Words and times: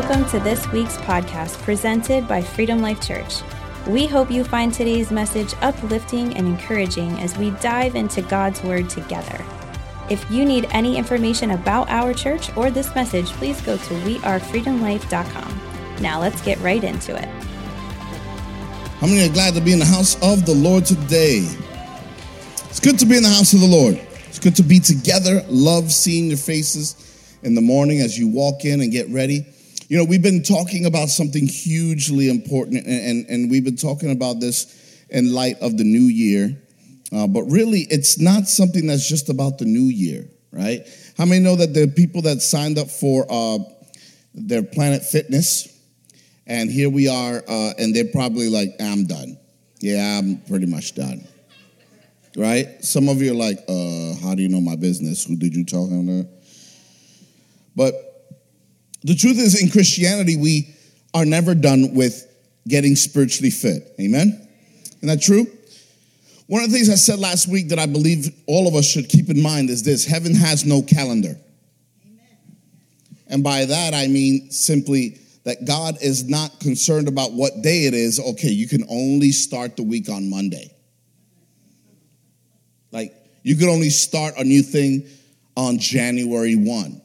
Welcome 0.00 0.26
to 0.26 0.38
this 0.38 0.64
week's 0.70 0.96
podcast 0.98 1.60
presented 1.62 2.28
by 2.28 2.40
Freedom 2.40 2.80
Life 2.80 3.00
Church. 3.04 3.42
We 3.88 4.06
hope 4.06 4.30
you 4.30 4.44
find 4.44 4.72
today's 4.72 5.10
message 5.10 5.54
uplifting 5.60 6.36
and 6.36 6.46
encouraging 6.46 7.18
as 7.18 7.36
we 7.36 7.50
dive 7.50 7.96
into 7.96 8.22
God's 8.22 8.62
Word 8.62 8.88
together. 8.88 9.44
If 10.08 10.24
you 10.30 10.44
need 10.44 10.68
any 10.70 10.96
information 10.96 11.50
about 11.50 11.90
our 11.90 12.14
church 12.14 12.56
or 12.56 12.70
this 12.70 12.94
message, 12.94 13.26
please 13.32 13.60
go 13.60 13.76
to 13.76 13.94
wearefreedomlife.com. 14.04 15.60
Now 16.00 16.20
let's 16.20 16.40
get 16.42 16.60
right 16.60 16.84
into 16.84 17.16
it. 17.16 17.28
How 19.00 19.08
many 19.08 19.28
are 19.28 19.32
glad 19.32 19.54
to 19.54 19.60
be 19.60 19.72
in 19.72 19.80
the 19.80 19.84
house 19.84 20.14
of 20.22 20.46
the 20.46 20.54
Lord 20.54 20.86
today? 20.86 21.44
It's 22.68 22.78
good 22.78 23.00
to 23.00 23.04
be 23.04 23.16
in 23.16 23.24
the 23.24 23.30
house 23.30 23.52
of 23.52 23.58
the 23.58 23.66
Lord. 23.66 23.96
It's 24.28 24.38
good 24.38 24.54
to 24.54 24.62
be 24.62 24.78
together. 24.78 25.44
Love 25.48 25.90
seeing 25.90 26.28
your 26.28 26.38
faces 26.38 26.94
in 27.42 27.56
the 27.56 27.62
morning 27.62 27.98
as 27.98 28.16
you 28.16 28.28
walk 28.28 28.64
in 28.64 28.80
and 28.80 28.92
get 28.92 29.08
ready. 29.08 29.44
You 29.88 29.96
know, 29.96 30.04
we've 30.04 30.22
been 30.22 30.42
talking 30.42 30.84
about 30.84 31.08
something 31.08 31.46
hugely 31.46 32.28
important, 32.28 32.86
and, 32.86 33.00
and, 33.06 33.26
and 33.30 33.50
we've 33.50 33.64
been 33.64 33.76
talking 33.76 34.10
about 34.10 34.38
this 34.38 35.02
in 35.08 35.32
light 35.32 35.56
of 35.62 35.78
the 35.78 35.84
new 35.84 36.04
year. 36.04 36.62
Uh, 37.10 37.26
but 37.26 37.44
really, 37.44 37.86
it's 37.88 38.18
not 38.18 38.46
something 38.46 38.86
that's 38.86 39.08
just 39.08 39.30
about 39.30 39.56
the 39.56 39.64
new 39.64 39.88
year, 39.88 40.28
right? 40.52 40.86
How 41.16 41.24
many 41.24 41.42
know 41.42 41.56
that 41.56 41.72
the 41.72 41.88
people 41.88 42.20
that 42.22 42.42
signed 42.42 42.76
up 42.76 42.90
for 42.90 43.24
uh, 43.30 43.60
their 44.34 44.62
Planet 44.62 45.02
Fitness, 45.02 45.74
and 46.46 46.70
here 46.70 46.90
we 46.90 47.08
are, 47.08 47.42
uh, 47.48 47.72
and 47.78 47.96
they're 47.96 48.12
probably 48.12 48.50
like, 48.50 48.74
I'm 48.78 49.06
done. 49.06 49.38
Yeah, 49.80 50.18
I'm 50.18 50.42
pretty 50.42 50.66
much 50.66 50.94
done. 50.96 51.26
Right? 52.36 52.84
Some 52.84 53.08
of 53.08 53.22
you 53.22 53.32
are 53.32 53.34
like, 53.34 53.60
uh, 53.66 54.14
how 54.22 54.34
do 54.34 54.42
you 54.42 54.50
know 54.50 54.60
my 54.60 54.76
business? 54.76 55.24
Who 55.24 55.34
did 55.34 55.56
you 55.56 55.64
tell 55.64 55.86
him 55.86 56.06
that? 56.06 56.28
But 57.74 58.07
the 59.02 59.14
truth 59.14 59.38
is, 59.38 59.60
in 59.62 59.70
Christianity, 59.70 60.36
we 60.36 60.74
are 61.14 61.24
never 61.24 61.54
done 61.54 61.94
with 61.94 62.26
getting 62.66 62.96
spiritually 62.96 63.50
fit. 63.50 63.94
Amen? 64.00 64.48
Isn't 64.98 65.08
that 65.08 65.22
true? 65.22 65.46
One 66.46 66.62
of 66.62 66.70
the 66.70 66.76
things 66.76 66.88
I 66.88 66.94
said 66.94 67.18
last 67.18 67.46
week 67.46 67.68
that 67.68 67.78
I 67.78 67.86
believe 67.86 68.34
all 68.46 68.66
of 68.66 68.74
us 68.74 68.86
should 68.86 69.08
keep 69.08 69.28
in 69.28 69.42
mind 69.42 69.70
is 69.70 69.82
this 69.82 70.06
heaven 70.06 70.34
has 70.34 70.64
no 70.64 70.82
calendar. 70.82 71.36
And 73.26 73.44
by 73.44 73.66
that, 73.66 73.92
I 73.94 74.06
mean 74.06 74.50
simply 74.50 75.18
that 75.44 75.66
God 75.66 75.98
is 76.00 76.28
not 76.28 76.58
concerned 76.60 77.08
about 77.08 77.32
what 77.32 77.62
day 77.62 77.86
it 77.86 77.94
is. 77.94 78.18
Okay, 78.18 78.48
you 78.48 78.66
can 78.66 78.84
only 78.88 79.30
start 79.30 79.76
the 79.76 79.82
week 79.82 80.08
on 80.08 80.30
Monday. 80.30 80.74
Like, 82.90 83.14
you 83.42 83.56
can 83.56 83.68
only 83.68 83.90
start 83.90 84.34
a 84.38 84.44
new 84.44 84.62
thing 84.62 85.06
on 85.56 85.78
January 85.78 86.56
1. 86.56 87.02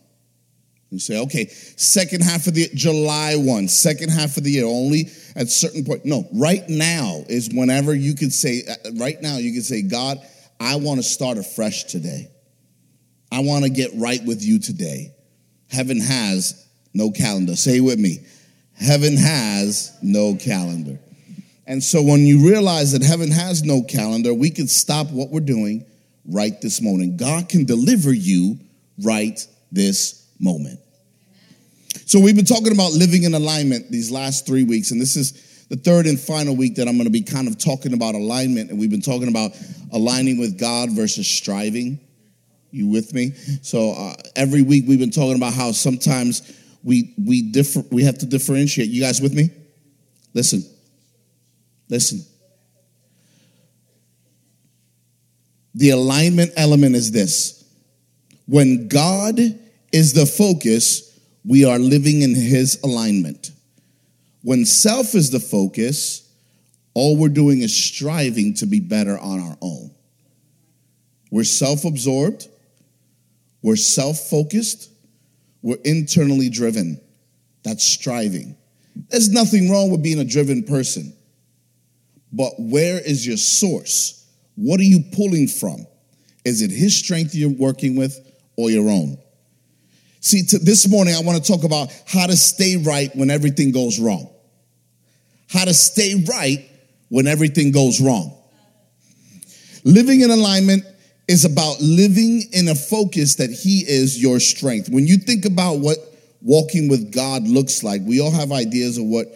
You 0.94 1.00
say, 1.00 1.20
okay, 1.22 1.48
second 1.48 2.22
half 2.22 2.46
of 2.46 2.54
the 2.54 2.70
July 2.76 3.36
1, 3.36 3.68
second 3.68 4.10
half 4.10 4.38
of 4.38 4.44
the 4.44 4.52
year, 4.52 4.66
only 4.66 5.10
at 5.36 5.50
certain 5.50 5.84
point. 5.84 6.06
No, 6.06 6.28
right 6.32 6.64
now 6.70 7.24
is 7.28 7.50
whenever 7.52 7.96
you 7.96 8.14
could 8.14 8.32
say, 8.32 8.62
uh, 8.70 8.92
right 9.00 9.20
now 9.20 9.38
you 9.38 9.52
can 9.54 9.64
say, 9.64 9.82
God, 9.82 10.20
I 10.60 10.76
want 10.76 11.00
to 11.00 11.04
start 11.04 11.40
afresh 11.40 11.86
today. 11.86 12.30
I 13.32 13.40
want 13.40 13.64
to 13.64 13.72
get 13.72 13.90
right 13.96 14.24
with 14.24 14.44
you 14.44 14.60
today. 14.60 15.16
Heaven 15.72 16.00
has 16.00 16.64
no 16.94 17.10
calendar. 17.10 17.56
Say 17.56 17.80
with 17.80 17.98
me. 17.98 18.20
Heaven 18.76 19.18
has 19.18 19.98
no 20.04 20.36
calendar. 20.36 21.00
And 21.66 21.84
so 21.84 22.04
when 22.04 22.28
you 22.28 22.48
realize 22.48 22.92
that 22.92 23.02
heaven 23.02 23.32
has 23.32 23.64
no 23.64 23.82
calendar, 23.82 24.32
we 24.32 24.52
can 24.52 24.68
stop 24.68 25.10
what 25.10 25.32
we're 25.32 25.40
doing 25.40 25.88
right 26.24 26.54
this 26.62 26.84
moment. 26.84 27.18
God 27.18 27.50
can 27.50 27.66
deliver 27.66 28.14
you 28.14 28.60
right 29.04 29.44
this 29.72 30.30
moment. 30.40 30.80
So 32.06 32.20
we've 32.20 32.36
been 32.36 32.46
talking 32.46 32.72
about 32.72 32.94
living 32.94 33.24
in 33.24 33.34
alignment 33.34 33.90
these 33.92 34.12
last 34.12 34.46
three 34.46 34.64
weeks, 34.64 34.92
and 34.92 35.02
this 35.02 35.16
is 35.16 35.68
the 35.70 35.76
third 35.76 36.06
and 36.06 36.20
final 36.20 36.56
week 36.56 36.76
that 36.76 36.88
I'm 36.88 36.96
going 36.96 37.06
to 37.06 37.12
be 37.12 37.22
kind 37.22 37.48
of 37.48 37.58
talking 37.58 37.94
about 37.94 38.16
alignment. 38.16 38.70
And 38.70 38.80
we've 38.80 38.92
been 38.92 39.02
talking 39.02 39.28
about 39.28 39.52
aligning 39.92 40.38
with 40.38 40.60
God 40.60 40.92
versus 40.92 41.28
striving. 41.28 42.00
You 42.72 42.88
with 42.88 43.14
me? 43.14 43.32
So 43.62 43.92
uh, 43.92 44.16
every 44.36 44.64
week 44.64 44.86
we've 44.88 45.00
been 45.00 45.12
talking 45.12 45.36
about 45.36 45.54
how 45.54 45.72
sometimes 45.72 46.60
we 46.84 47.14
we 47.24 47.44
differ 47.52 47.84
we 47.92 48.04
have 48.04 48.18
to 48.20 48.26
differentiate. 48.26 48.90
You 48.90 49.02
guys 49.02 49.22
with 49.22 49.34
me? 49.34 49.52
Listen, 50.34 50.64
listen. 51.90 52.26
The 55.76 55.92
alignment 55.92 56.52
element 56.56 56.96
is 56.96 57.12
this: 57.12 57.64
when 58.48 58.88
God 58.88 59.40
is 59.92 60.14
the 60.14 60.26
focus 60.26 61.13
we 61.46 61.66
are 61.66 61.80
living 61.80 62.22
in 62.22 62.36
His 62.36 62.80
alignment. 62.84 63.52
When 64.42 64.66
self 64.66 65.16
is 65.16 65.32
the 65.32 65.40
focus, 65.40 66.30
all 66.94 67.18
we're 67.18 67.30
doing 67.30 67.62
is 67.62 67.76
striving 67.76 68.54
to 68.56 68.66
be 68.66 68.80
better 68.80 69.18
on 69.18 69.40
our 69.40 69.58
own. 69.62 69.92
We're 71.32 71.44
self 71.44 71.86
absorbed, 71.86 72.48
we're 73.62 73.76
self 73.76 74.20
focused, 74.20 74.92
we're 75.62 75.80
internally 75.84 76.50
driven. 76.50 77.00
That's 77.64 77.84
striving. 77.84 78.58
There's 79.10 79.30
nothing 79.30 79.72
wrong 79.72 79.90
with 79.90 80.04
being 80.04 80.20
a 80.20 80.26
driven 80.26 80.64
person. 80.64 81.14
But 82.34 82.54
where 82.60 83.00
is 83.00 83.26
your 83.26 83.38
source? 83.38 84.28
What 84.56 84.80
are 84.80 84.84
you 84.84 85.00
pulling 85.14 85.48
from? 85.48 85.88
Is 86.44 86.62
it 86.62 86.72
his 86.72 86.98
strength 86.98 87.34
you're 87.34 87.50
working 87.50 87.96
with 87.96 88.20
or 88.58 88.70
your 88.70 88.90
own? 88.90 89.18
See, 90.24 90.42
this 90.42 90.88
morning 90.88 91.14
I 91.16 91.20
want 91.20 91.44
to 91.44 91.52
talk 91.52 91.66
about 91.66 91.92
how 92.08 92.28
to 92.28 92.38
stay 92.38 92.78
right 92.78 93.14
when 93.14 93.30
everything 93.30 93.74
goes 93.74 94.00
wrong. 94.00 94.30
How 95.50 95.66
to 95.66 95.74
stay 95.74 96.24
right 96.30 96.66
when 97.10 97.28
everything 97.28 97.74
goes 97.74 98.00
wrong. 98.00 98.34
Living 99.84 100.22
in 100.22 100.32
alignment 100.32 100.86
is 101.28 101.44
about 101.44 101.82
living 101.82 102.44
in 102.54 102.70
a 102.70 102.76
focus 102.76 103.36
that 103.36 103.50
He 103.50 103.84
is 103.86 104.22
your 104.22 104.40
strength. 104.40 104.88
When 104.88 105.06
you 105.06 105.18
think 105.18 105.44
about 105.44 105.80
what 105.80 105.98
walking 106.42 106.88
with 106.88 107.12
God 107.12 107.46
looks 107.46 107.84
like, 107.84 108.02
we 108.06 108.22
all 108.22 108.32
have 108.32 108.54
ideas 108.54 108.98
of 108.98 109.04
what 109.04 109.28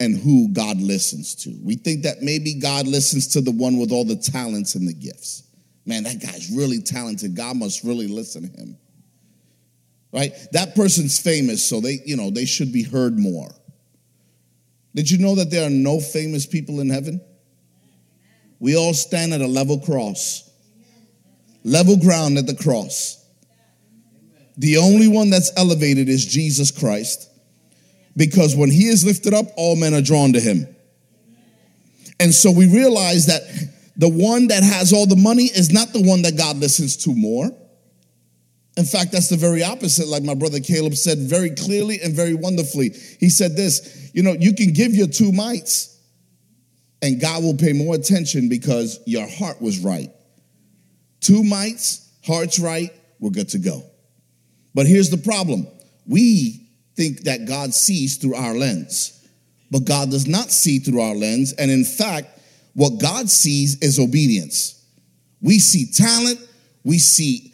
and 0.00 0.16
who 0.16 0.48
God 0.54 0.80
listens 0.80 1.34
to. 1.44 1.54
We 1.62 1.76
think 1.76 2.04
that 2.04 2.22
maybe 2.22 2.54
God 2.54 2.86
listens 2.86 3.26
to 3.34 3.42
the 3.42 3.52
one 3.52 3.76
with 3.76 3.92
all 3.92 4.06
the 4.06 4.16
talents 4.16 4.74
and 4.74 4.88
the 4.88 4.94
gifts. 4.94 5.42
Man, 5.84 6.04
that 6.04 6.18
guy's 6.18 6.50
really 6.50 6.80
talented. 6.80 7.36
God 7.36 7.58
must 7.58 7.84
really 7.84 8.08
listen 8.08 8.50
to 8.50 8.58
him 8.58 8.78
right? 10.12 10.32
That 10.52 10.74
person's 10.74 11.18
famous, 11.18 11.66
so 11.66 11.80
they, 11.80 12.00
you 12.04 12.16
know, 12.16 12.30
they 12.30 12.44
should 12.44 12.72
be 12.72 12.82
heard 12.82 13.18
more. 13.18 13.50
Did 14.94 15.10
you 15.10 15.18
know 15.18 15.34
that 15.36 15.50
there 15.50 15.66
are 15.66 15.70
no 15.70 16.00
famous 16.00 16.46
people 16.46 16.80
in 16.80 16.90
heaven? 16.90 17.20
We 18.60 18.76
all 18.76 18.94
stand 18.94 19.32
at 19.32 19.40
a 19.40 19.46
level 19.46 19.80
cross, 19.80 20.48
level 21.64 21.96
ground 21.96 22.38
at 22.38 22.46
the 22.46 22.54
cross. 22.54 23.18
The 24.58 24.76
only 24.76 25.08
one 25.08 25.30
that's 25.30 25.50
elevated 25.56 26.08
is 26.08 26.26
Jesus 26.26 26.70
Christ, 26.70 27.30
because 28.16 28.54
when 28.54 28.70
he 28.70 28.88
is 28.88 29.04
lifted 29.04 29.32
up, 29.32 29.46
all 29.56 29.76
men 29.76 29.94
are 29.94 30.02
drawn 30.02 30.34
to 30.34 30.40
him. 30.40 30.66
And 32.20 32.32
so 32.32 32.52
we 32.52 32.68
realize 32.72 33.26
that 33.26 33.42
the 33.96 34.08
one 34.08 34.48
that 34.48 34.62
has 34.62 34.92
all 34.92 35.06
the 35.06 35.16
money 35.16 35.44
is 35.44 35.72
not 35.72 35.92
the 35.92 36.02
one 36.02 36.22
that 36.22 36.36
God 36.36 36.58
listens 36.58 36.96
to 36.98 37.14
more. 37.14 37.50
In 38.76 38.84
fact, 38.84 39.12
that's 39.12 39.28
the 39.28 39.36
very 39.36 39.62
opposite, 39.62 40.08
like 40.08 40.22
my 40.22 40.34
brother 40.34 40.60
Caleb 40.60 40.94
said 40.94 41.18
very 41.18 41.50
clearly 41.50 42.00
and 42.00 42.14
very 42.14 42.34
wonderfully. 42.34 42.90
He 43.20 43.28
said 43.28 43.56
this 43.56 44.10
you 44.14 44.22
know, 44.22 44.32
you 44.32 44.54
can 44.54 44.72
give 44.72 44.94
your 44.94 45.06
two 45.06 45.32
mites, 45.32 45.98
and 47.00 47.20
God 47.20 47.42
will 47.42 47.56
pay 47.56 47.72
more 47.72 47.94
attention 47.94 48.48
because 48.48 49.00
your 49.06 49.26
heart 49.26 49.60
was 49.60 49.78
right. 49.78 50.10
Two 51.20 51.42
mites, 51.42 52.10
heart's 52.24 52.58
right, 52.58 52.90
we're 53.20 53.30
good 53.30 53.48
to 53.50 53.58
go. 53.58 53.82
But 54.74 54.86
here's 54.86 55.10
the 55.10 55.18
problem 55.18 55.66
we 56.06 56.68
think 56.96 57.22
that 57.22 57.46
God 57.46 57.72
sees 57.74 58.16
through 58.16 58.34
our 58.34 58.54
lens, 58.54 59.26
but 59.70 59.84
God 59.84 60.10
does 60.10 60.26
not 60.26 60.50
see 60.50 60.78
through 60.78 61.00
our 61.00 61.14
lens. 61.14 61.52
And 61.54 61.70
in 61.70 61.84
fact, 61.84 62.28
what 62.74 63.00
God 63.00 63.30
sees 63.30 63.78
is 63.80 63.98
obedience. 63.98 64.82
We 65.40 65.58
see 65.58 65.90
talent, 65.92 66.40
we 66.84 66.98
see 66.98 67.51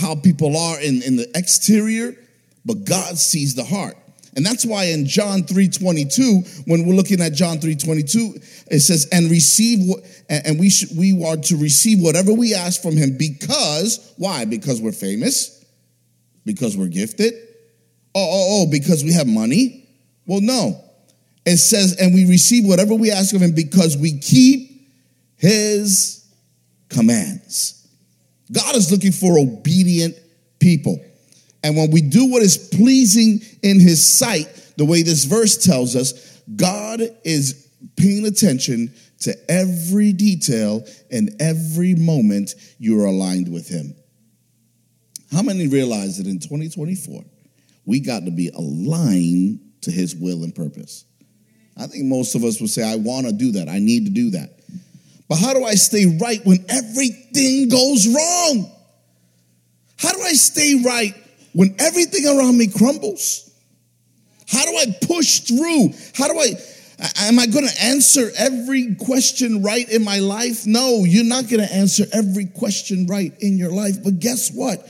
how 0.00 0.14
people 0.14 0.56
are 0.56 0.80
in, 0.80 1.02
in 1.02 1.16
the 1.16 1.30
exterior, 1.34 2.14
but 2.64 2.84
God 2.84 3.18
sees 3.18 3.54
the 3.54 3.64
heart. 3.64 3.96
And 4.34 4.46
that's 4.46 4.64
why 4.64 4.84
in 4.84 5.06
John 5.06 5.42
3:22, 5.42 6.66
when 6.66 6.86
we're 6.86 6.94
looking 6.94 7.20
at 7.20 7.34
John 7.34 7.58
3:22, 7.58 8.42
it 8.70 8.80
says, 8.80 9.06
"And 9.12 9.30
receive 9.30 9.80
what 9.86 10.04
and 10.30 10.58
we 10.58 10.70
should 10.70 10.96
we 10.96 11.22
are 11.24 11.36
to 11.36 11.56
receive 11.56 12.00
whatever 12.00 12.32
we 12.32 12.54
ask 12.54 12.80
from 12.80 12.96
him 12.96 13.16
because 13.18 14.14
why? 14.16 14.46
Because 14.46 14.80
we're 14.80 14.92
famous? 14.92 15.62
Because 16.46 16.76
we're 16.76 16.88
gifted? 16.88 17.34
Oh, 18.14 18.20
oh, 18.20 18.62
oh, 18.62 18.70
because 18.70 19.04
we 19.04 19.12
have 19.12 19.26
money? 19.26 19.86
Well, 20.26 20.40
no. 20.40 20.82
It 21.44 21.56
says, 21.56 21.96
and 22.00 22.14
we 22.14 22.24
receive 22.24 22.64
whatever 22.64 22.94
we 22.94 23.10
ask 23.10 23.34
of 23.34 23.42
him 23.42 23.52
because 23.52 23.96
we 23.96 24.18
keep 24.18 24.88
his 25.36 26.24
commands. 26.88 27.81
God 28.52 28.76
is 28.76 28.92
looking 28.92 29.12
for 29.12 29.38
obedient 29.38 30.14
people. 30.60 31.02
And 31.64 31.76
when 31.76 31.90
we 31.90 32.02
do 32.02 32.30
what 32.30 32.42
is 32.42 32.56
pleasing 32.56 33.40
in 33.62 33.80
his 33.80 34.18
sight, 34.18 34.46
the 34.76 34.84
way 34.84 35.02
this 35.02 35.24
verse 35.24 35.56
tells 35.64 35.96
us, 35.96 36.40
God 36.54 37.00
is 37.24 37.68
paying 37.96 38.26
attention 38.26 38.92
to 39.20 39.34
every 39.48 40.12
detail 40.12 40.84
and 41.10 41.30
every 41.40 41.94
moment 41.94 42.54
you're 42.78 43.06
aligned 43.06 43.52
with 43.52 43.68
him. 43.68 43.94
How 45.30 45.42
many 45.42 45.68
realize 45.68 46.18
that 46.18 46.26
in 46.26 46.40
2024, 46.40 47.24
we 47.86 48.00
got 48.00 48.24
to 48.24 48.30
be 48.30 48.48
aligned 48.48 49.60
to 49.82 49.90
his 49.90 50.14
will 50.14 50.42
and 50.44 50.54
purpose? 50.54 51.04
I 51.76 51.86
think 51.86 52.04
most 52.04 52.34
of 52.34 52.44
us 52.44 52.60
would 52.60 52.70
say, 52.70 52.82
I 52.82 52.96
want 52.96 53.26
to 53.26 53.32
do 53.32 53.52
that. 53.52 53.68
I 53.68 53.78
need 53.78 54.04
to 54.04 54.10
do 54.10 54.30
that. 54.30 54.50
But 55.28 55.36
how 55.36 55.54
do 55.54 55.64
I 55.64 55.74
stay 55.74 56.18
right 56.20 56.44
when 56.44 56.64
everything 56.68 57.68
goes 57.68 58.06
wrong? 58.06 58.70
How 59.98 60.12
do 60.12 60.20
I 60.20 60.32
stay 60.32 60.82
right 60.84 61.14
when 61.52 61.74
everything 61.78 62.26
around 62.26 62.58
me 62.58 62.66
crumbles? 62.66 63.50
How 64.48 64.64
do 64.64 64.76
I 64.76 64.86
push 65.06 65.40
through? 65.40 65.90
How 66.14 66.28
do 66.28 66.38
I, 66.38 66.50
am 67.20 67.38
I 67.38 67.46
going 67.46 67.66
to 67.66 67.82
answer 67.82 68.30
every 68.36 68.96
question 68.96 69.62
right 69.62 69.88
in 69.88 70.04
my 70.04 70.18
life? 70.18 70.66
No, 70.66 71.04
you're 71.04 71.24
not 71.24 71.48
going 71.48 71.66
to 71.66 71.72
answer 71.72 72.04
every 72.12 72.46
question 72.46 73.06
right 73.06 73.32
in 73.40 73.56
your 73.56 73.70
life. 73.70 74.02
But 74.02 74.18
guess 74.20 74.50
what? 74.50 74.86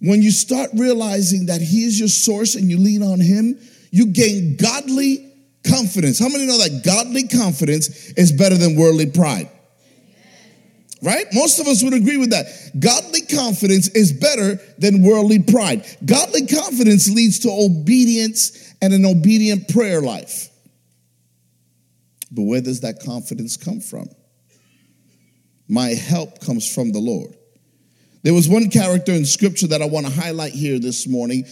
When 0.00 0.22
you 0.22 0.30
start 0.30 0.70
realizing 0.74 1.46
that 1.46 1.60
He 1.60 1.84
is 1.84 1.98
your 1.98 2.08
source 2.08 2.56
and 2.56 2.68
you 2.68 2.78
lean 2.78 3.02
on 3.02 3.20
Him, 3.20 3.58
you 3.90 4.06
gain 4.06 4.56
godly 4.56 5.33
confidence. 5.66 6.18
How 6.18 6.28
many 6.28 6.46
know 6.46 6.58
that 6.58 6.82
godly 6.84 7.26
confidence 7.26 8.10
is 8.12 8.32
better 8.32 8.56
than 8.56 8.76
worldly 8.76 9.06
pride? 9.06 9.50
Right? 11.02 11.26
Most 11.32 11.60
of 11.60 11.66
us 11.66 11.82
would 11.82 11.92
agree 11.92 12.16
with 12.16 12.30
that. 12.30 12.46
Godly 12.78 13.20
confidence 13.22 13.88
is 13.88 14.12
better 14.12 14.58
than 14.78 15.02
worldly 15.02 15.40
pride. 15.40 15.84
Godly 16.04 16.46
confidence 16.46 17.10
leads 17.10 17.40
to 17.40 17.50
obedience 17.50 18.74
and 18.80 18.92
an 18.94 19.04
obedient 19.04 19.68
prayer 19.68 20.00
life. 20.00 20.48
But 22.30 22.42
where 22.42 22.62
does 22.62 22.80
that 22.80 23.00
confidence 23.04 23.56
come 23.56 23.80
from? 23.80 24.08
My 25.68 25.88
help 25.88 26.40
comes 26.40 26.72
from 26.72 26.92
the 26.92 26.98
Lord. 26.98 27.36
There 28.22 28.34
was 28.34 28.48
one 28.48 28.70
character 28.70 29.12
in 29.12 29.26
scripture 29.26 29.66
that 29.68 29.82
I 29.82 29.86
want 29.86 30.06
to 30.06 30.12
highlight 30.12 30.52
here 30.52 30.78
this 30.78 31.06
morning. 31.06 31.44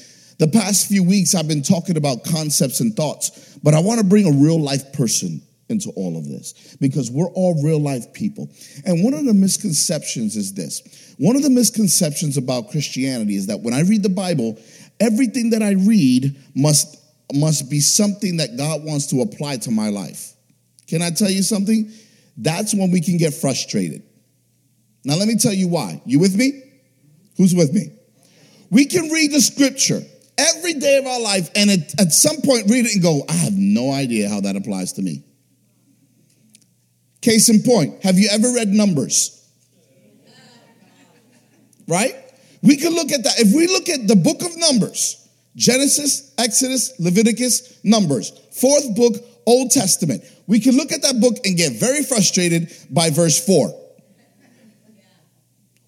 The 0.43 0.49
past 0.49 0.89
few 0.89 1.05
weeks, 1.05 1.37
I've 1.37 1.47
been 1.47 1.63
talking 1.63 1.97
about 1.97 2.25
concepts 2.25 2.81
and 2.81 2.97
thoughts, 2.97 3.57
but 3.63 3.75
I 3.75 3.79
want 3.79 4.01
to 4.01 4.05
bring 4.05 4.27
a 4.27 4.45
real 4.45 4.59
life 4.59 4.93
person 4.93 5.41
into 5.69 5.91
all 5.91 6.19
of 6.19 6.29
this 6.29 6.77
because 6.81 7.13
we're 7.13 7.31
all 7.31 7.63
real 7.63 7.79
life 7.79 8.13
people. 8.13 8.51
And 8.85 9.05
one 9.05 9.15
of 9.15 9.25
the 9.25 9.35
misconceptions 9.35 10.35
is 10.35 10.53
this 10.53 11.15
one 11.19 11.37
of 11.37 11.45
the 11.45 11.51
misconceptions 11.51 12.39
about 12.39 12.73
Christianity 12.73 13.37
is 13.37 13.47
that 13.47 13.61
when 13.61 13.73
I 13.73 13.83
read 13.83 14.03
the 14.03 14.09
Bible, 14.09 14.59
everything 14.99 15.51
that 15.51 15.63
I 15.63 15.75
read 15.75 16.37
must, 16.57 16.97
must 17.33 17.71
be 17.71 17.79
something 17.79 18.39
that 18.39 18.57
God 18.57 18.83
wants 18.83 19.07
to 19.11 19.21
apply 19.21 19.59
to 19.59 19.71
my 19.71 19.91
life. 19.91 20.33
Can 20.89 21.03
I 21.03 21.11
tell 21.11 21.31
you 21.31 21.45
something? 21.45 21.93
That's 22.37 22.75
when 22.75 22.91
we 22.91 23.01
can 23.01 23.17
get 23.17 23.33
frustrated. 23.33 24.03
Now, 25.05 25.15
let 25.15 25.29
me 25.29 25.37
tell 25.37 25.55
you 25.55 25.69
why. 25.69 26.03
You 26.05 26.19
with 26.19 26.35
me? 26.35 26.65
Who's 27.37 27.55
with 27.55 27.73
me? 27.73 27.93
We 28.71 28.87
can 28.87 29.09
read 29.09 29.31
the 29.31 29.41
scripture 29.41 30.03
every 30.43 30.75
day 30.75 30.99
of 30.99 31.07
our 31.07 31.21
life 31.21 31.51
and 31.55 31.71
at, 31.71 32.01
at 32.01 32.13
some 32.13 32.37
point 32.43 32.71
read 32.71 32.87
it 32.87 32.95
and 32.95 33.03
go, 33.03 33.23
I 33.29 33.35
have 33.35 33.57
no 33.57 33.93
idea 33.93 34.29
how 34.29 34.41
that 34.41 34.57
applies 34.57 34.95
to 34.95 35.03
me. 35.03 35.25
Case 37.21 37.49
in 37.49 37.63
point, 37.63 38.03
have 38.03 38.19
you 38.19 38.29
ever 38.33 38.53
read 38.53 38.69
Numbers? 38.69 39.39
Right? 41.87 42.15
We 42.63 42.77
can 42.77 42.95
look 42.95 43.13
at 43.13 43.25
that. 43.25 43.39
If 43.39 43.55
we 43.55 43.67
look 43.67 43.89
at 43.89 44.09
the 44.09 44.17
book 44.17 44.43
of 44.43 44.57
Numbers, 44.57 45.29
Genesis, 45.57 46.33
Exodus, 46.39 46.99
Leviticus, 46.99 47.79
Numbers, 47.85 48.33
fourth 48.53 48.95
book, 48.97 49.15
Old 49.47 49.71
Testament, 49.71 50.23
we 50.47 50.61
can 50.61 50.77
look 50.77 50.93
at 50.93 51.03
that 51.03 51.21
book 51.21 51.37
and 51.45 51.57
get 51.57 51.73
very 51.73 52.03
frustrated 52.03 52.73
by 52.91 53.11
verse 53.11 53.45
4. 53.45 53.82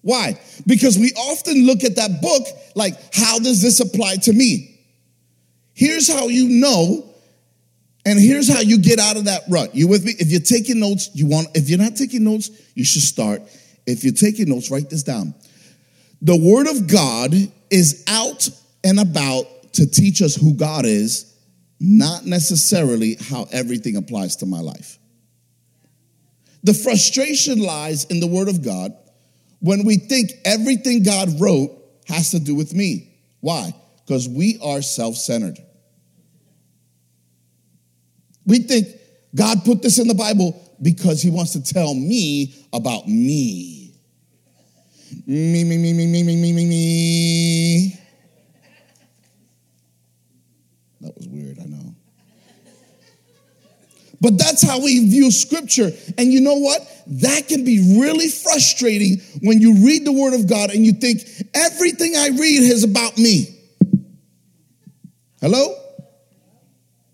Why? 0.05 0.39
Because 0.67 0.99
we 0.99 1.11
often 1.13 1.65
look 1.65 1.83
at 1.83 1.95
that 1.95 2.21
book 2.21 2.43
like, 2.75 2.93
how 3.11 3.39
does 3.39 3.59
this 3.59 3.79
apply 3.79 4.17
to 4.17 4.33
me? 4.33 4.79
Here's 5.73 6.07
how 6.13 6.27
you 6.27 6.47
know, 6.47 7.09
and 8.05 8.19
here's 8.19 8.47
how 8.47 8.59
you 8.59 8.77
get 8.77 8.99
out 8.99 9.17
of 9.17 9.25
that 9.25 9.41
rut. 9.49 9.73
You 9.73 9.87
with 9.87 10.05
me? 10.05 10.13
If 10.19 10.29
you're 10.29 10.41
taking 10.41 10.79
notes, 10.79 11.09
you 11.15 11.25
want, 11.25 11.47
if 11.55 11.69
you're 11.69 11.79
not 11.79 11.95
taking 11.95 12.23
notes, 12.23 12.51
you 12.75 12.85
should 12.85 13.01
start. 13.01 13.41
If 13.87 14.03
you're 14.03 14.13
taking 14.13 14.47
notes, 14.47 14.69
write 14.69 14.91
this 14.91 15.01
down. 15.01 15.33
The 16.21 16.37
Word 16.37 16.67
of 16.67 16.85
God 16.85 17.33
is 17.71 18.03
out 18.07 18.47
and 18.83 18.99
about 18.99 19.73
to 19.73 19.87
teach 19.87 20.21
us 20.21 20.35
who 20.35 20.53
God 20.53 20.85
is, 20.85 21.35
not 21.79 22.27
necessarily 22.27 23.15
how 23.19 23.47
everything 23.51 23.95
applies 23.95 24.35
to 24.35 24.45
my 24.45 24.59
life. 24.59 24.99
The 26.63 26.75
frustration 26.75 27.59
lies 27.59 28.05
in 28.05 28.19
the 28.19 28.27
Word 28.27 28.49
of 28.49 28.63
God 28.63 28.95
when 29.65 29.83
we 29.83 29.97
think 29.97 30.31
everything 30.45 31.01
God 31.01 31.41
wrote 31.41 31.71
has 32.07 32.29
to 32.31 32.39
do 32.39 32.53
with 32.53 32.75
me. 32.75 33.11
Why? 33.39 33.73
Because 34.05 34.29
we 34.29 34.59
are 34.63 34.83
self 34.83 35.15
centered. 35.15 35.57
We 38.45 38.59
think 38.59 38.87
God 39.33 39.65
put 39.65 39.81
this 39.81 39.97
in 39.97 40.07
the 40.07 40.13
Bible 40.13 40.61
because 40.83 41.23
he 41.23 41.31
wants 41.31 41.53
to 41.53 41.63
tell 41.63 41.95
me 41.95 42.53
about 42.73 43.07
me. 43.07 43.95
Me, 45.25 45.63
me, 45.63 45.77
me, 45.77 45.93
me, 45.93 46.05
me, 46.05 46.23
me, 46.23 46.35
me, 46.35 46.53
me, 46.53 46.65
me. 46.65 47.99
That 51.01 51.17
was 51.17 51.27
weird. 51.27 51.54
But 54.25 54.39
that's 54.39 54.67
how 54.67 54.79
we 54.79 55.07
view 55.07 55.29
scripture. 55.29 55.91
And 56.17 56.33
you 56.33 56.41
know 56.41 56.55
what? 56.55 56.81
That 57.05 57.47
can 57.47 57.63
be 57.63 57.99
really 58.01 58.27
frustrating 58.27 59.21
when 59.43 59.61
you 59.61 59.85
read 59.85 60.03
the 60.03 60.11
word 60.11 60.33
of 60.33 60.49
God 60.49 60.71
and 60.71 60.83
you 60.83 60.93
think 60.93 61.21
everything 61.53 62.15
I 62.15 62.29
read 62.29 62.63
is 62.63 62.83
about 62.83 63.19
me. 63.19 63.55
Hello? 65.41 65.75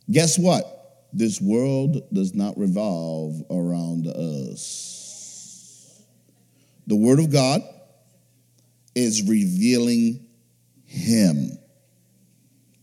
Guess 0.09 0.39
what? 0.39 0.63
This 1.11 1.41
world 1.41 2.01
does 2.13 2.33
not 2.33 2.57
revolve 2.57 3.43
around 3.51 4.07
us. 4.07 6.01
The 6.87 6.95
word 6.95 7.19
of 7.19 7.29
God 7.29 7.61
is 8.95 9.27
revealing 9.27 10.25
him. 10.85 11.57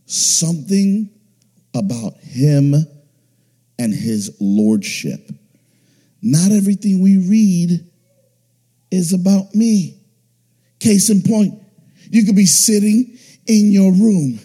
Something 0.04 1.08
about 1.74 2.18
him 2.18 2.74
and 3.78 3.92
his 3.92 4.36
lordship. 4.40 5.30
Not 6.22 6.50
everything 6.50 7.00
we 7.00 7.16
read 7.16 7.84
is 8.90 9.12
about 9.12 9.54
me. 9.54 10.00
Case 10.80 11.10
in 11.10 11.22
point, 11.22 11.54
you 12.10 12.24
could 12.24 12.36
be 12.36 12.46
sitting 12.46 13.18
in 13.46 13.70
your 13.70 13.92
room 13.92 14.40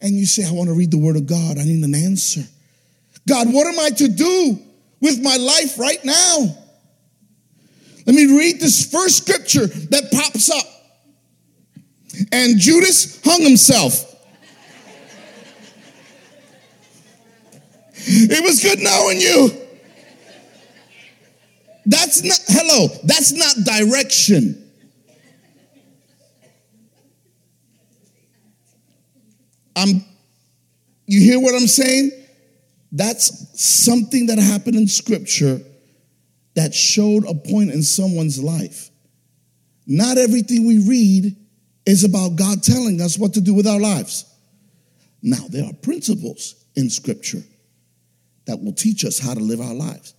and 0.00 0.14
you 0.14 0.26
say, 0.26 0.46
I 0.46 0.52
want 0.52 0.68
to 0.68 0.74
read 0.74 0.90
the 0.90 0.98
word 0.98 1.16
of 1.16 1.26
God. 1.26 1.58
I 1.58 1.64
need 1.64 1.84
an 1.84 1.94
answer. 1.94 2.42
God, 3.28 3.52
what 3.52 3.66
am 3.66 3.78
I 3.78 3.90
to 3.90 4.08
do 4.08 4.58
with 5.00 5.20
my 5.20 5.36
life 5.36 5.78
right 5.78 6.02
now? 6.04 6.56
Let 8.06 8.14
me 8.14 8.24
read 8.38 8.60
this 8.60 8.90
first 8.90 9.18
scripture 9.18 9.66
that 9.66 10.10
pops 10.12 10.50
up. 10.50 10.64
And 12.32 12.58
Judas 12.58 13.20
hung 13.22 13.42
himself. 13.42 14.07
It 18.10 18.42
was 18.42 18.62
good 18.62 18.78
knowing 18.80 19.20
you. 19.20 19.50
That's 21.84 22.22
not, 22.22 22.38
hello, 22.48 22.88
that's 23.04 23.32
not 23.32 23.54
direction. 23.64 24.64
I'm, 29.76 30.04
you 31.06 31.20
hear 31.20 31.38
what 31.38 31.54
I'm 31.54 31.66
saying? 31.66 32.10
That's 32.92 33.62
something 33.62 34.26
that 34.26 34.38
happened 34.38 34.76
in 34.76 34.88
scripture 34.88 35.60
that 36.54 36.74
showed 36.74 37.24
a 37.26 37.34
point 37.34 37.70
in 37.70 37.82
someone's 37.82 38.42
life. 38.42 38.90
Not 39.86 40.16
everything 40.18 40.66
we 40.66 40.78
read 40.78 41.36
is 41.86 42.04
about 42.04 42.36
God 42.36 42.62
telling 42.62 43.00
us 43.00 43.18
what 43.18 43.34
to 43.34 43.40
do 43.40 43.54
with 43.54 43.66
our 43.66 43.80
lives. 43.80 44.24
Now, 45.22 45.46
there 45.48 45.64
are 45.64 45.72
principles 45.74 46.54
in 46.74 46.90
scripture 46.90 47.42
that 48.48 48.62
will 48.62 48.72
teach 48.72 49.04
us 49.04 49.18
how 49.18 49.34
to 49.34 49.40
live 49.40 49.60
our 49.60 49.74
lives. 49.74 50.14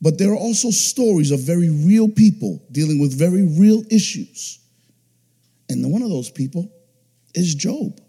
But 0.00 0.18
there 0.18 0.30
are 0.30 0.36
also 0.36 0.70
stories 0.70 1.32
of 1.32 1.40
very 1.40 1.68
real 1.68 2.08
people 2.08 2.62
dealing 2.70 3.00
with 3.00 3.18
very 3.18 3.42
real 3.42 3.82
issues. 3.90 4.60
And 5.68 5.92
one 5.92 6.02
of 6.02 6.08
those 6.08 6.30
people 6.30 6.72
is 7.34 7.54
Job. 7.54 8.00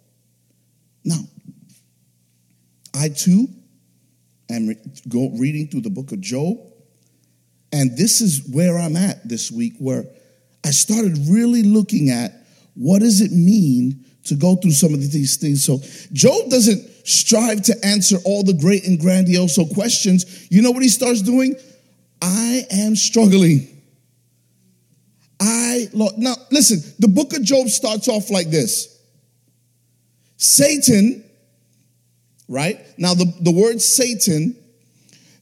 Now, 1.04 1.20
I 2.96 3.10
too 3.10 3.48
am 4.50 4.68
re- 4.68 4.78
go 5.10 5.32
reading 5.32 5.68
through 5.68 5.82
the 5.82 5.90
book 5.90 6.12
of 6.12 6.22
Job, 6.22 6.58
and 7.74 7.98
this 7.98 8.22
is 8.22 8.48
where 8.54 8.78
I'm 8.78 8.96
at 8.96 9.28
this 9.28 9.52
week, 9.52 9.74
where 9.80 10.06
I 10.64 10.70
started 10.70 11.18
really 11.30 11.64
looking 11.64 12.12
at 12.12 12.32
what 12.76 13.00
does 13.00 13.22
it 13.22 13.32
mean 13.32 14.06
to 14.26 14.36
go 14.36 14.56
through 14.56 14.72
some 14.72 14.94
of 14.94 15.00
these 15.12 15.38
things? 15.38 15.64
So 15.64 15.80
Job 16.14 16.50
doesn't 16.50 16.91
strive 17.04 17.62
to 17.64 17.86
answer 17.86 18.18
all 18.26 18.44
the 18.44 18.54
great 18.54 18.86
and 18.88 19.00
grandiose 19.00 19.60
questions. 19.74 20.48
You 20.52 20.62
know 20.62 20.72
what 20.72 20.84
he 20.84 20.90
starts 20.90 21.22
doing? 21.22 21.56
I 22.22 22.66
am 22.72 22.96
struggling. 22.96 23.68
I 25.40 25.90
now 25.94 26.36
listen, 26.52 26.94
the 27.00 27.08
book 27.08 27.34
of 27.34 27.44
Job 27.44 27.68
starts 27.70 28.08
off 28.08 28.30
like 28.30 28.50
this. 28.50 29.00
Satan, 30.38 31.24
right? 32.48 32.80
Now 32.98 33.14
the, 33.14 33.32
the 33.42 33.52
word 33.52 33.82
Satan 33.82 34.56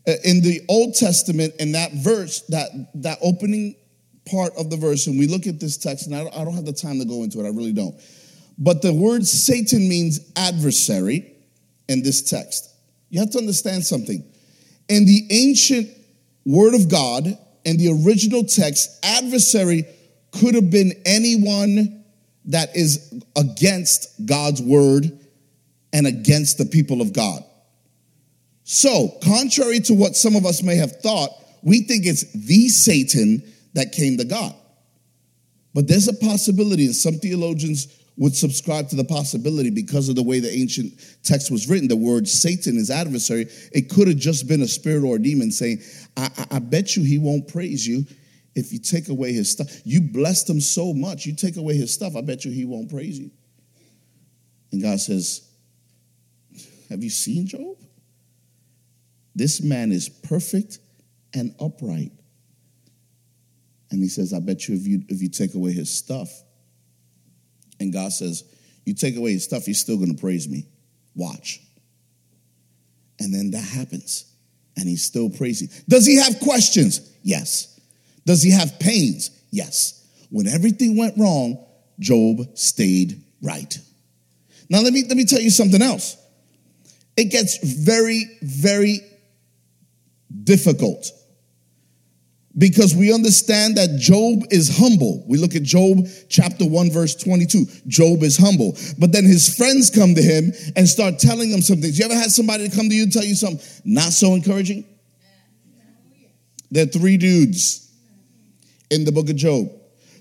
uh, 0.08 0.14
in 0.24 0.42
the 0.42 0.62
Old 0.70 0.96
Testament, 0.96 1.54
in 1.60 1.74
that 1.74 1.92
verse, 1.94 2.42
that, 2.50 2.70
that 2.96 3.20
opening 3.22 3.76
part 4.26 4.54
of 4.58 4.70
the 4.70 4.78
verse, 4.78 5.08
and 5.08 5.20
we 5.20 5.28
look 5.28 5.48
at 5.48 5.60
this 5.60 5.78
text, 5.78 6.08
and 6.08 6.16
I 6.16 6.24
don't, 6.24 6.36
I 6.36 6.44
don't 6.44 6.54
have 6.54 6.66
the 6.66 6.74
time 6.74 7.00
to 7.00 7.06
go 7.06 7.24
into 7.24 7.40
it, 7.40 7.46
I 7.46 7.50
really 7.50 7.74
don't. 7.74 7.96
But 8.58 8.82
the 8.82 8.94
word 8.94 9.26
Satan 9.26 9.88
means 9.88 10.32
adversary 10.36 11.34
in 11.90 12.02
this 12.02 12.22
text. 12.22 12.74
You 13.10 13.20
have 13.20 13.32
to 13.32 13.40
understand 13.40 13.86
something. 13.86 14.24
In 14.88 15.06
the 15.06 15.28
ancient 15.30 15.90
word 16.46 16.74
of 16.74 16.90
God, 16.90 17.38
and 17.66 17.80
the 17.80 17.92
original 18.04 18.44
text, 18.46 19.04
adversary 19.04 19.84
could 20.32 20.56
have 20.56 20.72
been 20.72 20.94
anyone 21.06 22.04
that 22.46 22.76
is 22.76 23.14
against 23.36 24.26
God's 24.26 24.62
word 24.62 25.20
and 25.92 26.08
against 26.08 26.58
the 26.58 26.66
people 26.66 27.02
of 27.02 27.14
God. 27.14 27.44
So, 28.64 29.10
contrary 29.24 29.80
to 29.82 29.94
what 29.94 30.16
some 30.16 30.36
of 30.36 30.46
us 30.46 30.62
may 30.64 30.76
have 30.76 31.02
thought, 31.02 31.32
we 31.62 31.82
think 31.82 32.06
it's 32.06 32.32
the 32.34 32.70
Satan 32.70 33.44
that 33.74 33.92
came 33.92 34.18
to 34.18 34.26
God. 34.26 34.56
But 35.74 35.88
there's 35.88 36.08
a 36.08 36.14
possibility, 36.14 36.86
and 36.86 36.96
some 36.96 37.16
theologians 37.16 37.88
would 38.20 38.36
subscribe 38.36 38.90
to 38.90 38.98
the 38.98 39.04
possibility 39.04 39.70
because 39.70 40.10
of 40.10 40.16
the 40.16 40.22
way 40.22 40.42
the 40.42 40.52
ancient 40.52 40.92
text 41.24 41.50
was 41.50 41.70
written. 41.70 41.88
The 41.88 41.96
word 41.96 42.28
Satan 42.28 42.76
is 42.76 42.92
adversary. 42.92 43.48
It 43.72 43.90
could 43.90 44.10
have 44.10 44.18
just 44.18 44.46
been 44.46 44.62
a 44.62 44.68
spirit 44.68 45.06
or 45.06 45.16
a 45.16 45.20
demon 45.20 45.52
saying, 45.52 45.80
I, 46.18 46.30
I, 46.38 46.58
I 46.58 46.60
bet 46.60 46.98
you 46.98 47.04
he 47.04 47.18
won't 47.18 47.48
praise 47.48 47.88
you 47.88 48.06
if 48.56 48.74
you 48.74 48.80
take 48.80 49.08
away 49.08 49.32
his 49.32 49.50
stuff. 49.50 49.68
You 49.86 50.02
blessed 50.02 50.50
him 50.50 50.60
so 50.60 50.94
much, 50.94 51.26
you 51.26 51.34
take 51.34 51.56
away 51.56 51.76
his 51.76 51.94
stuff, 51.94 52.18
I 52.18 52.22
bet 52.22 52.44
you 52.44 52.52
he 52.52 52.66
won't 52.66 52.92
praise 52.92 53.18
you. 53.18 53.32
And 54.74 54.82
God 54.82 55.00
says, 55.00 55.50
Have 56.90 57.02
you 57.02 57.10
seen 57.10 57.48
Job? 57.48 57.78
This 59.34 59.62
man 59.62 59.94
is 59.94 60.10
perfect 60.10 60.80
and 61.34 61.56
upright. 61.62 62.12
And 63.92 64.04
he 64.04 64.10
says, 64.10 64.34
I 64.34 64.40
bet 64.40 64.68
you 64.68 64.76
if 64.76 64.86
you 64.86 65.04
if 65.08 65.22
you 65.22 65.30
take 65.30 65.56
away 65.56 65.72
his 65.72 65.90
stuff, 65.90 66.30
and 67.80 67.94
God 67.94 68.12
says, 68.12 68.44
You 68.86 68.94
take 68.94 69.16
away 69.16 69.34
his 69.34 69.44
stuff, 69.44 69.66
he's 69.66 69.80
still 69.80 69.98
gonna 69.98 70.14
praise 70.14 70.48
me. 70.48 70.66
Watch. 71.16 71.62
And 73.20 73.34
then 73.34 73.52
that 73.52 73.64
happens. 73.64 74.26
And 74.78 74.88
he's 74.88 75.04
still 75.04 75.30
praising. 75.30 75.68
Does 75.90 76.06
he 76.06 76.16
have 76.18 76.40
questions? 76.40 77.02
Yes. 77.22 77.80
Does 78.26 78.42
he 78.42 78.52
have 78.52 78.80
pains? 78.80 79.32
Yes. 79.52 80.08
When 80.30 80.48
everything 80.48 80.96
went 80.96 81.18
wrong, 81.18 81.66
Job 82.00 82.58
stayed 82.58 83.22
right. 83.42 83.78
Now 84.70 84.82
let 84.82 84.94
me 84.94 85.04
let 85.08 85.18
me 85.18 85.26
tell 85.26 85.42
you 85.42 85.50
something 85.50 85.82
else. 85.82 86.16
It 87.18 87.26
gets 87.26 87.58
very, 87.84 88.24
very 88.42 89.02
difficult 90.44 91.12
because 92.60 92.94
we 92.94 93.14
understand 93.14 93.78
that 93.78 93.98
Job 93.98 94.44
is 94.52 94.78
humble. 94.78 95.24
We 95.28 95.38
look 95.38 95.56
at 95.56 95.64
Job 95.64 96.06
chapter 96.30 96.66
1 96.66 96.92
verse 96.92 97.16
22. 97.16 97.66
Job 97.88 98.22
is 98.22 98.38
humble. 98.38 98.78
But 99.00 99.14
then 99.14 99.24
his 99.24 99.56
friends 99.56 99.90
come 99.90 100.14
to 100.14 100.22
him 100.22 100.52
and 100.76 100.88
start 100.88 101.20
telling 101.20 101.50
him 101.50 101.62
some 101.62 101.82
things. 101.82 101.98
You 101.98 102.06
ever 102.06 102.16
had 102.16 102.32
somebody 102.32 102.70
come 102.70 102.90
to 102.90 102.96
you 102.96 103.04
and 103.04 103.12
tell 103.12 103.24
you 103.24 103.36
something 103.36 103.66
not 103.86 104.12
so 104.12 104.34
encouraging? 104.34 104.86
There 106.70 106.84
are 106.84 106.88
three 106.88 107.18
dudes 107.18 107.92
in 108.92 109.06
the 109.06 109.12
book 109.12 109.30
of 109.30 109.38
Job. 109.38 109.72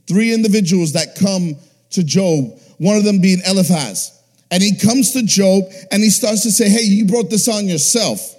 Three 0.07 0.33
individuals 0.33 0.93
that 0.93 1.17
come 1.17 1.57
to 1.91 2.05
Job, 2.05 2.59
one 2.79 2.97
of 2.97 3.05
them 3.05 3.21
being 3.21 3.41
Eliphaz. 3.47 4.15
And 4.51 4.63
he 4.63 4.79
comes 4.79 5.13
to 5.13 5.23
Job 5.25 5.65
and 5.91 6.03
he 6.03 6.09
starts 6.09 6.43
to 6.45 6.53
say, 6.53 6.69
Hey, 6.69 6.85
you 6.85 7.05
brought 7.05 7.31
this 7.31 7.49
on 7.49 7.67
yourself. 7.67 8.37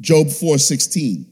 Job 0.00 0.28
4:16. 0.28 1.29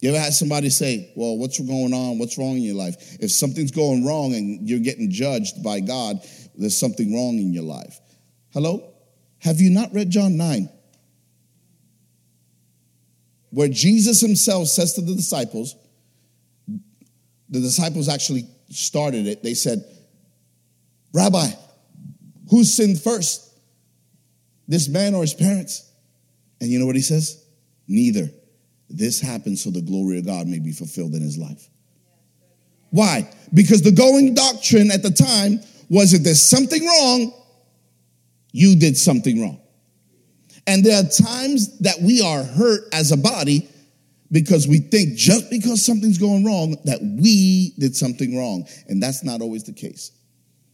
You 0.00 0.10
ever 0.10 0.18
had 0.18 0.32
somebody 0.32 0.70
say, 0.70 1.12
Well, 1.14 1.36
what's 1.36 1.58
going 1.58 1.92
on? 1.92 2.18
What's 2.18 2.38
wrong 2.38 2.56
in 2.56 2.62
your 2.62 2.76
life? 2.76 3.18
If 3.20 3.30
something's 3.30 3.70
going 3.70 4.04
wrong 4.04 4.34
and 4.34 4.68
you're 4.68 4.80
getting 4.80 5.10
judged 5.10 5.62
by 5.62 5.80
God, 5.80 6.20
there's 6.56 6.78
something 6.78 7.14
wrong 7.14 7.38
in 7.38 7.52
your 7.52 7.64
life. 7.64 7.98
Hello? 8.52 8.92
Have 9.38 9.60
you 9.60 9.70
not 9.70 9.92
read 9.92 10.10
John 10.10 10.36
9? 10.36 10.68
Where 13.50 13.68
Jesus 13.68 14.20
himself 14.20 14.68
says 14.68 14.94
to 14.94 15.00
the 15.00 15.14
disciples, 15.14 15.76
the 17.48 17.60
disciples 17.60 18.08
actually 18.08 18.46
started 18.70 19.26
it. 19.26 19.42
They 19.42 19.54
said, 19.54 19.84
Rabbi, 21.12 21.48
who 22.48 22.64
sinned 22.64 23.00
first? 23.00 23.48
This 24.68 24.88
man 24.88 25.14
or 25.14 25.22
his 25.22 25.34
parents? 25.34 25.90
And 26.60 26.70
you 26.70 26.78
know 26.78 26.86
what 26.86 26.94
he 26.94 27.02
says? 27.02 27.44
Neither. 27.88 28.30
This 28.90 29.20
happened 29.20 29.58
so 29.58 29.70
the 29.70 29.80
glory 29.80 30.18
of 30.18 30.26
God 30.26 30.46
may 30.46 30.58
be 30.58 30.72
fulfilled 30.72 31.14
in 31.14 31.22
his 31.22 31.38
life. 31.38 31.68
Why? 32.90 33.30
Because 33.54 33.82
the 33.82 33.92
going 33.92 34.34
doctrine 34.34 34.90
at 34.90 35.02
the 35.02 35.10
time 35.10 35.60
was 35.88 36.12
if 36.12 36.24
there's 36.24 36.42
something 36.42 36.84
wrong, 36.84 37.32
you 38.52 38.76
did 38.76 38.96
something 38.96 39.40
wrong. 39.40 39.60
And 40.66 40.84
there 40.84 40.98
are 40.98 41.08
times 41.08 41.78
that 41.78 42.00
we 42.00 42.20
are 42.20 42.42
hurt 42.42 42.82
as 42.92 43.12
a 43.12 43.16
body 43.16 43.68
because 44.32 44.68
we 44.68 44.78
think 44.78 45.16
just 45.16 45.50
because 45.50 45.84
something's 45.84 46.18
going 46.18 46.44
wrong 46.44 46.76
that 46.84 47.00
we 47.00 47.74
did 47.78 47.96
something 47.96 48.36
wrong. 48.36 48.66
And 48.88 49.02
that's 49.02 49.24
not 49.24 49.40
always 49.40 49.64
the 49.64 49.72
case. 49.72 50.12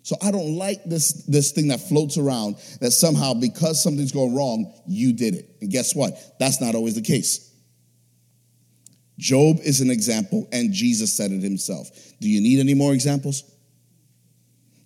So 0.03 0.17
I 0.23 0.31
don't 0.31 0.57
like 0.57 0.85
this, 0.85 1.25
this 1.25 1.51
thing 1.53 1.69
that 1.69 1.81
floats 1.81 2.17
around 2.17 2.57
that 2.81 2.93
somehow 2.93 3.35
because 3.35 3.83
something's 3.83 4.13
going 4.13 4.37
wrong, 4.37 4.73
you 4.87 5.13
did 5.13 5.35
it. 5.35 5.57
And 5.61 5.71
guess 5.71 5.95
what? 5.95 6.39
That's 6.39 6.61
not 6.61 6.75
always 6.75 6.95
the 6.95 7.03
case. 7.03 7.46
Job 9.19 9.59
is 9.65 9.81
an 9.81 9.91
example, 9.91 10.47
and 10.53 10.73
Jesus 10.73 11.17
said 11.17 11.33
it 11.33 11.43
himself. 11.43 11.89
Do 12.21 12.29
you 12.29 12.41
need 12.41 12.61
any 12.61 12.75
more 12.75 12.93
examples? 12.93 13.45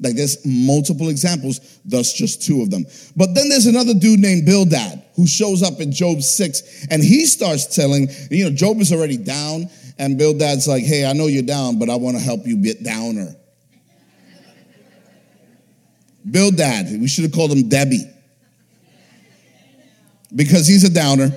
Like 0.03 0.15
there's 0.17 0.45
multiple 0.47 1.09
examples, 1.11 1.61
thus 1.85 2.13
just 2.13 2.43
two 2.43 2.63
of 2.63 2.71
them. 2.71 2.87
But 3.17 3.35
then 3.35 3.49
there's 3.49 3.67
another 3.67 3.93
dude 3.93 4.21
named 4.21 4.47
Bildad 4.47 5.05
who 5.15 5.27
shows 5.27 5.63
up 5.63 5.79
in 5.81 5.93
Job 5.93 6.23
6 6.23 6.87
and 6.91 7.03
he 7.03 7.27
starts 7.27 7.75
telling, 7.75 8.09
you 8.31 8.45
know, 8.45 8.51
Job 8.51 8.79
is 8.79 8.93
already 8.93 9.19
down 9.19 9.69
and 9.99 10.17
Bildad's 10.17 10.67
like, 10.67 10.85
hey, 10.85 11.05
I 11.05 11.13
know 11.13 11.27
you're 11.27 11.43
down, 11.43 11.79
but 11.79 11.91
I 11.91 11.97
want 11.97 12.17
to 12.17 12.23
help 12.23 12.47
you 12.47 12.57
get 12.57 12.83
downer. 12.83 13.37
Bildad. 16.29 16.99
We 16.99 17.09
should 17.09 17.25
have 17.25 17.33
called 17.33 17.53
him 17.53 17.69
Debbie. 17.69 18.11
Because 20.35 20.67
he's 20.67 20.85
a 20.85 20.91
downer. 20.91 21.31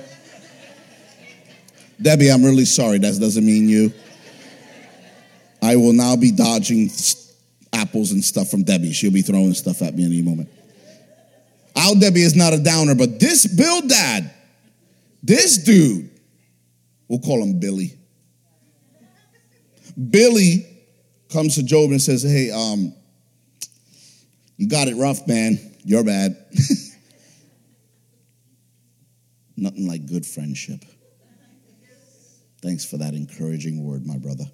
Debbie, 2.00 2.30
I'm 2.30 2.44
really 2.44 2.64
sorry. 2.64 2.98
That 2.98 3.18
doesn't 3.18 3.44
mean 3.44 3.68
you. 3.68 3.92
I 5.62 5.76
will 5.76 5.92
now 5.92 6.16
be 6.16 6.30
dodging 6.30 6.90
apples 7.72 8.12
and 8.12 8.22
stuff 8.22 8.50
from 8.50 8.64
Debbie. 8.64 8.92
She'll 8.92 9.12
be 9.12 9.22
throwing 9.22 9.54
stuff 9.54 9.82
at 9.82 9.94
me 9.94 10.04
any 10.04 10.22
moment. 10.22 10.50
Al 11.76 11.94
Debbie 11.94 12.22
is 12.22 12.36
not 12.36 12.52
a 12.52 12.58
downer, 12.58 12.94
but 12.94 13.18
this 13.18 13.46
Bildad, 13.46 14.30
this 15.22 15.58
dude, 15.58 16.10
we'll 17.08 17.18
call 17.18 17.42
him 17.42 17.58
Billy. 17.58 17.94
Billy 20.10 20.66
comes 21.32 21.54
to 21.56 21.62
Job 21.62 21.90
and 21.90 22.00
says, 22.00 22.22
Hey, 22.22 22.50
um, 22.50 22.94
you 24.56 24.68
got 24.68 24.88
it 24.88 24.96
rough, 24.96 25.26
man. 25.26 25.58
You're 25.84 26.04
bad. 26.04 26.36
Nothing 29.56 29.86
like 29.88 30.06
good 30.06 30.26
friendship. 30.26 30.84
Thanks 32.64 32.82
for 32.82 32.96
that 32.96 33.12
encouraging 33.12 33.84
word, 33.84 34.06
my 34.06 34.16
brother. 34.16 34.46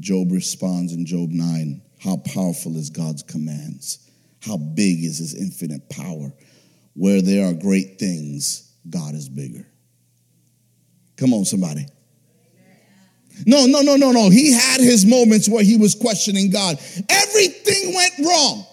Job 0.00 0.32
responds 0.32 0.92
in 0.92 1.06
Job 1.06 1.30
9 1.30 1.80
How 2.00 2.16
powerful 2.16 2.76
is 2.76 2.90
God's 2.90 3.22
commands? 3.22 4.10
How 4.42 4.56
big 4.56 5.04
is 5.04 5.18
his 5.18 5.32
infinite 5.32 5.88
power? 5.88 6.32
Where 6.94 7.22
there 7.22 7.46
are 7.48 7.52
great 7.52 8.00
things, 8.00 8.74
God 8.90 9.14
is 9.14 9.28
bigger. 9.28 9.64
Come 11.16 11.32
on, 11.32 11.44
somebody. 11.44 11.86
No, 13.46 13.66
no, 13.66 13.80
no, 13.80 13.94
no, 13.94 14.10
no. 14.10 14.30
He 14.30 14.52
had 14.52 14.80
his 14.80 15.06
moments 15.06 15.48
where 15.48 15.62
he 15.62 15.76
was 15.76 15.94
questioning 15.94 16.50
God. 16.50 16.78
Everything 17.08 17.94
went 17.94 18.14
wrong. 18.26 18.66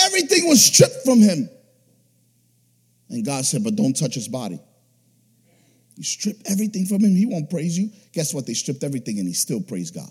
Everything 0.00 0.48
was 0.48 0.64
stripped 0.64 1.04
from 1.04 1.20
him. 1.20 1.48
And 3.10 3.24
God 3.24 3.44
said, 3.44 3.64
But 3.64 3.76
don't 3.76 3.94
touch 3.94 4.14
his 4.14 4.28
body. 4.28 4.60
You 5.96 6.04
strip 6.04 6.36
everything 6.46 6.86
from 6.86 7.00
him, 7.04 7.14
he 7.14 7.26
won't 7.26 7.50
praise 7.50 7.78
you. 7.78 7.90
Guess 8.12 8.32
what? 8.32 8.46
They 8.46 8.54
stripped 8.54 8.84
everything 8.84 9.18
and 9.18 9.28
he 9.28 9.34
still 9.34 9.60
praised 9.60 9.94
God. 9.94 10.10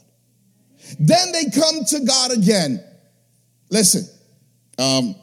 Then 0.99 1.31
they 1.31 1.45
come 1.45 1.83
to 1.85 2.05
God 2.05 2.31
again. 2.31 2.83
Listen, 3.69 4.03
um, 4.77 5.15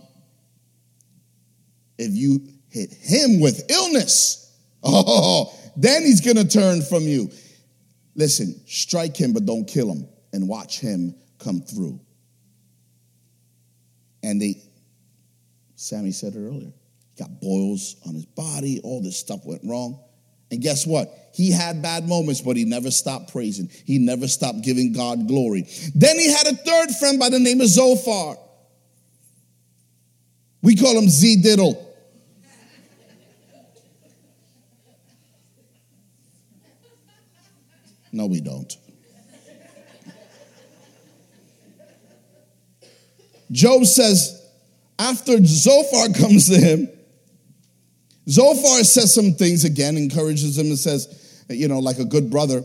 if 1.99 2.13
you 2.13 2.41
hit 2.69 2.93
him 2.93 3.41
with 3.41 3.71
illness, 3.71 4.55
oh, 4.83 5.55
then 5.77 6.03
he's 6.03 6.21
gonna 6.21 6.45
turn 6.45 6.83
from 6.83 7.03
you. 7.03 7.31
Listen, 8.15 8.61
strike 8.67 9.17
him, 9.17 9.33
but 9.33 9.45
don't 9.45 9.67
kill 9.67 9.91
him, 9.93 10.09
and 10.33 10.49
watch 10.49 10.81
him 10.81 11.15
come 11.39 11.61
through. 11.61 12.01
And 14.23 14.41
they, 14.41 14.63
Sammy 15.75 16.13
said 16.13 16.35
it 16.35 16.39
earlier, 16.39 16.73
got 17.19 17.41
boils 17.41 17.97
on 18.07 18.15
his 18.15 18.27
body, 18.27 18.81
all 18.85 19.03
this 19.03 19.17
stuff 19.17 19.41
went 19.45 19.63
wrong. 19.65 19.99
And 20.51 20.61
guess 20.61 20.87
what? 20.87 21.13
He 21.35 21.51
had 21.51 21.83
bad 21.83 22.09
moments, 22.09 22.41
but 22.41 22.57
he 22.57 22.65
never 22.65 22.91
stopped 22.91 23.33
praising. 23.33 23.71
He 23.85 23.99
never 23.99 24.29
stopped 24.29 24.63
giving 24.63 24.93
God 24.93 25.27
glory. 25.27 25.67
Then 25.95 26.19
he 26.19 26.31
had 26.31 26.47
a 26.47 26.55
third 26.55 26.91
friend 26.99 27.19
by 27.19 27.31
the 27.31 27.39
name 27.39 27.61
of 27.61 27.69
Zophar. 27.69 28.37
We 30.63 30.77
call 30.77 30.97
him 30.97 31.09
Z 31.09 31.43
Diddle. 31.43 31.83
No, 38.13 38.27
we 38.27 38.41
don't. 38.41 38.75
Job 43.53 43.85
says, 43.85 44.43
after 44.99 45.45
Zophar 45.45 46.09
comes 46.19 46.49
to 46.49 46.57
him, 46.57 46.89
Zophar 48.29 48.83
says 48.83 49.15
some 49.15 49.33
things 49.33 49.65
again, 49.65 49.97
encourages 49.97 50.59
him 50.59 50.67
and 50.67 50.79
says, 50.79 51.45
you 51.49 51.69
know, 51.69 51.79
like 51.79 51.99
a 51.99 52.05
good 52.05 52.31
brother, 52.31 52.65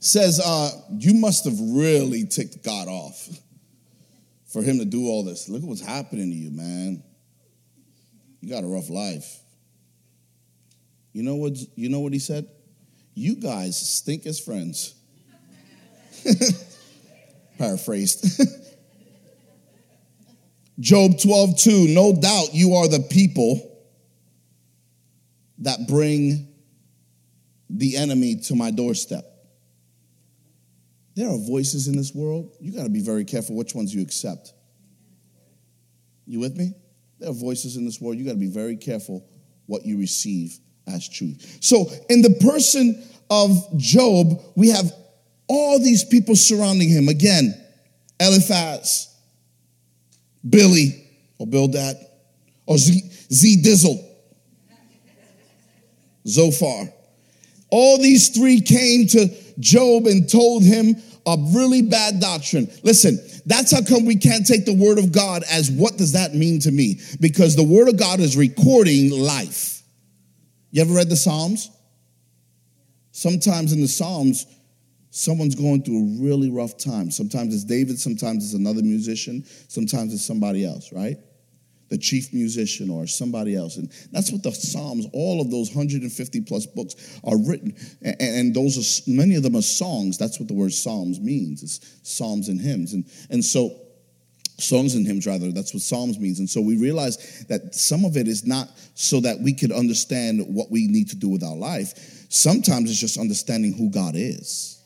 says, 0.00 0.40
uh, 0.44 0.70
You 0.98 1.14
must 1.14 1.44
have 1.44 1.58
really 1.60 2.24
ticked 2.24 2.64
God 2.64 2.88
off 2.88 3.28
for 4.46 4.62
him 4.62 4.78
to 4.78 4.84
do 4.84 5.06
all 5.06 5.22
this. 5.22 5.48
Look 5.48 5.62
at 5.62 5.68
what's 5.68 5.84
happening 5.84 6.30
to 6.30 6.36
you, 6.36 6.50
man. 6.50 7.04
You 8.40 8.48
got 8.48 8.64
a 8.64 8.66
rough 8.66 8.90
life. 8.90 9.38
You 11.12 11.22
know 11.22 11.36
what, 11.36 11.56
you 11.76 11.88
know 11.88 12.00
what 12.00 12.12
he 12.12 12.18
said? 12.18 12.48
You 13.14 13.36
guys 13.36 13.78
stink 13.78 14.26
as 14.26 14.40
friends. 14.40 14.94
Paraphrased. 17.58 18.42
Job 20.80 21.18
12, 21.20 21.58
2, 21.58 21.88
no 21.88 22.14
doubt 22.14 22.54
you 22.54 22.74
are 22.74 22.88
the 22.88 23.06
people 23.10 23.69
that 25.60 25.86
bring 25.88 26.48
the 27.68 27.96
enemy 27.96 28.36
to 28.36 28.54
my 28.54 28.70
doorstep. 28.70 29.24
There 31.14 31.28
are 31.28 31.38
voices 31.38 31.88
in 31.88 31.96
this 31.96 32.14
world. 32.14 32.54
You 32.60 32.72
got 32.72 32.84
to 32.84 32.90
be 32.90 33.02
very 33.02 33.24
careful 33.24 33.56
which 33.56 33.74
ones 33.74 33.94
you 33.94 34.02
accept. 34.02 34.52
You 36.26 36.40
with 36.40 36.56
me? 36.56 36.74
There 37.18 37.28
are 37.28 37.34
voices 37.34 37.76
in 37.76 37.84
this 37.84 38.00
world. 38.00 38.16
You 38.16 38.24
got 38.24 38.32
to 38.32 38.38
be 38.38 38.50
very 38.50 38.76
careful 38.76 39.28
what 39.66 39.84
you 39.84 39.98
receive 39.98 40.58
as 40.86 41.08
truth. 41.08 41.58
So, 41.60 41.86
in 42.08 42.22
the 42.22 42.36
person 42.40 43.02
of 43.28 43.76
Job, 43.76 44.40
we 44.56 44.68
have 44.68 44.90
all 45.46 45.78
these 45.78 46.04
people 46.04 46.36
surrounding 46.36 46.88
him. 46.88 47.08
Again, 47.08 47.54
Eliphaz, 48.18 49.14
Billy, 50.48 51.06
or 51.38 51.46
Bildad, 51.46 51.96
or 52.66 52.78
Z, 52.78 53.00
Z 53.32 53.62
Dizzle, 53.62 54.09
Zophar. 56.26 56.92
All 57.70 57.98
these 57.98 58.30
three 58.30 58.60
came 58.60 59.06
to 59.08 59.28
Job 59.58 60.06
and 60.06 60.28
told 60.28 60.64
him 60.64 60.96
a 61.26 61.36
really 61.52 61.82
bad 61.82 62.20
doctrine. 62.20 62.68
Listen, 62.82 63.18
that's 63.46 63.72
how 63.72 63.82
come 63.82 64.06
we 64.06 64.16
can't 64.16 64.46
take 64.46 64.64
the 64.64 64.74
word 64.74 64.98
of 64.98 65.12
God 65.12 65.44
as 65.50 65.70
what 65.70 65.96
does 65.96 66.12
that 66.12 66.34
mean 66.34 66.60
to 66.60 66.70
me? 66.70 67.00
Because 67.20 67.56
the 67.56 67.64
word 67.64 67.88
of 67.88 67.98
God 67.98 68.20
is 68.20 68.36
recording 68.36 69.10
life. 69.10 69.82
You 70.70 70.82
ever 70.82 70.94
read 70.94 71.08
the 71.08 71.16
Psalms? 71.16 71.70
Sometimes 73.12 73.72
in 73.72 73.80
the 73.80 73.88
Psalms, 73.88 74.46
someone's 75.10 75.54
going 75.54 75.82
through 75.82 75.98
a 75.98 76.22
really 76.22 76.50
rough 76.50 76.78
time. 76.78 77.10
Sometimes 77.10 77.54
it's 77.54 77.64
David, 77.64 77.98
sometimes 77.98 78.44
it's 78.44 78.54
another 78.54 78.82
musician, 78.82 79.44
sometimes 79.68 80.14
it's 80.14 80.24
somebody 80.24 80.64
else, 80.64 80.92
right? 80.92 81.18
The 81.90 81.98
chief 81.98 82.32
musician 82.32 82.88
or 82.88 83.06
somebody 83.06 83.54
else. 83.54 83.76
And 83.76 83.90
that's 84.12 84.30
what 84.30 84.42
the 84.42 84.52
Psalms, 84.52 85.06
all 85.12 85.40
of 85.40 85.50
those 85.50 85.68
150 85.68 86.40
plus 86.42 86.64
books 86.64 87.20
are 87.24 87.36
written. 87.36 87.76
And, 88.02 88.54
those 88.54 88.78
are, 88.78 89.10
many 89.10 89.34
of 89.34 89.42
them 89.42 89.56
are 89.56 89.62
songs. 89.62 90.16
That's 90.16 90.38
what 90.38 90.48
the 90.48 90.54
word 90.54 90.72
Psalms 90.72 91.20
means. 91.20 91.62
It's 91.62 91.80
Psalms 92.02 92.48
and 92.48 92.60
hymns. 92.60 92.94
And, 92.94 93.04
and 93.28 93.44
so, 93.44 93.76
songs 94.58 94.94
and 94.94 95.06
hymns 95.06 95.26
rather, 95.26 95.50
that's 95.50 95.74
what 95.74 95.82
Psalms 95.82 96.18
means. 96.18 96.38
And 96.38 96.48
so 96.48 96.60
we 96.60 96.76
realize 96.76 97.44
that 97.48 97.74
some 97.74 98.04
of 98.04 98.16
it 98.16 98.28
is 98.28 98.46
not 98.46 98.68
so 98.94 99.20
that 99.20 99.40
we 99.40 99.52
could 99.52 99.72
understand 99.72 100.44
what 100.46 100.70
we 100.70 100.86
need 100.86 101.08
to 101.10 101.16
do 101.16 101.28
with 101.28 101.42
our 101.42 101.56
life. 101.56 102.26
Sometimes 102.28 102.90
it's 102.90 103.00
just 103.00 103.18
understanding 103.18 103.72
who 103.72 103.90
God 103.90 104.14
is 104.14 104.82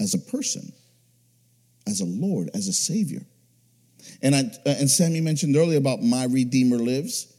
as 0.00 0.14
a 0.14 0.18
person, 0.18 0.72
as 1.86 2.00
a 2.00 2.06
Lord, 2.06 2.50
as 2.54 2.66
a 2.66 2.72
Savior. 2.72 3.22
And, 4.22 4.34
I, 4.34 4.40
uh, 4.40 4.74
and 4.78 4.90
Sammy 4.90 5.20
mentioned 5.20 5.56
earlier 5.56 5.78
about 5.78 6.02
my 6.02 6.24
Redeemer 6.24 6.78
lives. 6.78 7.32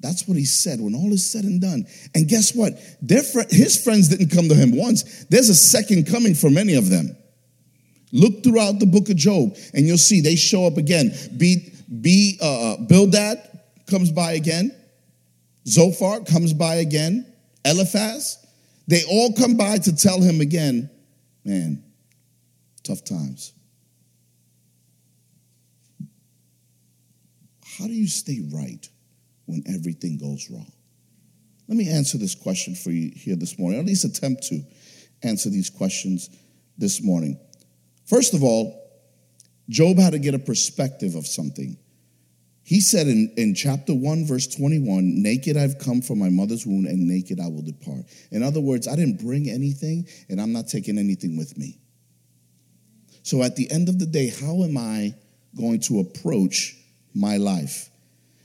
That's 0.00 0.28
what 0.28 0.36
he 0.36 0.44
said 0.44 0.80
when 0.80 0.94
all 0.94 1.12
is 1.12 1.28
said 1.28 1.44
and 1.44 1.60
done. 1.60 1.86
And 2.14 2.28
guess 2.28 2.54
what? 2.54 2.78
Fr- 2.78 3.48
his 3.50 3.82
friends 3.82 4.08
didn't 4.08 4.30
come 4.30 4.48
to 4.48 4.54
him 4.54 4.76
once. 4.76 5.24
There's 5.24 5.48
a 5.48 5.54
second 5.54 6.06
coming 6.06 6.34
for 6.34 6.50
many 6.50 6.74
of 6.74 6.88
them. 6.88 7.16
Look 8.12 8.44
throughout 8.44 8.78
the 8.78 8.86
book 8.86 9.10
of 9.10 9.16
Job, 9.16 9.56
and 9.74 9.86
you'll 9.86 9.98
see 9.98 10.20
they 10.20 10.36
show 10.36 10.66
up 10.66 10.76
again. 10.76 11.12
Be, 11.36 11.72
be 12.00 12.38
uh, 12.40 12.74
uh 12.74 12.76
Bildad 12.78 13.42
comes 13.86 14.12
by 14.12 14.32
again. 14.32 14.74
Zophar 15.66 16.20
comes 16.24 16.54
by 16.54 16.76
again. 16.76 17.30
Eliphaz. 17.64 18.38
They 18.86 19.02
all 19.04 19.34
come 19.34 19.56
by 19.56 19.78
to 19.78 19.94
tell 19.94 20.20
him 20.20 20.40
again, 20.40 20.88
man, 21.44 21.84
tough 22.82 23.04
times. 23.04 23.52
How 27.78 27.86
do 27.86 27.92
you 27.92 28.08
stay 28.08 28.40
right 28.52 28.88
when 29.46 29.62
everything 29.68 30.18
goes 30.18 30.50
wrong? 30.50 30.72
Let 31.68 31.76
me 31.76 31.88
answer 31.90 32.18
this 32.18 32.34
question 32.34 32.74
for 32.74 32.90
you 32.90 33.12
here 33.14 33.36
this 33.36 33.58
morning, 33.58 33.78
or 33.78 33.82
at 33.82 33.86
least 33.86 34.04
attempt 34.04 34.42
to 34.44 34.62
answer 35.22 35.48
these 35.48 35.70
questions 35.70 36.30
this 36.76 37.02
morning. 37.02 37.38
First 38.06 38.34
of 38.34 38.42
all, 38.42 38.84
Job 39.68 39.98
had 39.98 40.14
to 40.14 40.18
get 40.18 40.34
a 40.34 40.38
perspective 40.38 41.14
of 41.14 41.26
something. 41.26 41.76
He 42.64 42.80
said 42.80 43.06
in, 43.06 43.32
in 43.36 43.54
chapter 43.54 43.94
1, 43.94 44.26
verse 44.26 44.46
21, 44.46 45.22
Naked 45.22 45.56
I've 45.56 45.78
come 45.78 46.02
from 46.02 46.18
my 46.18 46.30
mother's 46.30 46.66
womb, 46.66 46.86
and 46.86 47.06
naked 47.06 47.38
I 47.38 47.48
will 47.48 47.62
depart. 47.62 48.04
In 48.30 48.42
other 48.42 48.60
words, 48.60 48.88
I 48.88 48.96
didn't 48.96 49.22
bring 49.22 49.48
anything, 49.48 50.06
and 50.28 50.40
I'm 50.40 50.52
not 50.52 50.68
taking 50.68 50.98
anything 50.98 51.36
with 51.36 51.56
me. 51.56 51.78
So 53.22 53.42
at 53.42 53.56
the 53.56 53.70
end 53.70 53.88
of 53.88 53.98
the 53.98 54.06
day, 54.06 54.30
how 54.30 54.64
am 54.64 54.76
I 54.76 55.14
going 55.56 55.80
to 55.80 56.00
approach 56.00 56.74
my 57.14 57.36
life. 57.36 57.90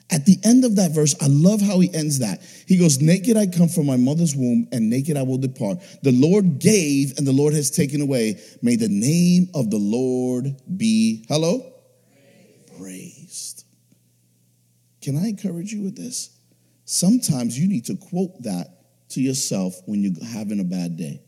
At 0.09 0.25
the 0.25 0.37
end 0.43 0.63
of 0.63 0.75
that 0.75 0.91
verse, 0.91 1.15
I 1.21 1.27
love 1.27 1.61
how 1.61 1.79
he 1.79 1.91
ends 1.93 2.19
that. 2.19 2.41
He 2.67 2.77
goes, 2.77 3.01
Naked 3.01 3.35
I 3.35 3.47
come 3.47 3.67
from 3.67 3.87
my 3.87 3.97
mother's 3.97 4.35
womb, 4.35 4.67
and 4.71 4.89
naked 4.89 5.17
I 5.17 5.23
will 5.23 5.39
depart. 5.39 5.79
The 6.03 6.11
Lord 6.11 6.59
gave, 6.59 7.17
and 7.17 7.25
the 7.25 7.31
Lord 7.31 7.53
has 7.53 7.71
taken 7.71 8.01
away. 8.01 8.39
May 8.61 8.75
the 8.75 8.89
name 8.89 9.49
of 9.55 9.71
the 9.71 9.77
Lord 9.77 10.55
be, 10.77 11.25
hello? 11.29 11.73
Praised. 12.67 12.79
Praised. 12.79 13.65
Can 15.01 15.17
I 15.17 15.29
encourage 15.29 15.73
you 15.73 15.81
with 15.81 15.95
this? 15.95 16.37
Sometimes 16.85 17.57
you 17.57 17.67
need 17.67 17.85
to 17.85 17.95
quote 17.95 18.43
that 18.43 18.67
to 19.09 19.21
yourself 19.21 19.81
when 19.85 20.03
you're 20.03 20.25
having 20.25 20.59
a 20.59 20.63
bad 20.63 20.95
day. 20.95 21.21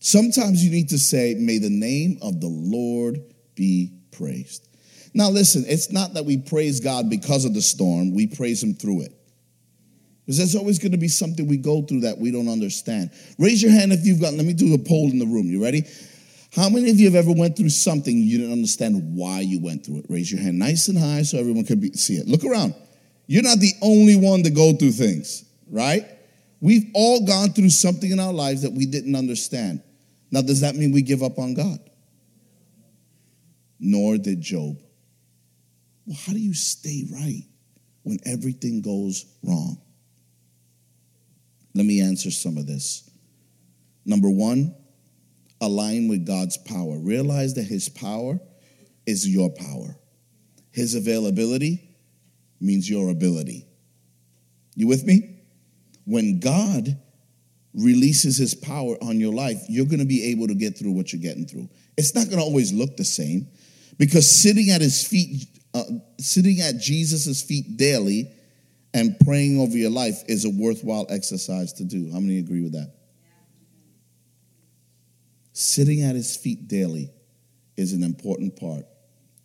Sometimes 0.00 0.64
you 0.64 0.70
need 0.70 0.88
to 0.90 0.98
say, 0.98 1.34
May 1.38 1.58
the 1.58 1.70
name 1.70 2.18
of 2.22 2.40
the 2.40 2.48
Lord 2.48 3.20
be 3.54 3.92
praised. 4.10 4.68
Now, 5.16 5.30
listen, 5.30 5.64
it's 5.66 5.90
not 5.90 6.12
that 6.12 6.26
we 6.26 6.36
praise 6.36 6.78
God 6.78 7.08
because 7.08 7.46
of 7.46 7.54
the 7.54 7.62
storm, 7.62 8.14
we 8.14 8.26
praise 8.26 8.62
Him 8.62 8.74
through 8.74 9.00
it. 9.00 9.12
Because 10.26 10.36
there's 10.36 10.54
always 10.54 10.78
going 10.78 10.92
to 10.92 10.98
be 10.98 11.08
something 11.08 11.48
we 11.48 11.56
go 11.56 11.80
through 11.80 12.00
that 12.00 12.18
we 12.18 12.30
don't 12.30 12.50
understand. 12.50 13.10
Raise 13.38 13.62
your 13.62 13.72
hand 13.72 13.94
if 13.94 14.04
you've 14.04 14.20
got, 14.20 14.34
let 14.34 14.44
me 14.44 14.52
do 14.52 14.74
a 14.74 14.78
poll 14.78 15.10
in 15.10 15.18
the 15.18 15.24
room. 15.24 15.46
You 15.46 15.62
ready? 15.62 15.84
How 16.54 16.68
many 16.68 16.90
of 16.90 17.00
you 17.00 17.06
have 17.06 17.14
ever 17.14 17.32
went 17.32 17.56
through 17.56 17.70
something 17.70 18.14
you 18.14 18.36
didn't 18.36 18.52
understand 18.52 19.16
why 19.16 19.40
you 19.40 19.58
went 19.58 19.86
through 19.86 20.00
it? 20.00 20.06
Raise 20.10 20.30
your 20.30 20.42
hand 20.42 20.58
nice 20.58 20.88
and 20.88 20.98
high 20.98 21.22
so 21.22 21.38
everyone 21.38 21.64
can 21.64 21.80
be, 21.80 21.92
see 21.92 22.16
it. 22.16 22.28
Look 22.28 22.44
around. 22.44 22.74
You're 23.26 23.42
not 23.42 23.58
the 23.58 23.72
only 23.80 24.16
one 24.16 24.42
to 24.42 24.50
go 24.50 24.74
through 24.74 24.92
things, 24.92 25.46
right? 25.70 26.04
We've 26.60 26.90
all 26.92 27.24
gone 27.24 27.54
through 27.54 27.70
something 27.70 28.10
in 28.10 28.20
our 28.20 28.34
lives 28.34 28.60
that 28.62 28.72
we 28.74 28.84
didn't 28.84 29.16
understand. 29.16 29.82
Now, 30.30 30.42
does 30.42 30.60
that 30.60 30.74
mean 30.74 30.92
we 30.92 31.00
give 31.00 31.22
up 31.22 31.38
on 31.38 31.54
God? 31.54 31.78
Nor 33.80 34.18
did 34.18 34.42
Job. 34.42 34.76
Well, 36.06 36.16
how 36.24 36.32
do 36.32 36.38
you 36.38 36.54
stay 36.54 37.04
right 37.12 37.42
when 38.04 38.18
everything 38.24 38.80
goes 38.80 39.26
wrong? 39.42 39.80
Let 41.74 41.84
me 41.84 42.00
answer 42.00 42.30
some 42.30 42.56
of 42.56 42.66
this. 42.66 43.10
Number 44.04 44.30
one, 44.30 44.74
align 45.60 46.08
with 46.08 46.24
God's 46.26 46.56
power. 46.56 46.98
Realize 46.98 47.54
that 47.54 47.64
His 47.64 47.88
power 47.88 48.38
is 49.04 49.28
your 49.28 49.50
power, 49.50 49.96
His 50.70 50.94
availability 50.94 51.82
means 52.60 52.88
your 52.88 53.10
ability. 53.10 53.66
You 54.74 54.86
with 54.86 55.04
me? 55.04 55.40
When 56.04 56.38
God 56.38 56.96
releases 57.74 58.38
His 58.38 58.54
power 58.54 58.96
on 59.02 59.20
your 59.20 59.34
life, 59.34 59.60
you're 59.68 59.86
going 59.86 59.98
to 59.98 60.06
be 60.06 60.30
able 60.30 60.46
to 60.48 60.54
get 60.54 60.78
through 60.78 60.92
what 60.92 61.12
you're 61.12 61.20
getting 61.20 61.46
through. 61.46 61.68
It's 61.96 62.14
not 62.14 62.26
going 62.26 62.38
to 62.38 62.44
always 62.44 62.72
look 62.72 62.96
the 62.96 63.04
same 63.04 63.48
because 63.98 64.42
sitting 64.42 64.70
at 64.70 64.80
His 64.80 65.06
feet, 65.06 65.46
uh, 65.76 65.84
sitting 66.18 66.60
at 66.60 66.78
Jesus' 66.78 67.42
feet 67.42 67.76
daily 67.76 68.30
and 68.94 69.14
praying 69.20 69.60
over 69.60 69.76
your 69.76 69.90
life 69.90 70.22
is 70.26 70.46
a 70.46 70.50
worthwhile 70.50 71.06
exercise 71.10 71.74
to 71.74 71.84
do. 71.84 72.10
How 72.10 72.18
many 72.18 72.38
agree 72.38 72.62
with 72.62 72.72
that? 72.72 72.94
Sitting 75.52 76.02
at 76.02 76.14
his 76.14 76.34
feet 76.34 76.66
daily 76.66 77.10
is 77.76 77.92
an 77.92 78.02
important 78.02 78.56
part 78.56 78.86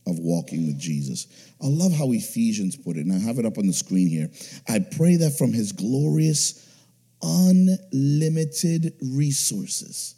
of 0.08 0.20
walking 0.20 0.68
with 0.68 0.80
Jesus. 0.80 1.28
I 1.62 1.68
love 1.68 1.92
how 1.92 2.12
Ephesians 2.12 2.78
put 2.78 2.96
it, 2.96 3.06
and 3.06 3.14
I 3.14 3.20
have 3.20 3.38
it 3.38 3.46
up 3.46 3.58
on 3.58 3.68
the 3.68 3.74
screen 3.74 4.08
here. 4.08 4.30
I 4.70 4.80
pray 4.80 5.18
that 5.18 5.38
from 5.38 5.52
his 5.52 5.74
glorious, 5.74 6.66
unlimited 7.22 8.94
resources, 9.02 10.16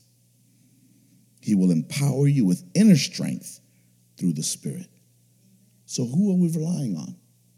he 1.41 1.56
will 1.56 1.71
empower 1.71 2.28
you 2.28 2.45
with 2.45 2.63
inner 2.76 2.97
strength 2.97 3.60
through 4.17 4.34
the 4.34 4.43
Spirit. 4.43 4.88
So, 5.93 6.06
who 6.06 6.32
are 6.32 6.36
we 6.36 6.49
relying 6.49 6.97
on? 6.97 7.15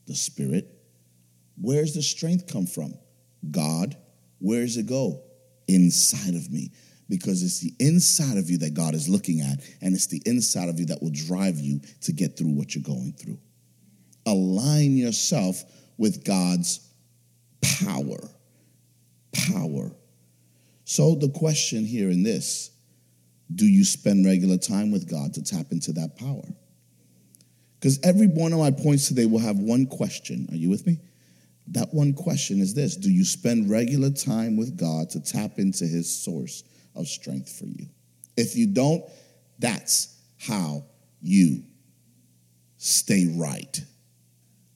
The 0.08 0.14
Spirit. 0.14 0.68
Where's 1.56 1.94
the 1.94 2.02
strength 2.02 2.52
come 2.52 2.66
from? 2.66 2.94
God. 3.50 3.96
Where 4.40 4.60
does 4.60 4.76
it 4.76 4.88
go? 4.88 5.22
Inside 5.70 6.36
of 6.36 6.52
me 6.52 6.74
because 7.08 7.44
it's 7.44 7.62
the 7.62 7.74
inside 7.80 8.36
of 8.38 8.50
you 8.50 8.58
that 8.58 8.74
God 8.74 8.94
is 8.94 9.08
looking 9.08 9.40
at, 9.40 9.60
and 9.80 9.96
it's 9.96 10.08
the 10.08 10.22
inside 10.26 10.68
of 10.68 10.82
you 10.82 10.88
that 10.88 11.02
will 11.02 11.14
drive 11.14 11.62
you 11.62 11.80
to 12.02 12.12
get 12.12 12.38
through 12.38 12.50
what 12.50 12.76
you're 12.76 12.84
going 12.84 13.14
through. 13.14 13.40
Align 14.26 14.98
yourself 14.98 15.64
with 15.98 16.26
God's 16.26 16.86
power. 17.62 18.20
Power. 19.50 19.96
So, 20.84 21.16
the 21.16 21.30
question 21.30 21.86
here 21.86 22.10
in 22.10 22.24
this 22.24 22.72
do 23.56 23.66
you 23.66 23.86
spend 23.86 24.26
regular 24.26 24.58
time 24.58 24.92
with 24.92 25.10
God 25.10 25.36
to 25.36 25.42
tap 25.42 25.68
into 25.72 25.94
that 25.94 26.18
power? 26.18 26.44
Because 27.86 28.00
every 28.04 28.26
one 28.26 28.52
of 28.52 28.58
my 28.58 28.72
points 28.72 29.10
today 29.10 29.28
will 29.28 29.38
have 29.38 29.60
one 29.60 29.86
question. 29.86 30.48
Are 30.50 30.56
you 30.56 30.72
with 30.72 30.88
me? 30.88 30.98
That 31.68 31.94
one 31.94 32.14
question 32.14 32.60
is 32.60 32.74
this 32.74 32.96
Do 32.96 33.12
you 33.12 33.24
spend 33.24 33.70
regular 33.70 34.10
time 34.10 34.58
with 34.58 34.76
God 34.76 35.12
to 35.12 35.20
tap 35.20 35.60
into 35.60 35.86
His 35.86 36.12
source? 36.12 36.64
of 36.96 37.08
strength 37.08 37.52
for 37.52 37.66
you. 37.66 37.86
If 38.38 38.56
you 38.56 38.66
don't, 38.66 39.04
that's 39.60 40.18
how 40.40 40.86
you 41.22 41.64
stay 42.78 43.28
right 43.36 43.80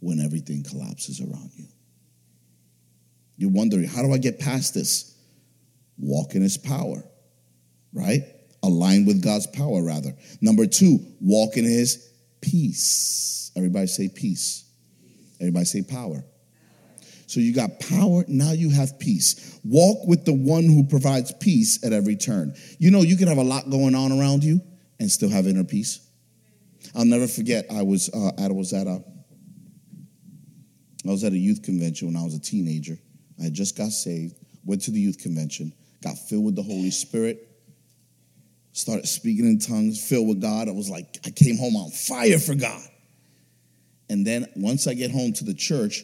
when 0.02 0.19
everything 0.19 0.63
collapses 0.63 1.19
around 1.19 1.50
you. 1.56 1.65
You're 3.38 3.50
wondering, 3.50 3.86
how 3.86 4.04
do 4.04 4.13
I 4.13 4.19
get 4.19 4.38
past 4.38 4.76
this? 4.76 5.15
Walk 5.98 6.36
in 6.36 6.43
his 6.43 6.58
power, 6.58 7.02
right? 7.91 8.22
Align 8.62 9.06
with 9.06 9.24
God's 9.24 9.48
power, 9.48 9.82
rather. 9.82 10.13
Number 10.41 10.67
two, 10.67 11.00
walk 11.22 11.56
in 11.58 11.63
his 11.63 12.09
peace. 12.41 13.52
Everybody 13.56 13.88
say 13.88 14.10
peace. 14.10 14.65
Everybody 15.39 15.65
say 15.65 15.82
power. 15.82 16.23
So 17.28 17.39
you 17.39 17.54
got 17.54 17.80
power, 17.80 18.25
now 18.28 18.54
you 18.54 18.71
have 18.71 18.97
peace. 18.97 19.60
Walk 19.63 20.08
with 20.08 20.25
the 20.25 20.34
one 20.34 20.63
who 20.63 20.84
provides 20.84 21.32
peace 21.32 21.84
at 21.86 21.93
every 21.93 22.15
turn. 22.15 22.56
You 22.80 22.89
know, 22.89 23.02
you 23.04 23.17
can 23.17 23.28
have 23.28 23.38
a 23.38 23.43
lot 23.43 23.69
going 23.69 23.93
on 23.93 24.12
around 24.12 24.43
you 24.43 24.60
and 24.99 25.12
still 25.12 25.30
have 25.30 25.45
inner 25.45 25.63
peace. 25.63 25.99
I'll 26.95 27.06
never 27.06 27.28
forget, 27.28 27.67
I 27.71 27.84
was, 27.84 28.10
uh, 28.10 28.32
I 28.39 28.47
was 28.47 28.73
at 28.73 28.88
a, 28.88 29.04
I 31.06 31.12
was 31.12 31.23
at 31.23 31.34
a 31.34 31.38
youth 31.38 31.62
convention 31.62 32.08
when 32.08 32.17
I 32.17 32.23
was 32.23 32.34
a 32.34 32.39
teenager. 32.39 32.97
I 33.43 33.49
just 33.49 33.78
got 33.78 33.89
saved, 33.89 34.36
went 34.65 34.82
to 34.84 34.91
the 34.91 34.99
youth 34.99 35.19
convention, 35.19 35.71
got 36.02 36.17
filled 36.17 36.45
with 36.45 36.56
the 36.56 36.63
Holy 36.63 36.91
Spirit, 36.91 37.49
started 38.71 39.08
speaking 39.08 39.45
in 39.45 39.60
tongues, 39.60 40.03
filled 40.03 40.27
with 40.27 40.41
God. 40.41 40.67
I 40.67 40.71
was 40.71 40.89
like, 40.89 41.17
I 41.25 41.32
came 41.32 41.58
home 41.58 41.75
on 41.75 41.91
fire 41.91 42.39
for 42.39 42.55
God. 42.55 42.88
And 44.10 44.25
then 44.25 44.47
once 44.55 44.88
I 44.88 44.93
get 44.93 45.12
home 45.12 45.34
to 45.34 45.43
the 45.43 45.53
church, 45.53 46.03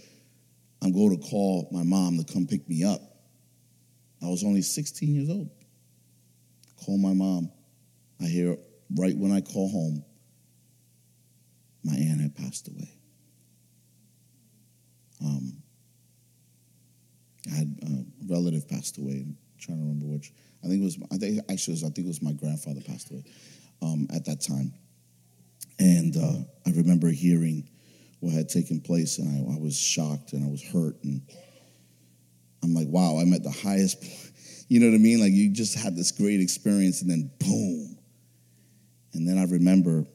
I'm 0.82 0.92
going 0.92 1.20
to 1.20 1.28
call 1.28 1.68
my 1.72 1.84
mom 1.84 2.18
to 2.18 2.34
come 2.34 2.46
pick 2.46 2.68
me 2.70 2.84
up. 2.84 3.02
I 4.22 4.28
was 4.28 4.44
only 4.44 4.62
16 4.62 5.14
years 5.14 5.30
old. 5.30 5.50
Call 6.86 6.98
my 6.98 7.14
mom. 7.14 7.52
I 8.22 8.26
hear 8.26 8.58
right 8.96 9.18
when 9.18 9.32
I 9.32 9.42
call 9.42 9.70
home, 9.70 10.04
my 11.84 11.94
aunt 11.94 12.22
had 12.22 12.36
passed 12.36 12.68
away. 12.68 12.90
Um, 15.24 15.64
I 17.52 17.56
had 17.56 17.80
a 17.84 18.32
relative 18.32 18.68
passed 18.68 18.98
away. 18.98 19.26
Trying 19.66 19.78
to 19.80 19.84
remember 19.84 20.06
which. 20.06 20.32
I 20.64 20.68
think 20.68 20.82
it 20.82 20.86
was. 20.86 20.98
I 21.12 21.18
think 21.18 21.40
actually, 21.50 21.74
was, 21.74 21.84
I 21.84 21.90
think 21.90 22.06
it 22.06 22.08
was 22.08 22.22
my 22.22 22.34
grandfather 22.34 22.82
passed 22.82 23.10
away 23.10 23.24
um, 23.82 24.08
at 24.14 24.26
that 24.26 24.42
time. 24.42 24.74
And 25.80 26.16
uh, 26.16 26.44
I 26.68 26.72
remember 26.76 27.10
hearing 27.10 27.68
what 28.20 28.34
had 28.34 28.48
taken 28.48 28.80
place, 28.80 29.18
and 29.18 29.28
I, 29.28 29.56
I, 29.56 29.60
was 29.60 29.78
shocked 29.78 30.34
and 30.34 30.46
I 30.46 30.50
was 30.50 30.64
hurt, 30.64 31.04
and 31.04 31.22
I'm 32.64 32.74
like, 32.74 32.88
wow, 32.88 33.18
I'm 33.18 33.34
at 33.34 33.44
the 33.44 33.52
highest. 33.52 34.04
You 34.68 34.80
know 34.80 34.88
what 34.88 34.96
I 34.96 34.98
mean? 34.98 35.20
Like 35.20 35.32
you 35.32 35.52
just 35.52 35.78
had 35.78 35.96
this 35.96 36.12
great 36.12 36.42
experience, 36.42 37.04
and 37.04 37.12
then 37.12 37.30
boom. 37.38 38.00
And 39.14 39.30
then 39.30 39.38
I 39.38 39.44
remember 39.44 40.08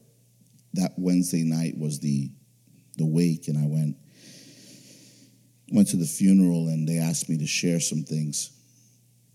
that 0.73 0.91
Wednesday 0.97 1.43
night 1.43 1.77
was 1.77 2.01
the 2.01 2.29
the 2.97 3.05
wake, 3.05 3.47
and 3.47 3.57
I 3.57 3.65
went 3.65 3.95
went 5.71 5.87
to 5.91 5.95
the 5.95 6.05
funeral, 6.05 6.67
and 6.67 6.85
they 6.85 6.97
asked 6.97 7.29
me 7.29 7.37
to 7.37 7.47
share 7.47 7.79
some 7.79 8.03
things, 8.03 8.51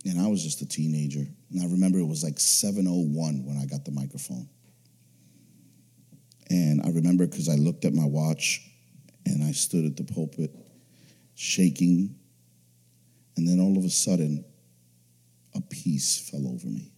and 0.09 0.21
I 0.21 0.29
was 0.29 0.43
just 0.43 0.63
a 0.63 0.67
teenager, 0.67 1.27
and 1.51 1.63
I 1.63 1.67
remember 1.67 1.99
it 1.99 2.07
was 2.07 2.23
like 2.23 2.37
7:01 2.37 3.45
when 3.45 3.57
I 3.59 3.67
got 3.67 3.85
the 3.85 3.93
microphone. 3.93 4.49
And 6.49 6.81
I 6.83 6.91
remember 6.91 7.27
because 7.27 7.49
I 7.49 7.57
looked 7.57 7.85
at 7.85 7.93
my 7.93 8.05
watch 8.05 8.63
and 9.25 9.43
I 9.43 9.53
stood 9.53 9.85
at 9.85 9.97
the 9.97 10.05
pulpit 10.05 10.51
shaking. 11.35 12.15
And 13.37 13.49
then 13.49 13.61
all 13.61 13.77
of 13.77 13.85
a 13.85 13.91
sudden, 13.91 14.45
a 15.55 15.61
peace 15.61 16.31
fell 16.31 16.47
over 16.47 16.67
me. 16.67 16.93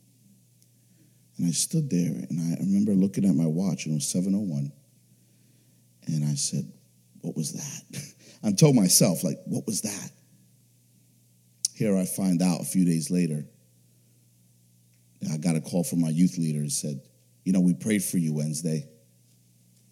And 1.37 1.47
I 1.47 1.53
stood 1.53 1.88
there 1.88 2.27
and 2.29 2.40
I 2.40 2.61
remember 2.61 2.92
looking 2.92 3.25
at 3.25 3.35
my 3.35 3.47
watch 3.47 3.87
and 3.87 3.94
it 3.94 3.97
was 3.97 4.09
701. 4.09 4.73
And 6.07 6.25
I 6.25 6.35
said, 6.35 6.71
What 7.21 7.37
was 7.37 7.53
that? 7.53 8.03
I 8.42 8.53
told 8.53 8.77
myself, 8.77 9.25
like, 9.25 9.38
what 9.47 9.66
was 9.66 9.83
that? 9.83 10.11
Here 11.79 11.97
I 11.97 12.07
find 12.07 12.43
out 12.43 12.61
a 12.61 12.64
few 12.64 12.85
days 12.85 13.09
later. 13.09 13.45
I 15.33 15.37
got 15.37 15.55
a 15.55 15.61
call 15.61 15.85
from 15.85 16.01
my 16.01 16.09
youth 16.09 16.37
leader 16.37 16.59
and 16.59 16.73
said, 16.73 17.01
You 17.45 17.53
know, 17.53 17.61
we 17.61 17.73
prayed 17.73 18.03
for 18.03 18.19
you 18.19 18.35
Wednesday. 18.35 18.85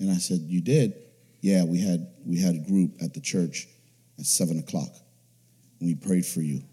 And 0.01 0.11
I 0.11 0.17
said, 0.17 0.41
You 0.41 0.61
did? 0.61 0.95
Yeah, 1.43 1.63
we 1.63 1.81
had 1.81 2.09
we 2.27 2.41
had 2.41 2.57
a 2.57 2.59
group 2.59 2.97
at 3.01 3.15
the 3.15 3.21
church 3.21 3.69
at 4.19 4.27
seven 4.27 4.59
o'clock. 4.59 4.89
And 5.79 5.89
we 5.89 5.95
prayed 5.95 6.27
for 6.27 6.41
you. 6.41 6.65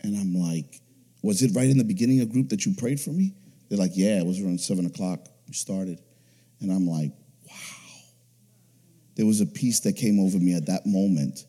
And 0.00 0.16
I'm 0.16 0.34
like, 0.34 0.80
was 1.22 1.42
it 1.42 1.52
right 1.54 1.70
in 1.70 1.78
the 1.78 1.84
beginning 1.84 2.22
of 2.22 2.32
group 2.32 2.48
that 2.48 2.66
you 2.66 2.74
prayed 2.74 2.98
for 2.98 3.10
me? 3.10 3.34
They're 3.68 3.78
like, 3.78 3.92
yeah, 3.94 4.18
it 4.18 4.26
was 4.26 4.40
around 4.40 4.60
seven 4.60 4.84
o'clock. 4.84 5.28
We 5.46 5.54
started. 5.54 6.00
And 6.60 6.72
I'm 6.72 6.88
like, 6.88 7.12
wow. 7.48 7.54
There 9.14 9.26
was 9.26 9.40
a 9.40 9.46
peace 9.46 9.78
that 9.80 9.92
came 9.92 10.18
over 10.18 10.40
me 10.40 10.56
at 10.56 10.66
that 10.66 10.86
moment 10.86 11.44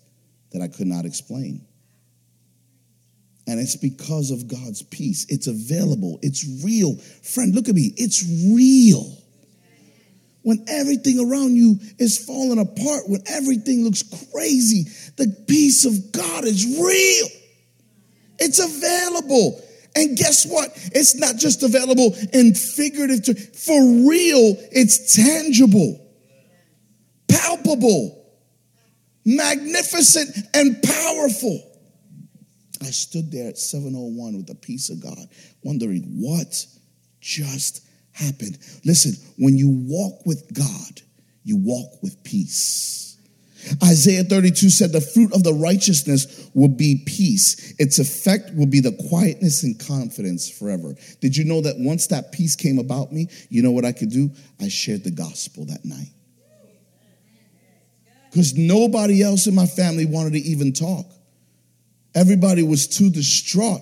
that 0.54 0.62
I 0.62 0.68
could 0.68 0.88
not 0.88 1.06
explain. 1.06 1.66
And 3.46 3.60
it's 3.60 3.76
because 3.76 4.32
of 4.32 4.48
God's 4.48 4.82
peace. 4.84 5.26
It's 5.28 5.48
available. 5.48 6.20
It's 6.22 6.46
real. 6.64 6.96
Friend, 6.96 7.54
look 7.54 7.68
at 7.68 7.76
me. 7.76 7.94
It's 7.98 8.24
real 8.56 9.18
when 10.44 10.64
everything 10.68 11.20
around 11.20 11.56
you 11.56 11.80
is 11.98 12.24
falling 12.24 12.60
apart, 12.60 13.10
when 13.10 13.24
everything 13.28 13.84
looks 13.84 14.04
crazy, 14.32 14.84
the 15.16 15.28
peace 15.48 15.86
of 15.86 16.12
God 16.12 16.46
is 16.46 16.66
real. 16.66 17.28
It's 18.40 18.60
available. 18.60 19.62
And 19.96 20.18
guess 20.18 20.46
what? 20.46 20.70
It's 20.94 21.16
not 21.16 21.38
just 21.38 21.64
available 21.64 22.14
in 22.34 22.54
figurative 22.54 23.26
terms. 23.26 23.66
For 23.66 23.80
real, 23.80 24.58
it's 24.72 25.16
tangible, 25.16 26.00
palpable, 27.30 28.23
magnificent, 29.26 30.48
and 30.54 30.82
powerful. 30.84 31.70
I 32.82 32.92
stood 32.92 33.32
there 33.32 33.50
at 33.50 33.58
701 33.58 34.36
with 34.36 34.48
the 34.48 34.56
peace 34.56 34.90
of 34.90 35.02
God, 35.02 35.28
wondering 35.64 36.04
what 36.20 36.66
just 37.22 37.86
happened. 38.12 38.58
Listen, 38.86 39.14
when 39.38 39.58
you 39.58 39.70
walk 39.88 40.26
with 40.26 40.54
God, 40.54 41.02
you 41.44 41.58
walk 41.58 42.02
with 42.02 42.24
peace. 42.24 43.18
Isaiah 43.82 44.24
32 44.26 44.70
said 44.70 44.92
the 44.92 45.00
fruit 45.00 45.34
of 45.34 45.44
the 45.44 45.54
righteousness 45.54 46.50
will 46.54 46.68
be 46.68 47.04
peace. 47.06 47.74
Its 47.80 48.00
effect 48.00 48.54
will 48.54 48.66
be 48.66 48.82
the 48.82 48.92
quietness 49.10 49.64
and 49.64 49.80
confidence 49.80 50.50
forever. 50.50 50.96
Did 51.22 51.38
you 51.38 51.46
know 51.46 51.62
that 51.62 51.76
once 51.78 52.08
that 52.08 52.34
peace 52.34 52.58
came 52.58 52.78
about 52.78 53.14
me, 53.14 53.30
you 53.50 53.64
know 53.64 53.72
what 53.72 53.86
I 53.86 53.94
could 53.94 54.10
do? 54.10 54.32
I 54.60 54.68
shared 54.68 55.06
the 55.06 55.12
gospel 55.12 55.66
that 55.66 55.86
night. 55.86 56.10
Because 58.34 58.58
nobody 58.58 59.22
else 59.22 59.46
in 59.46 59.54
my 59.54 59.68
family 59.68 60.08
wanted 60.08 60.34
to 60.34 60.40
even 60.40 60.74
talk. 60.74 61.06
Everybody 62.16 62.64
was 62.64 62.88
too 62.88 63.12
distraught. 63.12 63.82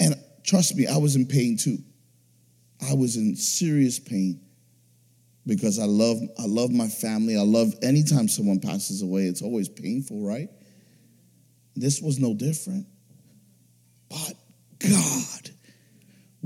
And 0.00 0.14
trust 0.44 0.74
me, 0.76 0.86
I 0.86 0.96
was 0.96 1.14
in 1.14 1.26
pain 1.26 1.58
too. 1.58 1.76
I 2.88 2.94
was 2.94 3.16
in 3.16 3.36
serious 3.36 3.98
pain 3.98 4.40
because 5.46 5.78
I 5.78 5.84
love 5.84 6.16
I 6.38 6.46
love 6.46 6.70
my 6.70 6.88
family. 6.88 7.36
I 7.36 7.42
love 7.42 7.74
anytime 7.82 8.28
someone 8.28 8.60
passes 8.60 9.02
away, 9.02 9.24
it's 9.24 9.42
always 9.42 9.68
painful, 9.68 10.26
right? 10.26 10.48
This 11.74 12.00
was 12.00 12.18
no 12.18 12.32
different. 12.32 12.86
But 14.08 14.34
God 14.78 15.50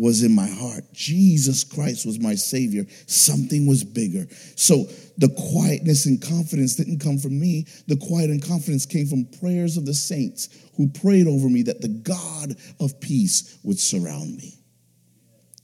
was 0.00 0.22
in 0.22 0.34
my 0.34 0.48
heart. 0.48 0.84
Jesus 0.92 1.62
Christ 1.62 2.06
was 2.06 2.18
my 2.18 2.34
savior. 2.34 2.86
Something 3.06 3.66
was 3.66 3.84
bigger. 3.84 4.26
So 4.56 4.86
the 5.18 5.28
quietness 5.52 6.06
and 6.06 6.20
confidence 6.20 6.76
didn't 6.76 7.00
come 7.00 7.18
from 7.18 7.38
me. 7.38 7.66
The 7.86 7.98
quiet 7.98 8.30
and 8.30 8.42
confidence 8.42 8.86
came 8.86 9.06
from 9.06 9.26
prayers 9.40 9.76
of 9.76 9.84
the 9.84 9.92
saints 9.92 10.48
who 10.76 10.88
prayed 10.88 11.26
over 11.26 11.50
me 11.50 11.62
that 11.64 11.82
the 11.82 11.88
God 11.88 12.56
of 12.80 12.98
peace 13.00 13.58
would 13.62 13.78
surround 13.78 14.38
me. 14.38 14.54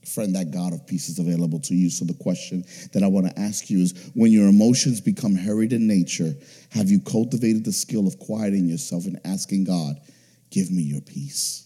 Friend, 0.04 0.34
that 0.36 0.50
God 0.50 0.74
of 0.74 0.86
peace 0.86 1.08
is 1.08 1.18
available 1.18 1.58
to 1.60 1.74
you. 1.74 1.90
So, 1.90 2.04
the 2.04 2.14
question 2.14 2.64
that 2.92 3.02
I 3.02 3.08
want 3.08 3.26
to 3.26 3.38
ask 3.40 3.68
you 3.68 3.80
is 3.80 4.10
when 4.14 4.30
your 4.30 4.48
emotions 4.48 5.00
become 5.00 5.34
harried 5.34 5.72
in 5.72 5.86
nature, 5.86 6.32
have 6.70 6.90
you 6.90 7.00
cultivated 7.00 7.64
the 7.64 7.72
skill 7.72 8.06
of 8.06 8.18
quieting 8.18 8.66
yourself 8.66 9.06
and 9.06 9.18
asking 9.24 9.64
God, 9.64 9.96
give 10.50 10.70
me 10.70 10.82
your 10.82 11.00
peace? 11.00 11.65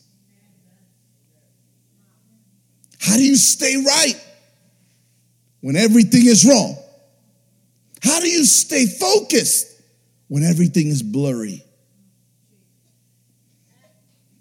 How 3.01 3.17
do 3.17 3.25
you 3.25 3.37
stay 3.37 3.77
right 3.77 4.15
when 5.61 5.77
everything 5.77 6.27
is 6.27 6.47
wrong? 6.47 6.77
How 8.03 8.21
do 8.21 8.29
you 8.29 8.45
stay 8.45 8.87
focused 8.87 9.81
when 10.29 10.43
everything 10.43 10.89
is 10.89 11.03
blurry? 11.03 11.65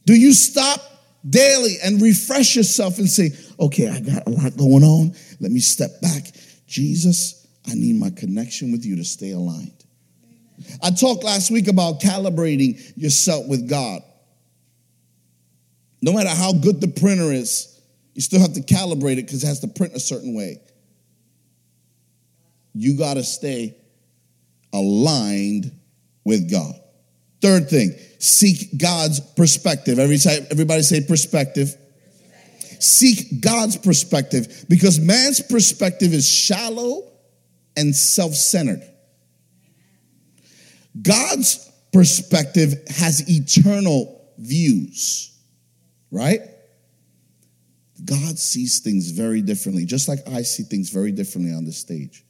Do 0.05 0.15
you 0.15 0.33
stop 0.33 0.81
daily 1.27 1.75
and 1.83 2.01
refresh 2.01 2.55
yourself 2.55 2.97
and 2.97 3.09
say, 3.09 3.31
okay, 3.59 3.89
I 3.89 3.99
got 3.99 4.27
a 4.27 4.29
lot 4.29 4.55
going 4.57 4.83
on. 4.83 5.13
Let 5.39 5.51
me 5.51 5.59
step 5.59 6.01
back. 6.01 6.31
Jesus, 6.67 7.47
I 7.67 7.73
need 7.73 7.95
my 7.95 8.09
connection 8.11 8.71
with 8.71 8.85
you 8.85 8.95
to 8.97 9.03
stay 9.03 9.31
aligned. 9.31 9.85
I 10.83 10.91
talked 10.91 11.23
last 11.23 11.51
week 11.51 11.67
about 11.67 12.01
calibrating 12.01 12.79
yourself 12.95 13.47
with 13.47 13.69
God. 13.69 14.01
No 16.01 16.13
matter 16.13 16.29
how 16.29 16.53
good 16.53 16.79
the 16.79 16.87
printer 16.87 17.31
is, 17.31 17.68
you 18.19 18.23
still 18.23 18.41
have 18.41 18.51
to 18.51 18.59
calibrate 18.59 19.13
it 19.13 19.27
because 19.27 19.45
it 19.45 19.47
has 19.47 19.61
to 19.61 19.69
print 19.69 19.93
a 19.93 19.99
certain 20.01 20.35
way. 20.35 20.59
You 22.73 22.97
got 22.97 23.13
to 23.13 23.23
stay 23.23 23.77
aligned 24.73 25.71
with 26.25 26.51
God. 26.51 26.73
Third 27.41 27.69
thing, 27.69 27.95
seek 28.19 28.77
God's 28.77 29.21
perspective. 29.21 29.99
Every 29.99 30.17
time, 30.17 30.45
everybody 30.51 30.81
say 30.81 30.99
perspective. 30.99 31.73
Seek 32.81 33.39
God's 33.39 33.77
perspective 33.77 34.65
because 34.67 34.99
man's 34.99 35.39
perspective 35.39 36.11
is 36.11 36.29
shallow 36.29 37.13
and 37.77 37.95
self 37.95 38.33
centered. 38.33 38.83
God's 41.01 41.71
perspective 41.93 42.73
has 42.89 43.29
eternal 43.29 44.29
views, 44.37 45.39
right? 46.11 46.41
God 48.05 48.37
sees 48.39 48.79
things 48.79 49.11
very 49.11 49.41
differently, 49.41 49.85
just 49.85 50.07
like 50.07 50.19
I 50.27 50.41
see 50.41 50.63
things 50.63 50.89
very 50.89 51.11
differently 51.11 51.53
on 51.53 51.65
the 51.65 51.71
stage. 51.71 52.23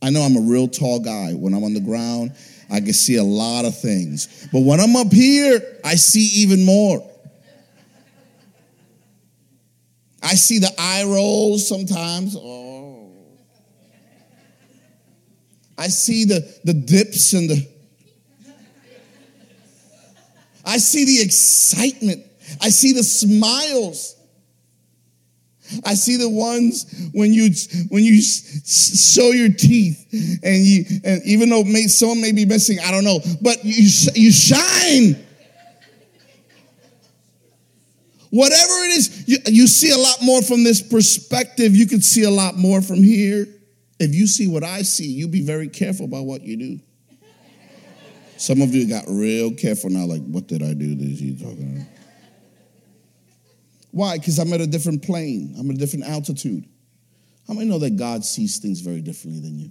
I 0.00 0.10
know 0.10 0.22
I'm 0.22 0.36
a 0.36 0.40
real 0.40 0.68
tall 0.68 1.00
guy. 1.00 1.32
When 1.32 1.54
I'm 1.54 1.62
on 1.64 1.74
the 1.74 1.80
ground, 1.80 2.34
I 2.70 2.80
can 2.80 2.92
see 2.92 3.16
a 3.16 3.24
lot 3.24 3.64
of 3.64 3.78
things. 3.78 4.48
But 4.52 4.60
when 4.60 4.80
I'm 4.80 4.96
up 4.96 5.12
here, 5.12 5.60
I 5.84 5.94
see 5.94 6.42
even 6.42 6.64
more. 6.64 7.08
I 10.22 10.34
see 10.34 10.58
the 10.58 10.70
eye 10.78 11.04
rolls 11.04 11.68
sometimes. 11.68 12.36
Oh. 12.36 13.10
I 15.76 15.88
see 15.88 16.24
the, 16.24 16.60
the 16.64 16.74
dips 16.74 17.32
and 17.32 17.50
the. 17.50 17.68
I 20.64 20.78
see 20.78 21.04
the 21.04 21.20
excitement. 21.22 22.24
I 22.60 22.68
see 22.68 22.92
the 22.92 23.02
smiles. 23.02 24.16
I 25.84 25.94
see 25.94 26.16
the 26.16 26.28
ones 26.28 27.10
when 27.12 27.32
you 27.32 27.50
when 27.88 28.04
you 28.04 28.20
show 28.22 29.30
your 29.30 29.50
teeth 29.50 30.40
and 30.42 30.64
you 30.64 30.84
and 31.04 31.22
even 31.24 31.48
though 31.48 31.64
may, 31.64 31.86
some 31.86 32.20
may 32.20 32.32
be 32.32 32.44
missing, 32.44 32.78
I 32.84 32.90
don't 32.90 33.04
know, 33.04 33.20
but 33.40 33.64
you 33.64 33.88
you 34.14 34.32
shine. 34.32 35.16
Whatever 38.30 38.72
it 38.84 38.96
is, 38.96 39.24
you, 39.28 39.38
you 39.46 39.66
see 39.66 39.90
a 39.90 39.98
lot 39.98 40.22
more 40.22 40.40
from 40.40 40.64
this 40.64 40.80
perspective. 40.80 41.76
You 41.76 41.86
can 41.86 42.00
see 42.00 42.22
a 42.22 42.30
lot 42.30 42.56
more 42.56 42.80
from 42.80 43.02
here. 43.02 43.46
If 44.00 44.14
you 44.14 44.26
see 44.26 44.48
what 44.48 44.64
I 44.64 44.82
see, 44.82 45.06
you 45.06 45.28
be 45.28 45.42
very 45.42 45.68
careful 45.68 46.06
about 46.06 46.24
what 46.24 46.40
you 46.40 46.56
do. 46.56 46.80
Some 48.38 48.62
of 48.62 48.74
you 48.74 48.88
got 48.88 49.04
real 49.06 49.52
careful 49.52 49.90
now, 49.90 50.06
like, 50.06 50.22
what 50.22 50.48
did 50.48 50.62
I 50.62 50.72
do 50.72 50.94
this 50.94 51.20
you 51.20 51.36
talking 51.36 51.76
about? 51.76 52.01
Why? 53.92 54.18
Because 54.18 54.38
I'm 54.38 54.52
at 54.52 54.60
a 54.60 54.66
different 54.66 55.02
plane. 55.02 55.54
I'm 55.58 55.70
at 55.70 55.76
a 55.76 55.78
different 55.78 56.06
altitude. 56.06 56.66
How 57.46 57.54
many 57.54 57.68
know 57.68 57.78
that 57.78 57.96
God 57.96 58.24
sees 58.24 58.58
things 58.58 58.80
very 58.80 59.00
differently 59.00 59.40
than 59.40 59.58
you? 59.58 59.70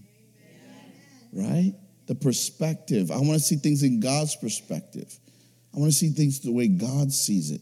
Right? 1.34 1.73
The 2.07 2.15
perspective. 2.15 3.12
I 3.12 3.17
want 3.17 3.34
to 3.34 3.39
see 3.39 3.55
things 3.55 3.84
in 3.84 3.99
God's 3.99 4.36
perspective. 4.36 5.19
I 5.75 5.79
want 5.79 5.91
to 5.91 5.97
see 5.97 6.10
things 6.10 6.39
the 6.39 6.51
way 6.51 6.67
God 6.67 7.12
sees 7.12 7.51
it. 7.51 7.62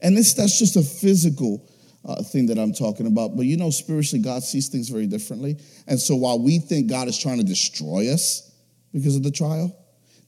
And 0.00 0.16
this, 0.16 0.34
that's 0.34 0.58
just 0.58 0.76
a 0.76 0.82
physical 0.82 1.68
uh, 2.04 2.22
thing 2.22 2.46
that 2.46 2.58
I'm 2.58 2.72
talking 2.72 3.06
about. 3.06 3.36
But 3.36 3.44
you 3.44 3.56
know, 3.56 3.70
spiritually, 3.70 4.22
God 4.24 4.42
sees 4.42 4.68
things 4.68 4.88
very 4.88 5.06
differently. 5.06 5.58
And 5.86 6.00
so 6.00 6.16
while 6.16 6.38
we 6.38 6.58
think 6.58 6.88
God 6.88 7.08
is 7.08 7.18
trying 7.18 7.38
to 7.38 7.44
destroy 7.44 8.10
us 8.12 8.50
because 8.92 9.16
of 9.16 9.22
the 9.22 9.30
trial, 9.30 9.76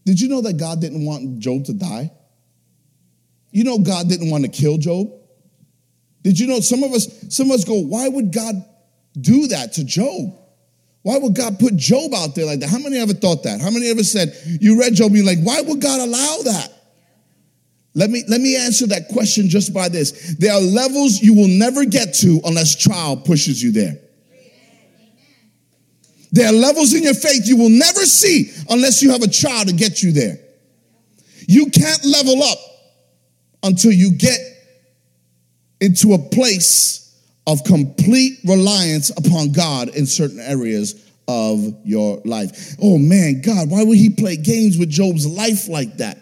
did 0.04 0.20
you 0.20 0.28
know 0.28 0.42
that 0.42 0.58
God 0.58 0.80
didn't 0.80 1.06
want 1.06 1.38
Job 1.38 1.64
to 1.66 1.72
die? 1.72 2.10
You 3.52 3.64
know, 3.64 3.78
God 3.78 4.08
didn't 4.08 4.30
want 4.30 4.44
to 4.44 4.50
kill 4.50 4.76
Job. 4.76 5.12
Did 6.22 6.38
you 6.38 6.46
know 6.46 6.60
some 6.60 6.82
of 6.82 6.92
us, 6.92 7.08
some 7.34 7.50
of 7.50 7.56
us 7.56 7.64
go, 7.64 7.78
why 7.80 8.08
would 8.08 8.32
God 8.32 8.54
do 9.20 9.48
that 9.48 9.74
to 9.74 9.84
Job? 9.84 10.38
Why 11.02 11.18
would 11.18 11.34
God 11.34 11.58
put 11.58 11.76
Job 11.76 12.14
out 12.14 12.34
there 12.34 12.46
like 12.46 12.60
that? 12.60 12.68
How 12.68 12.78
many 12.78 12.98
ever 12.98 13.12
thought 13.12 13.42
that? 13.42 13.60
How 13.60 13.70
many 13.70 13.90
ever 13.90 14.04
said, 14.04 14.34
you 14.60 14.78
read 14.78 14.94
Job, 14.94 15.12
you're 15.12 15.26
like, 15.26 15.40
why 15.42 15.60
would 15.60 15.80
God 15.80 16.00
allow 16.00 16.38
that? 16.44 16.68
Let 17.94 18.08
me, 18.08 18.24
let 18.28 18.40
me 18.40 18.56
answer 18.56 18.86
that 18.86 19.08
question 19.08 19.48
just 19.48 19.74
by 19.74 19.88
this. 19.88 20.36
There 20.38 20.52
are 20.52 20.60
levels 20.60 21.20
you 21.20 21.34
will 21.34 21.48
never 21.48 21.84
get 21.84 22.14
to 22.14 22.40
unless 22.44 22.76
trial 22.76 23.16
pushes 23.16 23.62
you 23.62 23.72
there. 23.72 23.98
There 26.30 26.48
are 26.48 26.52
levels 26.52 26.94
in 26.94 27.02
your 27.02 27.14
faith 27.14 27.46
you 27.46 27.58
will 27.58 27.68
never 27.68 28.00
see 28.00 28.50
unless 28.70 29.02
you 29.02 29.10
have 29.10 29.22
a 29.22 29.28
trial 29.28 29.66
to 29.66 29.72
get 29.72 30.02
you 30.02 30.12
there. 30.12 30.38
You 31.46 31.66
can't 31.66 32.02
level 32.04 32.42
up 32.42 32.58
until 33.62 33.92
you 33.92 34.12
get 34.12 34.38
into 35.82 36.14
a 36.14 36.18
place 36.18 37.20
of 37.48 37.64
complete 37.64 38.38
reliance 38.44 39.10
upon 39.10 39.50
God 39.50 39.88
in 39.88 40.06
certain 40.06 40.38
areas 40.38 41.10
of 41.26 41.74
your 41.84 42.22
life. 42.24 42.76
Oh 42.80 42.98
man, 42.98 43.42
God, 43.44 43.68
why 43.68 43.82
would 43.82 43.98
he 43.98 44.08
play 44.10 44.36
games 44.36 44.78
with 44.78 44.88
Job's 44.88 45.26
life 45.26 45.68
like 45.68 45.96
that? 45.96 46.18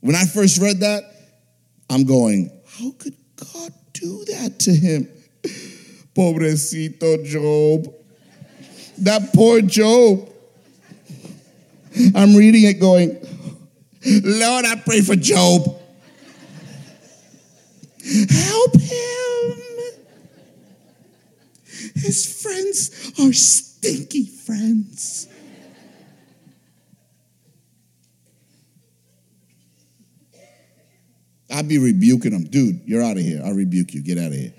When 0.00 0.16
I 0.16 0.24
first 0.24 0.62
read 0.62 0.80
that, 0.80 1.04
I'm 1.90 2.04
going, 2.04 2.50
how 2.66 2.92
could 2.92 3.14
God 3.36 3.70
do 3.92 4.24
that 4.24 4.58
to 4.60 4.74
him? 4.74 5.08
Pobrecito 6.14 7.22
Job. 7.26 7.94
That 8.98 9.34
poor 9.34 9.60
Job. 9.60 10.30
I'm 12.14 12.34
reading 12.34 12.64
it 12.64 12.80
going, 12.80 13.10
Lord, 14.06 14.64
I 14.64 14.76
pray 14.76 15.02
for 15.02 15.16
Job. 15.16 15.81
Help 18.04 18.80
him. 18.80 19.62
His 21.94 22.42
friends 22.42 23.12
are 23.20 23.32
stinky 23.32 24.26
friends. 24.26 25.28
I'd 31.52 31.68
be 31.68 31.78
rebuking 31.78 32.32
him. 32.32 32.44
Dude, 32.44 32.80
you're 32.86 33.02
out 33.02 33.16
of 33.16 33.22
here. 33.22 33.42
I'll 33.44 33.54
rebuke 33.54 33.94
you. 33.94 34.02
Get 34.02 34.18
out 34.18 34.28
of 34.28 34.32
here. 34.32 34.54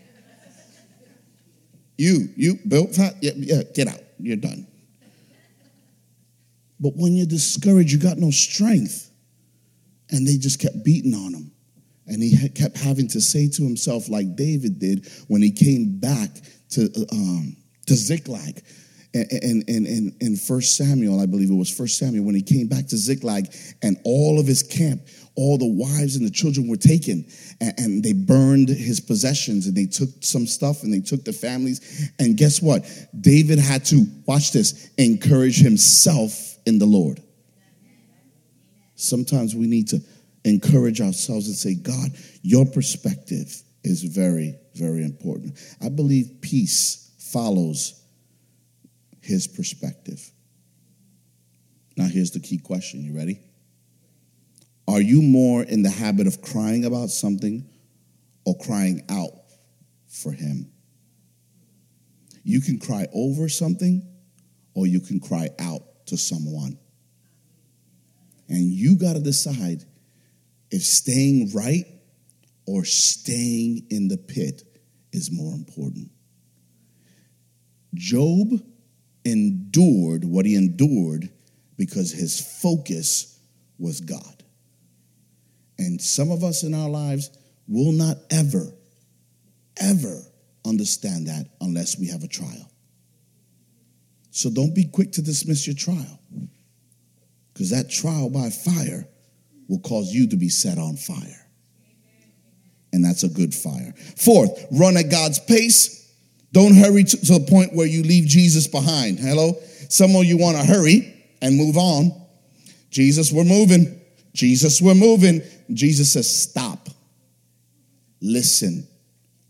You, 1.98 2.30
you, 2.36 2.60
Bill, 2.68 2.88
yeah, 3.22 3.32
yeah, 3.36 3.64
get 3.74 3.88
out. 3.88 4.00
You're 4.20 4.38
done. 4.38 4.68
But 6.80 6.94
when 6.96 7.14
you're 7.14 7.26
discouraged, 7.26 7.92
you 7.92 8.00
got 8.00 8.18
no 8.18 8.30
strength. 8.32 9.10
And 10.10 10.28
they 10.28 10.38
just 10.38 10.60
kept 10.60 10.84
beating 10.84 11.14
on 11.14 11.34
him. 11.34 11.53
And 12.08 12.22
he 12.22 12.50
kept 12.50 12.78
having 12.78 13.08
to 13.10 13.22
say 13.22 13.48
to 13.50 13.64
himself, 13.64 14.10
like 14.10 14.36
David 14.36 14.80
did 14.80 15.08
when 15.28 15.42
he 15.42 15.52
came 15.52 16.00
back 16.00 16.30
to, 16.72 16.90
um, 17.12 17.56
to 17.88 17.96
Ziklag. 17.96 18.62
And 19.14 19.32
in, 19.68 19.86
in, 19.86 20.16
in 20.20 20.36
1 20.36 20.62
Samuel, 20.62 21.20
I 21.20 21.28
believe 21.28 21.52
it 21.52 21.56
was 21.56 21.78
1 21.78 21.88
Samuel, 21.88 22.26
when 22.26 22.36
he 22.36 22.42
came 22.42 22.68
back 22.68 22.88
to 22.88 22.98
Ziklag 22.98 23.54
and 23.84 23.98
all 24.04 24.40
of 24.40 24.48
his 24.48 24.64
camp, 24.64 25.02
all 25.36 25.58
the 25.58 25.68
wives 25.68 26.16
and 26.16 26.26
the 26.26 26.32
children 26.32 26.68
were 26.68 26.78
taken 26.78 27.26
and, 27.62 27.74
and, 27.78 28.04
they 28.04 28.14
burned 28.14 28.70
his 28.70 29.00
possessions 29.00 29.66
and 29.66 29.76
they 29.76 29.86
took 29.86 30.10
some 30.22 30.46
stuff 30.46 30.84
and 30.84 30.94
they 30.94 31.00
took 31.00 31.24
the 31.24 31.34
families. 31.34 32.12
And 32.20 32.38
guess 32.38 32.62
what? 32.62 32.86
David 33.20 33.60
had 33.60 33.86
to, 33.86 34.06
watch 34.26 34.52
this, 34.52 34.90
encourage 34.98 35.60
himself 35.60 36.58
in 36.66 36.80
the 36.80 36.86
Lord. 36.86 37.22
Sometimes 38.96 39.56
we 39.56 39.68
need 39.68 39.88
to 39.90 40.02
encourage 40.46 41.02
ourselves 41.02 41.48
and 41.48 41.56
say, 41.56 41.76
God, 41.76 42.12
your 42.42 42.66
perspective 42.66 43.62
is 43.84 44.04
very, 44.04 44.56
very 44.76 45.04
important. 45.04 45.58
I 45.82 45.90
believe 45.90 46.42
peace 46.42 47.12
follows 47.18 48.02
his 49.22 49.48
perspective. 49.48 50.30
Now, 51.96 52.06
here's 52.06 52.32
the 52.32 52.40
key 52.40 52.58
question. 52.58 53.04
You 53.04 53.16
ready? 53.16 53.40
Are 54.88 55.02
you 55.02 55.22
more 55.22 55.64
in 55.64 55.82
the 55.84 55.90
habit 55.90 56.28
of 56.28 56.42
crying 56.42 56.86
about 56.86 57.10
something 57.10 57.68
or 58.46 58.58
crying 58.58 59.04
out 59.10 59.32
for 60.08 60.32
him? 60.32 60.72
You 62.44 62.60
can 62.60 62.80
cry 62.80 63.08
over 63.14 63.48
something 63.48 64.06
or 64.74 64.88
you 64.88 65.00
can 65.00 65.20
cry 65.20 65.50
out 65.60 66.06
to 66.08 66.18
someone. 66.18 66.78
And 68.50 68.60
you 68.60 68.98
got 68.98 69.14
to 69.14 69.20
decide 69.20 69.86
if 70.74 70.82
staying 70.82 71.52
right 71.54 71.86
or 72.66 72.84
staying 72.84 73.86
in 73.92 74.08
the 74.08 74.18
pit 74.18 74.64
is 75.12 75.32
more 75.32 75.54
important. 75.54 76.10
Job 77.94 78.60
endured 79.24 80.26
what 80.26 80.48
he 80.48 80.56
endured 80.56 81.30
because 81.78 82.12
his 82.12 82.42
focus 82.60 83.40
was 83.78 84.02
God. 84.02 84.44
And 85.78 86.02
some 86.02 86.32
of 86.32 86.44
us 86.44 86.64
in 86.64 86.74
our 86.74 86.90
lives 86.90 87.30
will 87.68 87.92
not 87.92 88.18
ever, 88.32 88.74
ever 89.80 90.24
understand 90.66 91.28
that 91.28 91.46
unless 91.62 92.00
we 92.00 92.08
have 92.08 92.24
a 92.24 92.28
trial. 92.28 92.72
So 94.32 94.50
don't 94.50 94.74
be 94.74 94.86
quick 94.86 95.12
to 95.12 95.22
dismiss 95.22 95.68
your 95.68 95.76
trial 95.76 96.20
because 97.54 97.70
that 97.70 97.92
trial 97.92 98.32
by 98.32 98.50
fire 98.50 99.08
will 99.74 99.80
cause 99.80 100.14
you 100.14 100.28
to 100.28 100.36
be 100.36 100.50
set 100.50 100.78
on 100.78 100.96
fire. 100.96 101.50
And 102.94 103.04
that's 103.04 103.24
a 103.24 103.28
good 103.28 103.56
fire. 103.56 103.92
Fourth, 104.18 104.68
run 104.72 104.98
at 104.98 105.10
God's 105.10 105.40
pace. 105.40 106.14
Don't 106.52 106.76
hurry 106.76 107.04
to, 107.04 107.18
to 107.18 107.40
the 107.40 107.48
point 107.50 107.74
where 107.74 107.88
you 107.88 108.04
leave 108.04 108.26
Jesus 108.28 108.68
behind. 108.68 109.20
Hello? 109.20 109.56
Some 109.90 110.16
of 110.16 110.26
you 110.26 110.38
want 110.38 110.58
to 110.58 110.64
hurry 110.64 111.12
and 111.42 111.58
move 111.58 111.76
on. 111.76 112.12
Jesus, 112.92 113.32
we're 113.32 113.44
moving. 113.44 114.00
Jesus, 114.34 114.80
we're 114.80 114.94
moving. 114.94 115.42
Jesus 115.74 116.14
says, 116.14 116.44
stop. 116.44 116.88
Listen. 118.22 118.88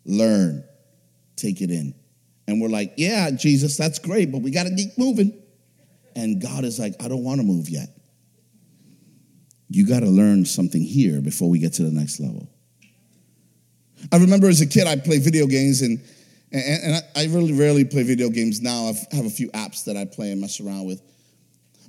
Learn. 0.05 0.63
Take 1.35 1.59
it 1.59 1.69
in. 1.69 1.93
And 2.47 2.61
we're 2.61 2.69
like, 2.69 2.93
yeah, 2.95 3.29
Jesus, 3.31 3.75
that's 3.75 3.99
great, 3.99 4.31
but 4.31 4.41
we 4.41 4.51
got 4.51 4.67
to 4.67 4.75
keep 4.75 4.97
moving. 4.97 5.37
And 6.15 6.41
God 6.41 6.63
is 6.63 6.79
like, 6.79 6.93
I 7.03 7.09
don't 7.09 7.25
want 7.25 7.41
to 7.41 7.45
move 7.45 7.67
yet. 7.67 7.89
You 9.73 9.87
got 9.87 10.01
to 10.01 10.05
learn 10.05 10.45
something 10.45 10.83
here 10.83 11.19
before 11.19 11.49
we 11.49 11.57
get 11.57 11.73
to 11.73 11.83
the 11.83 11.89
next 11.89 12.19
level. 12.19 12.47
I 14.11 14.17
remember 14.17 14.47
as 14.47 14.61
a 14.61 14.67
kid, 14.67 14.85
I 14.85 14.97
played 14.97 15.23
video 15.23 15.47
games, 15.47 15.81
and, 15.81 15.99
and, 16.51 16.83
and 16.83 17.03
I, 17.15 17.21
I 17.21 17.25
really 17.25 17.53
rarely 17.53 17.83
play 17.83 18.03
video 18.03 18.29
games 18.29 18.61
now. 18.61 18.91
I 18.91 19.15
have 19.15 19.25
a 19.25 19.31
few 19.31 19.49
apps 19.49 19.85
that 19.85 19.97
I 19.97 20.05
play 20.05 20.31
and 20.31 20.39
mess 20.39 20.61
around 20.61 20.85
with. 20.85 21.01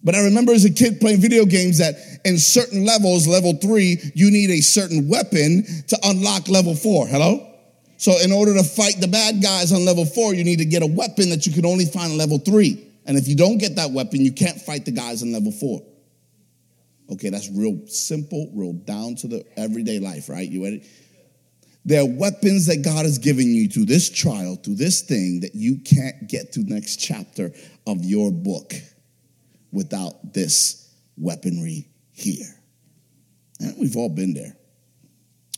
But 0.03 0.15
I 0.15 0.25
remember 0.25 0.53
as 0.53 0.65
a 0.65 0.73
kid 0.73 0.99
playing 0.99 1.21
video 1.21 1.45
games 1.45 1.77
that 1.77 1.97
in 2.25 2.39
certain 2.39 2.87
levels, 2.87 3.29
level 3.29 3.53
three, 3.53 3.99
you 4.15 4.31
need 4.31 4.49
a 4.49 4.63
certain 4.63 5.07
weapon 5.07 5.65
to 5.89 5.99
unlock 6.05 6.49
level 6.49 6.75
four. 6.75 7.07
Hello? 7.07 7.47
So 7.99 8.13
in 8.23 8.33
order 8.33 8.55
to 8.55 8.65
fight 8.65 8.95
the 8.99 9.09
bad 9.09 9.43
guys 9.43 9.73
on 9.73 9.85
level 9.85 10.07
four, 10.07 10.33
you 10.33 10.43
need 10.43 10.61
to 10.61 10.65
get 10.65 10.83
a 10.83 10.87
weapon 10.87 11.29
that 11.29 11.47
you 11.47 11.53
can 11.53 11.67
only 11.67 11.85
find 11.85 12.13
on 12.13 12.17
level 12.17 12.39
three. 12.39 12.83
And 13.05 13.19
if 13.19 13.29
you 13.29 13.37
don't 13.37 13.59
get 13.59 13.77
that 13.77 13.91
weapon, 13.91 14.25
you 14.25 14.33
can't 14.33 14.59
fight 14.59 14.87
the 14.87 14.91
guys 14.91 15.23
on 15.23 15.33
level 15.33 15.53
four. 15.53 15.83
Okay, 17.11 17.29
that's 17.29 17.51
real 17.51 17.87
simple, 17.87 18.51
real 18.55 18.73
down 18.73 19.15
to 19.17 19.29
the 19.29 19.45
everyday 19.57 19.99
life, 19.99 20.29
right? 20.29 20.49
You 20.49 20.65
ready? 20.65 20.87
There 21.85 22.01
are 22.01 22.09
weapons 22.09 22.67
that 22.67 22.83
God 22.83 23.05
has 23.05 23.19
given 23.19 23.55
you 23.55 23.69
through 23.69 23.85
this 23.85 24.09
trial, 24.09 24.57
through 24.57 24.77
this 24.77 25.03
thing 25.03 25.41
that 25.41 25.55
you 25.55 25.79
can't 25.81 26.29
get 26.29 26.53
to 26.53 26.63
the 26.63 26.73
next 26.73 26.97
chapter 26.97 27.53
of 27.87 28.03
your 28.05 28.33
book 28.33 28.73
without 29.71 30.33
this 30.33 30.95
weaponry 31.19 31.89
here. 32.13 32.47
And 33.61 33.77
we've 33.79 33.97
all 33.97 34.09
been 34.09 34.33
there. 34.33 34.57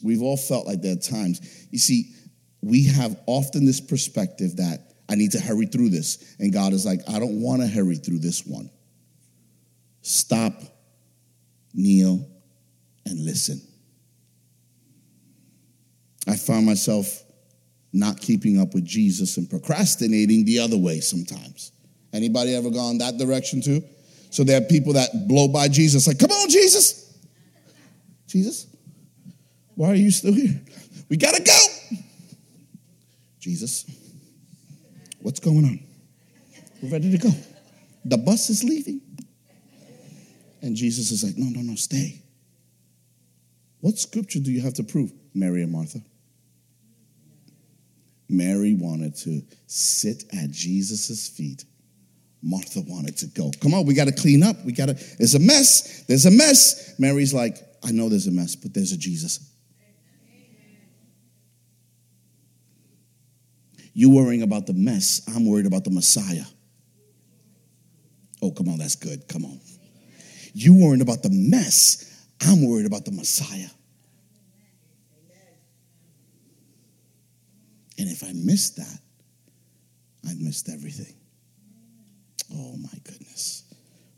We've 0.03 0.23
all 0.23 0.37
felt 0.37 0.67
like 0.67 0.83
there 0.83 0.95
are 0.95 0.97
times. 0.97 1.41
You 1.71 1.79
see, 1.79 2.13
we 2.61 2.87
have 2.87 3.17
often 3.27 3.65
this 3.65 3.81
perspective 3.81 4.57
that 4.57 4.95
I 5.09 5.15
need 5.15 5.33
to 5.33 5.41
hurry 5.41 5.67
through 5.67 5.91
this. 5.91 6.35
And 6.41 6.53
God 6.53 6.73
is 6.73 6.85
like, 6.85 7.01
I 7.09 7.21
don't 7.21 7.41
want 7.41 7.63
to 7.63 7.69
hurry 7.69 7.97
through 7.97 8.19
this 8.19 8.45
one. 8.45 8.71
Stop, 10.03 10.55
kneel, 11.77 12.27
and 13.05 13.25
listen. 13.25 13.61
I 16.27 16.37
found 16.37 16.67
myself 16.67 17.23
not 17.93 18.21
keeping 18.21 18.61
up 18.61 18.75
with 18.75 18.85
Jesus 18.85 19.37
and 19.37 19.49
procrastinating 19.49 20.45
the 20.45 20.59
other 20.59 20.77
way 20.77 21.01
sometimes. 21.01 21.73
Anybody 22.13 22.55
ever 22.55 22.71
gone 22.71 22.99
that 22.99 23.17
direction 23.17 23.61
too? 23.61 23.83
So 24.31 24.43
there 24.43 24.61
are 24.61 24.65
people 24.65 24.95
that 24.95 25.29
blow 25.29 25.49
by 25.49 25.69
Jesus, 25.69 26.07
like, 26.07 26.19
come 26.19 26.31
on, 26.31 26.49
Jesus. 26.49 27.17
Jesus, 28.27 28.67
why 29.77 29.91
are 29.91 29.95
you 29.95 30.11
still 30.11 30.35
here? 30.35 30.61
We 31.09 31.17
gotta 31.17 31.43
go. 31.43 31.99
Jesus, 33.39 33.89
what's 35.21 35.39
going 35.39 35.65
on? 35.65 35.81
We're 36.83 36.91
ready 36.91 37.13
to 37.13 37.19
go. 37.19 37.31
The 38.05 38.19
bus 38.19 38.51
is 38.51 38.65
leaving. 38.65 39.01
And 40.67 40.77
Jesus 40.77 41.11
is 41.11 41.25
like, 41.25 41.39
no, 41.39 41.47
no, 41.49 41.61
no, 41.63 41.77
stay. 41.77 42.23
What 43.81 43.99
scripture 43.99 44.41
do 44.41 44.51
you 44.51 44.61
have 44.63 44.75
to 44.75 44.83
prove? 44.83 45.13
Mary 45.35 45.63
and 45.63 45.73
Martha. 45.73 46.01
Mary 48.29 48.75
wanted 48.75 49.17
to 49.17 49.43
sit 49.67 50.25
at 50.33 50.51
Jesus' 50.51 51.29
feet 51.29 51.65
Martha 52.47 52.81
wanted 52.87 53.17
to 53.19 53.27
go. 53.27 53.51
Come 53.61 53.75
on, 53.75 53.87
we 53.87 53.95
got 53.95 54.07
to 54.07 54.13
clean 54.13 54.45
up. 54.45 54.57
We 54.65 54.73
got 54.73 54.87
to, 54.87 54.95
there's 55.19 55.35
a 55.35 55.41
mess. 55.41 56.05
There's 56.07 56.27
a 56.27 56.31
mess. 56.31 56.95
Mary's 56.99 57.35
like, 57.35 57.57
I 57.85 57.91
know 57.91 58.09
there's 58.09 58.29
a 58.29 58.31
mess, 58.31 58.55
but 58.55 58.73
there's 58.73 58.93
a 58.93 58.97
Jesus. 58.97 59.53
You 63.95 64.11
worrying 64.11 64.43
about 64.43 64.67
the 64.67 64.75
mess, 64.75 65.23
I'm 65.35 65.49
worried 65.49 65.67
about 65.67 65.85
the 65.85 65.91
Messiah. 65.91 66.45
Oh, 68.43 68.53
come 68.53 68.69
on, 68.69 68.79
that's 68.79 68.95
good. 68.95 69.27
Come 69.27 69.45
on. 69.45 69.59
You 70.59 70.73
worrying 70.73 71.03
about 71.03 71.23
the 71.23 71.29
mess, 71.29 72.19
I'm 72.41 72.67
worried 72.67 72.87
about 72.87 73.05
the 73.05 73.13
Messiah. 73.13 73.69
And 77.99 78.09
if 78.09 78.25
I 78.25 78.33
miss 78.33 78.71
that, 78.71 78.99
I've 80.27 80.41
missed 80.41 80.71
everything. 80.71 81.15
Oh 82.55 82.75
my 82.79 82.99
goodness. 83.05 83.65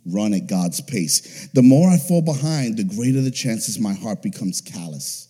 Run 0.06 0.32
at 0.32 0.46
God's 0.46 0.80
pace. 0.80 1.48
The 1.54 1.62
more 1.62 1.90
I 1.90 1.96
fall 1.98 2.22
behind, 2.22 2.76
the 2.76 2.84
greater 2.84 3.20
the 3.20 3.32
chances 3.32 3.80
my 3.80 3.94
heart 3.94 4.22
becomes 4.22 4.60
callous. 4.60 5.26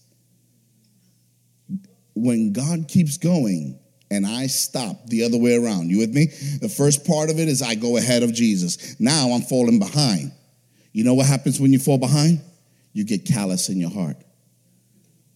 When 2.14 2.52
God 2.52 2.86
keeps 2.86 3.16
going 3.16 3.78
and 4.10 4.26
I 4.26 4.46
stop 4.46 5.06
the 5.06 5.24
other 5.24 5.38
way 5.38 5.56
around, 5.56 5.88
you 5.88 6.00
with 6.00 6.14
me? 6.14 6.26
The 6.60 6.68
first 6.68 7.06
part 7.06 7.30
of 7.30 7.38
it 7.38 7.48
is 7.48 7.62
I 7.62 7.76
go 7.76 7.96
ahead 7.96 8.22
of 8.22 8.34
Jesus. 8.34 9.00
Now 9.00 9.30
I'm 9.30 9.40
falling 9.40 9.78
behind. 9.78 10.32
You 10.92 11.04
know 11.04 11.14
what 11.14 11.26
happens 11.26 11.60
when 11.60 11.72
you 11.72 11.78
fall 11.78 11.98
behind? 11.98 12.40
You 12.92 13.04
get 13.04 13.24
callous 13.24 13.68
in 13.68 13.78
your 13.78 13.90
heart. 13.90 14.16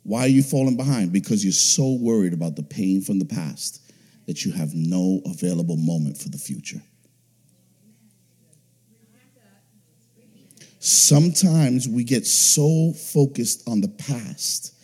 Why 0.02 0.22
are 0.22 0.28
you 0.28 0.42
falling 0.42 0.76
behind? 0.76 1.12
Because 1.12 1.44
you're 1.44 1.52
so 1.52 1.96
worried 2.00 2.32
about 2.32 2.56
the 2.56 2.62
pain 2.62 3.02
from 3.02 3.18
the 3.18 3.24
past 3.24 3.92
that 4.26 4.44
you 4.44 4.52
have 4.52 4.74
no 4.74 5.20
available 5.26 5.76
moment 5.76 6.18
for 6.18 6.28
the 6.28 6.38
future. 6.38 6.82
Sometimes 10.80 11.88
we 11.88 12.02
get 12.02 12.26
so 12.26 12.92
focused 12.92 13.68
on 13.68 13.80
the 13.80 13.88
past, 13.88 14.74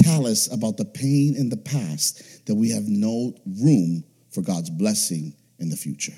callous 0.00 0.52
about 0.52 0.76
the 0.76 0.84
pain 0.84 1.34
in 1.36 1.48
the 1.48 1.56
past, 1.56 2.46
that 2.46 2.54
we 2.54 2.70
have 2.70 2.86
no 2.86 3.34
room 3.60 4.04
for 4.30 4.42
God's 4.42 4.70
blessing 4.70 5.34
in 5.58 5.68
the 5.68 5.76
future. 5.76 6.14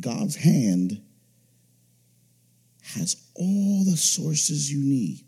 God's 0.00 0.34
hand 0.34 1.02
has 2.94 3.16
all 3.34 3.84
the 3.84 3.96
sources 3.96 4.72
you 4.72 4.80
need. 4.80 5.24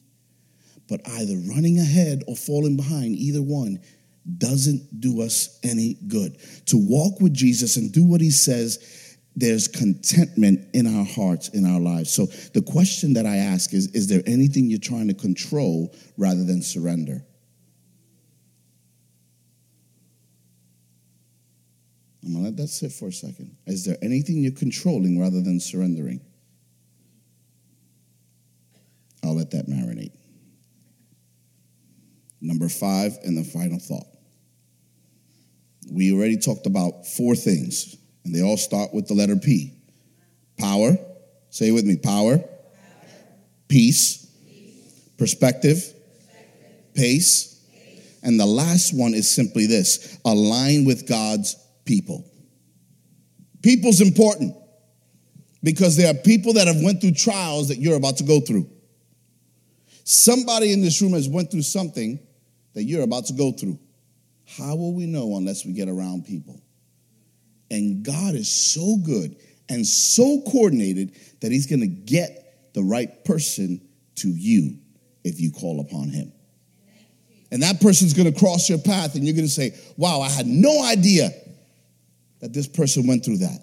But 0.89 1.07
either 1.07 1.37
running 1.53 1.79
ahead 1.79 2.23
or 2.27 2.37
falling 2.37 2.77
behind, 2.77 3.17
either 3.17 3.43
one, 3.43 3.81
doesn't 4.37 5.01
do 5.01 5.23
us 5.23 5.59
any 5.63 5.95
good. 6.07 6.39
To 6.67 6.77
walk 6.77 7.21
with 7.21 7.35
Jesus 7.35 7.77
and 7.77 7.93
do 7.93 8.05
what 8.05 8.21
he 8.21 8.31
says, 8.31 9.17
there's 9.37 9.69
contentment 9.69 10.69
in 10.75 10.87
our 10.87 11.05
hearts, 11.05 11.49
in 11.49 11.67
our 11.67 11.81
lives. 11.81 12.13
So 12.13 12.27
the 12.55 12.63
question 12.63 13.15
that 13.15 13.27
I 13.27 13.37
ask 13.37 13.73
is 13.73 13.89
Is 13.89 14.09
there 14.09 14.23
anything 14.27 14.69
you're 14.71 14.79
trying 14.79 15.09
to 15.09 15.15
control 15.15 15.95
rather 16.17 16.45
than 16.45 16.63
surrender? 16.63 17.25
I'm 22.25 22.35
gonna 22.35 22.45
let 22.45 22.57
that 22.57 22.69
sit 22.69 22.93
for 22.93 23.09
a 23.09 23.13
second. 23.13 23.57
Is 23.67 23.85
there 23.85 23.97
anything 24.03 24.43
you're 24.43 24.53
controlling 24.53 25.19
rather 25.19 25.41
than 25.41 25.61
surrendering? 25.61 26.21
I'll 29.29 29.37
let 29.37 29.51
that 29.51 29.69
marinate. 29.69 30.13
Number 32.41 32.69
five, 32.69 33.19
and 33.25 33.37
the 33.37 33.45
final 33.45 33.79
thought. 33.79 34.07
We 35.93 36.13
already 36.13 36.39
talked 36.39 36.67
about 36.67 37.07
four 37.07 37.35
things, 37.35 37.97
and 38.25 38.35
they 38.35 38.43
all 38.43 38.57
start 38.57 38.95
with 38.95 39.07
the 39.07 39.15
letter 39.15 39.37
P 39.37 39.75
power. 40.59 40.97
Say 41.51 41.69
it 41.69 41.73
with 41.73 41.85
me 41.85 41.97
power, 41.97 42.39
power. 42.39 42.49
Peace, 43.69 44.27
peace, 44.47 45.11
perspective, 45.19 45.77
perspective. 45.77 46.95
Pace. 46.95 47.61
pace, 47.73 48.19
and 48.23 48.41
the 48.41 48.47
last 48.47 48.95
one 48.95 49.13
is 49.13 49.31
simply 49.31 49.67
this 49.67 50.19
align 50.25 50.85
with 50.85 51.07
God's 51.07 51.55
people. 51.85 52.25
People's 53.63 54.01
important 54.01 54.55
because 55.63 55.97
there 55.97 56.11
are 56.11 56.15
people 56.15 56.55
that 56.55 56.67
have 56.67 56.81
went 56.83 57.01
through 57.01 57.13
trials 57.13 57.69
that 57.69 57.79
you're 57.79 57.97
about 57.97 58.17
to 58.19 58.25
go 58.25 58.41
through. 58.41 58.69
Somebody 60.11 60.73
in 60.73 60.81
this 60.81 61.03
room 61.03 61.13
has 61.13 61.29
went 61.29 61.51
through 61.51 61.61
something 61.61 62.19
that 62.73 62.85
you're 62.85 63.03
about 63.03 63.27
to 63.27 63.35
go 63.35 63.53
through. 63.53 63.79
How 64.47 64.75
will 64.75 64.95
we 64.95 65.05
know 65.05 65.37
unless 65.37 65.67
we 65.67 65.75
get 65.75 65.87
around 65.87 66.25
people? 66.25 66.63
And 67.71 68.03
God 68.03 68.35
is 68.35 68.51
so 68.51 68.97
good 69.05 69.37
and 69.69 69.87
so 69.87 70.41
coordinated 70.51 71.15
that 71.43 71.53
He's 71.53 71.67
going 71.67 71.83
to 71.83 71.87
get 71.87 72.73
the 72.73 72.83
right 72.83 73.23
person 73.27 73.87
to 74.15 74.29
you 74.29 74.79
if 75.25 75.43
you 75.43 75.51
call 75.51 75.79
upon 75.79 76.09
Him. 76.09 76.33
And 77.53 77.63
that 77.63 77.79
person's 77.83 78.15
going 78.15 78.33
to 78.33 78.39
cross 78.39 78.67
your 78.71 78.79
path, 78.79 79.15
and 79.15 79.27
you're 79.27 79.37
going 79.37 79.47
to 79.47 79.53
say, 79.53 79.79
Wow, 79.99 80.23
I 80.23 80.31
had 80.31 80.47
no 80.47 80.87
idea 80.87 81.29
that 82.41 82.55
this 82.55 82.67
person 82.67 83.07
went 83.07 83.27
through 83.27 83.39
that. 83.39 83.59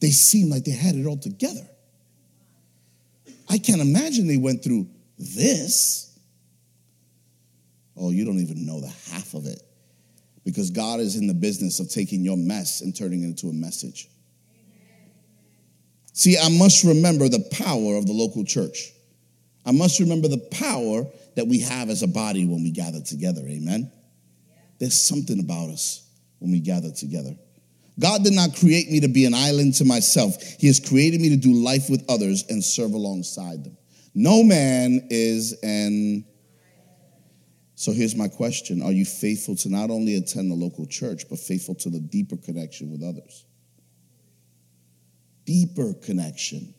They 0.00 0.10
seemed 0.10 0.50
like 0.50 0.64
they 0.64 0.72
had 0.72 0.96
it 0.96 1.06
all 1.06 1.18
together. 1.18 1.68
I 3.48 3.58
can't 3.58 3.80
imagine 3.80 4.26
they 4.26 4.38
went 4.38 4.64
through 4.64 4.88
this. 5.18 6.18
Oh, 7.96 8.10
you 8.10 8.24
don't 8.24 8.38
even 8.38 8.64
know 8.64 8.80
the 8.80 8.92
half 9.10 9.34
of 9.34 9.46
it 9.46 9.62
because 10.44 10.70
God 10.70 11.00
is 11.00 11.16
in 11.16 11.26
the 11.26 11.34
business 11.34 11.80
of 11.80 11.90
taking 11.90 12.24
your 12.24 12.36
mess 12.36 12.80
and 12.80 12.96
turning 12.96 13.22
it 13.22 13.26
into 13.26 13.48
a 13.48 13.52
message. 13.52 14.08
See, 16.12 16.36
I 16.36 16.48
must 16.48 16.84
remember 16.84 17.28
the 17.28 17.46
power 17.52 17.96
of 17.96 18.06
the 18.06 18.12
local 18.12 18.44
church. 18.44 18.92
I 19.64 19.72
must 19.72 20.00
remember 20.00 20.26
the 20.26 20.38
power 20.50 21.04
that 21.36 21.46
we 21.46 21.60
have 21.60 21.90
as 21.90 22.02
a 22.02 22.08
body 22.08 22.44
when 22.44 22.64
we 22.64 22.72
gather 22.72 23.00
together. 23.00 23.42
Amen. 23.46 23.92
There's 24.80 25.00
something 25.00 25.38
about 25.38 25.70
us 25.70 26.04
when 26.40 26.50
we 26.50 26.58
gather 26.58 26.90
together. 26.90 27.36
God 28.00 28.24
did 28.24 28.32
not 28.32 28.56
create 28.56 28.90
me 28.90 28.98
to 29.00 29.08
be 29.08 29.26
an 29.26 29.34
island 29.34 29.74
to 29.74 29.84
myself. 29.84 30.42
He 30.58 30.66
has 30.66 30.80
created 30.80 31.20
me 31.20 31.28
to 31.30 31.36
do 31.36 31.52
life 31.52 31.88
with 31.88 32.04
others 32.08 32.44
and 32.48 32.64
serve 32.64 32.92
alongside 32.92 33.64
them. 33.64 33.76
No 34.20 34.42
man 34.42 35.06
is 35.10 35.56
an 35.62 36.24
so 37.76 37.92
here's 37.92 38.16
my 38.16 38.26
question 38.26 38.82
Are 38.82 38.90
you 38.90 39.04
faithful 39.04 39.54
to 39.54 39.68
not 39.68 39.90
only 39.90 40.16
attend 40.16 40.50
the 40.50 40.56
local 40.56 40.86
church, 40.86 41.28
but 41.30 41.38
faithful 41.38 41.76
to 41.76 41.88
the 41.88 42.00
deeper 42.00 42.36
connection 42.36 42.90
with 42.90 43.04
others? 43.04 43.46
Deeper 45.44 45.94
connection. 46.02 46.74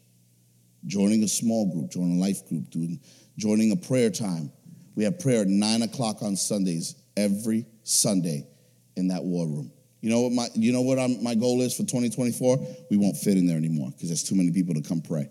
Joining 0.86 1.24
a 1.24 1.30
small 1.30 1.72
group, 1.72 1.92
joining 1.92 2.18
a 2.18 2.22
life 2.22 2.46
group, 2.50 2.70
doing, 2.72 3.00
joining 3.38 3.72
a 3.72 3.78
prayer 3.78 4.10
time. 4.10 4.52
We 4.96 5.06
have 5.06 5.18
prayer 5.20 5.44
at 5.44 5.48
nine 5.48 5.82
o'clock 5.82 6.22
on 6.22 6.36
Sundays, 6.36 6.96
every 7.16 7.66
Sunday 7.84 8.48
in 8.98 9.08
that 9.08 9.24
war 9.24 9.48
room. 9.48 9.72
You 10.02 10.10
know 10.10 10.24
what 10.24 10.34
my 10.34 10.48
you 10.56 10.74
know 10.74 10.82
what 10.82 11.00
I'm, 11.00 11.24
my 11.24 11.36
goal 11.36 11.62
is 11.62 11.74
for 11.74 11.84
2024? 11.84 12.58
We 12.92 12.98
won't 12.98 13.16
fit 13.16 13.38
in 13.38 13.48
there 13.48 13.56
anymore 13.56 13.92
because 13.92 14.10
there's 14.10 14.24
too 14.24 14.36
many 14.36 14.52
people 14.52 14.74
to 14.74 14.82
come 14.82 15.00
pray. 15.00 15.30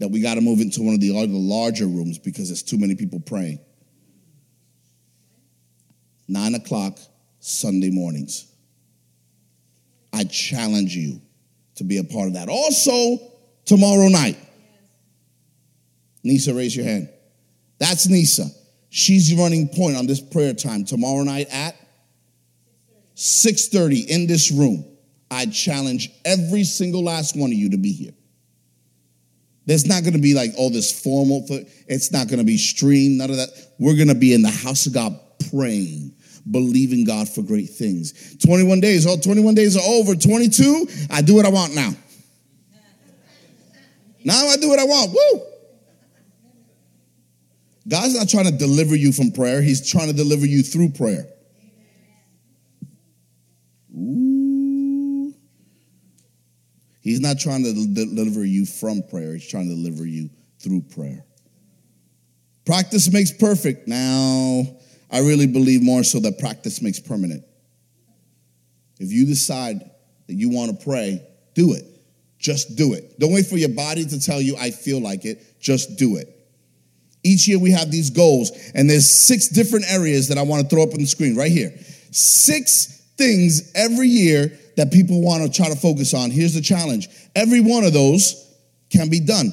That 0.00 0.08
we 0.10 0.20
got 0.20 0.34
to 0.34 0.40
move 0.40 0.60
into 0.60 0.82
one 0.82 0.94
of 0.94 1.00
the 1.00 1.16
other 1.16 1.28
larger 1.28 1.86
rooms 1.86 2.18
because 2.18 2.48
there's 2.48 2.62
too 2.62 2.78
many 2.78 2.94
people 2.94 3.20
praying. 3.20 3.60
9 6.26 6.54
o'clock 6.54 6.98
Sunday 7.38 7.90
mornings. 7.90 8.46
I 10.12 10.24
challenge 10.24 10.96
you 10.96 11.20
to 11.76 11.84
be 11.84 11.98
a 11.98 12.04
part 12.04 12.28
of 12.28 12.34
that. 12.34 12.48
Also, 12.48 13.18
tomorrow 13.64 14.08
night. 14.08 14.38
Nisa, 16.22 16.54
raise 16.54 16.74
your 16.74 16.84
hand. 16.84 17.08
That's 17.78 18.08
Nisa. 18.08 18.46
She's 18.90 19.34
running 19.34 19.68
point 19.68 19.96
on 19.96 20.06
this 20.06 20.20
prayer 20.20 20.52
time 20.52 20.84
tomorrow 20.84 21.22
night 21.22 21.48
at 21.50 21.76
6:30 23.14 24.06
in 24.08 24.26
this 24.26 24.50
room. 24.50 24.84
I 25.30 25.46
challenge 25.46 26.10
every 26.24 26.64
single 26.64 27.02
last 27.02 27.36
one 27.36 27.50
of 27.50 27.56
you 27.56 27.70
to 27.70 27.76
be 27.76 27.92
here. 27.92 28.12
There's 29.66 29.86
not 29.86 30.02
going 30.02 30.14
to 30.14 30.20
be 30.20 30.34
like 30.34 30.52
all 30.56 30.70
this 30.70 30.90
formal. 30.90 31.46
It's 31.86 32.12
not 32.12 32.28
going 32.28 32.38
to 32.38 32.44
be 32.44 32.56
streamed. 32.56 33.18
None 33.18 33.30
of 33.30 33.36
that. 33.36 33.50
We're 33.78 33.96
going 33.96 34.08
to 34.08 34.14
be 34.14 34.34
in 34.34 34.42
the 34.42 34.50
house 34.50 34.86
of 34.86 34.94
God 34.94 35.18
praying 35.50 36.14
believing 36.50 37.04
God 37.04 37.28
for 37.28 37.42
great 37.42 37.70
things. 37.70 38.36
21 38.38 38.80
days, 38.80 39.06
oh, 39.06 39.16
21 39.16 39.54
days 39.54 39.76
are 39.76 39.82
over. 39.82 40.14
22, 40.14 40.86
I 41.10 41.22
do 41.22 41.34
what 41.34 41.46
I 41.46 41.50
want 41.50 41.74
now. 41.74 41.92
Now 44.24 44.46
I 44.46 44.56
do 44.56 44.68
what 44.68 44.78
I 44.78 44.84
want. 44.84 45.12
Woo! 45.12 45.42
God's 47.88 48.14
not 48.14 48.28
trying 48.28 48.44
to 48.44 48.56
deliver 48.56 48.94
you 48.94 49.12
from 49.12 49.32
prayer, 49.32 49.62
He's 49.62 49.88
trying 49.88 50.08
to 50.08 50.14
deliver 50.14 50.46
you 50.46 50.62
through 50.62 50.90
prayer. 50.90 51.26
He's 57.00 57.20
not 57.20 57.38
trying 57.38 57.64
to 57.64 57.72
deliver 57.72 58.44
you 58.44 58.66
from 58.66 59.02
prayer, 59.02 59.34
He's 59.34 59.48
trying 59.48 59.68
to 59.68 59.74
deliver 59.74 60.06
you 60.06 60.30
through 60.58 60.82
prayer. 60.82 61.24
Practice 62.66 63.12
makes 63.12 63.32
perfect. 63.32 63.88
Now, 63.88 64.62
I 65.10 65.20
really 65.20 65.46
believe 65.46 65.82
more 65.82 66.04
so 66.04 66.20
that 66.20 66.38
practice 66.38 66.82
makes 66.82 67.00
permanent. 67.00 67.42
If 68.98 69.10
you 69.10 69.26
decide 69.26 69.80
that 70.26 70.34
you 70.34 70.50
want 70.50 70.78
to 70.78 70.84
pray, 70.84 71.26
do 71.54 71.72
it. 71.72 71.84
Just 72.38 72.76
do 72.76 72.92
it. 72.94 73.18
Don't 73.18 73.32
wait 73.32 73.46
for 73.46 73.56
your 73.56 73.70
body 73.70 74.04
to 74.04 74.20
tell 74.20 74.40
you, 74.40 74.56
I 74.56 74.70
feel 74.70 75.00
like 75.00 75.24
it. 75.24 75.60
Just 75.60 75.96
do 75.96 76.16
it. 76.16 76.28
Each 77.22 77.48
year 77.48 77.58
we 77.58 77.70
have 77.72 77.90
these 77.90 78.10
goals, 78.10 78.52
and 78.74 78.88
there's 78.88 79.10
six 79.10 79.48
different 79.48 79.90
areas 79.90 80.28
that 80.28 80.38
I 80.38 80.42
want 80.42 80.62
to 80.62 80.68
throw 80.68 80.82
up 80.82 80.92
on 80.92 81.00
the 81.00 81.06
screen 81.06 81.36
right 81.36 81.50
here. 81.50 81.74
Six 82.12 82.99
things 83.20 83.70
every 83.74 84.08
year 84.08 84.58
that 84.76 84.90
people 84.90 85.20
want 85.20 85.42
to 85.42 85.50
try 85.50 85.68
to 85.68 85.76
focus 85.76 86.14
on. 86.14 86.30
Here's 86.30 86.54
the 86.54 86.62
challenge 86.62 87.08
every 87.36 87.60
one 87.60 87.84
of 87.84 87.92
those 87.92 88.50
can 88.88 89.10
be 89.10 89.20
done 89.20 89.52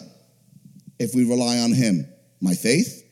if 0.99 1.13
we 1.13 1.29
rely 1.29 1.59
on 1.59 1.73
Him. 1.73 2.07
My 2.41 2.53
faith, 2.53 3.03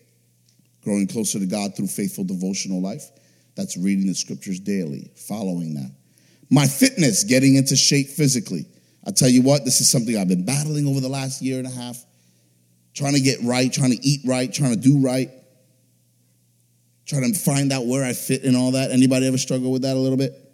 growing 0.82 1.08
closer 1.08 1.40
to 1.40 1.46
God 1.46 1.76
through 1.76 1.88
faithful 1.88 2.24
devotional 2.24 2.82
life. 2.82 3.04
That's 3.56 3.78
reading 3.78 4.08
the 4.08 4.16
scriptures 4.16 4.60
daily, 4.60 5.12
following 5.16 5.76
that. 5.76 5.92
My 6.50 6.68
fitness, 6.68 7.24
getting 7.24 7.56
into 7.56 7.76
shape 7.76 8.08
physically. 8.08 8.66
I 9.06 9.12
tell 9.12 9.30
you 9.30 9.42
what, 9.42 9.66
this 9.66 9.82
is 9.82 9.90
something 9.90 10.18
I've 10.18 10.28
been 10.28 10.46
battling 10.46 10.88
over 10.88 11.00
the 11.00 11.10
last 11.10 11.42
year 11.42 11.58
and 11.58 11.68
a 11.68 11.72
half, 11.72 12.04
trying 12.94 13.14
to 13.14 13.20
get 13.20 13.40
right, 13.44 13.72
trying 13.72 13.92
to 13.92 14.08
eat 14.08 14.22
right, 14.26 14.52
trying 14.52 14.72
to 14.72 14.80
do 14.80 15.00
right, 15.00 15.30
trying 17.06 17.32
to 17.32 17.38
find 17.38 17.72
out 17.72 17.86
where 17.86 18.04
I 18.04 18.14
fit 18.14 18.44
in 18.44 18.56
all 18.56 18.72
that. 18.72 18.92
Anybody 18.92 19.28
ever 19.28 19.38
struggle 19.38 19.72
with 19.72 19.84
that 19.84 19.96
a 19.96 20.00
little 20.00 20.18
bit? 20.18 20.45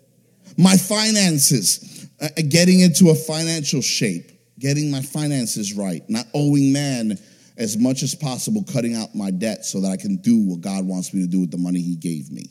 My 0.58 0.78
finances, 0.78 2.08
uh, 2.22 2.30
getting 2.49 2.82
into 2.82 3.10
a 3.10 3.16
financial 3.16 3.82
shape, 3.82 4.32
getting 4.60 4.91
my 4.91 5.02
finances 5.02 5.74
right, 5.74 6.08
not 6.10 6.26
owing 6.34 6.72
man 6.72 7.18
as 7.58 7.78
much 7.78 8.04
as 8.04 8.16
possible 8.16 8.64
cutting 8.72 8.95
out 8.95 9.14
my 9.16 9.32
debt 9.32 9.66
so 9.66 9.82
that 9.82 9.91
I 9.91 9.97
can 9.97 10.18
do 10.18 10.38
what 10.39 10.62
God 10.62 10.86
wants 10.86 11.14
me 11.14 11.22
to 11.22 11.28
do 11.28 11.41
with 11.41 11.52
the 11.52 11.58
money 11.58 11.82
He 11.82 11.95
gave 11.95 12.32
me. 12.32 12.49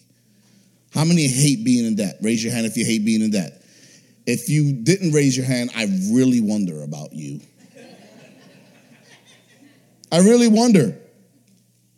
How 0.93 1.05
many 1.05 1.27
hate 1.27 1.65
being 1.65 1.87
in 1.87 1.95
debt? 1.95 2.19
Raise 2.21 2.43
your 2.43 2.53
hand 2.53 2.67
if 2.67 2.77
you 2.77 2.85
hate 2.85 3.05
being 3.05 3.23
in 3.23 3.31
debt. 3.31 3.63
If 4.27 4.49
you 4.49 4.73
didn't 4.73 5.13
raise 5.13 5.37
your 5.37 5.47
hand, 5.47 5.71
I 5.75 5.85
really 6.13 6.41
wonder 6.41 6.83
about 6.83 7.13
you. 7.13 7.41
I 10.13 10.19
really 10.19 10.49
wonder. 10.49 10.97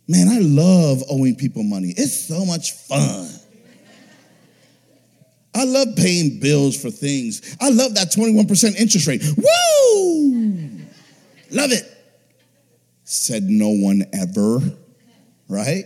Man, 0.07 0.27
I 0.27 0.39
love 0.39 1.01
owing 1.09 1.35
people 1.35 1.63
money. 1.63 1.93
It's 1.95 2.27
so 2.27 2.45
much 2.45 2.73
fun. 2.73 3.29
I 5.63 5.65
love 5.65 5.95
paying 5.95 6.41
bills 6.41 6.79
for 6.79 6.91
things. 6.91 7.55
I 7.61 7.69
love 7.69 7.95
that 7.95 8.11
21% 8.11 8.75
interest 8.75 9.07
rate. 9.07 9.23
Woo! 9.37 10.81
Love 11.51 11.71
it. 11.71 11.89
Said 13.05 13.43
no 13.43 13.69
one 13.69 14.03
ever, 14.11 14.59
right? 15.47 15.85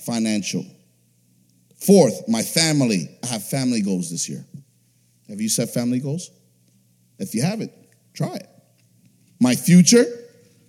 Financial. 0.00 0.66
Fourth, 1.76 2.26
my 2.26 2.42
family. 2.42 3.08
I 3.22 3.28
have 3.28 3.44
family 3.44 3.80
goals 3.80 4.10
this 4.10 4.28
year. 4.28 4.44
Have 5.28 5.40
you 5.40 5.48
set 5.48 5.72
family 5.72 6.00
goals? 6.00 6.32
If 7.20 7.32
you 7.32 7.42
haven't, 7.42 7.70
try 8.12 8.34
it. 8.34 8.48
My 9.38 9.54
future, 9.54 10.04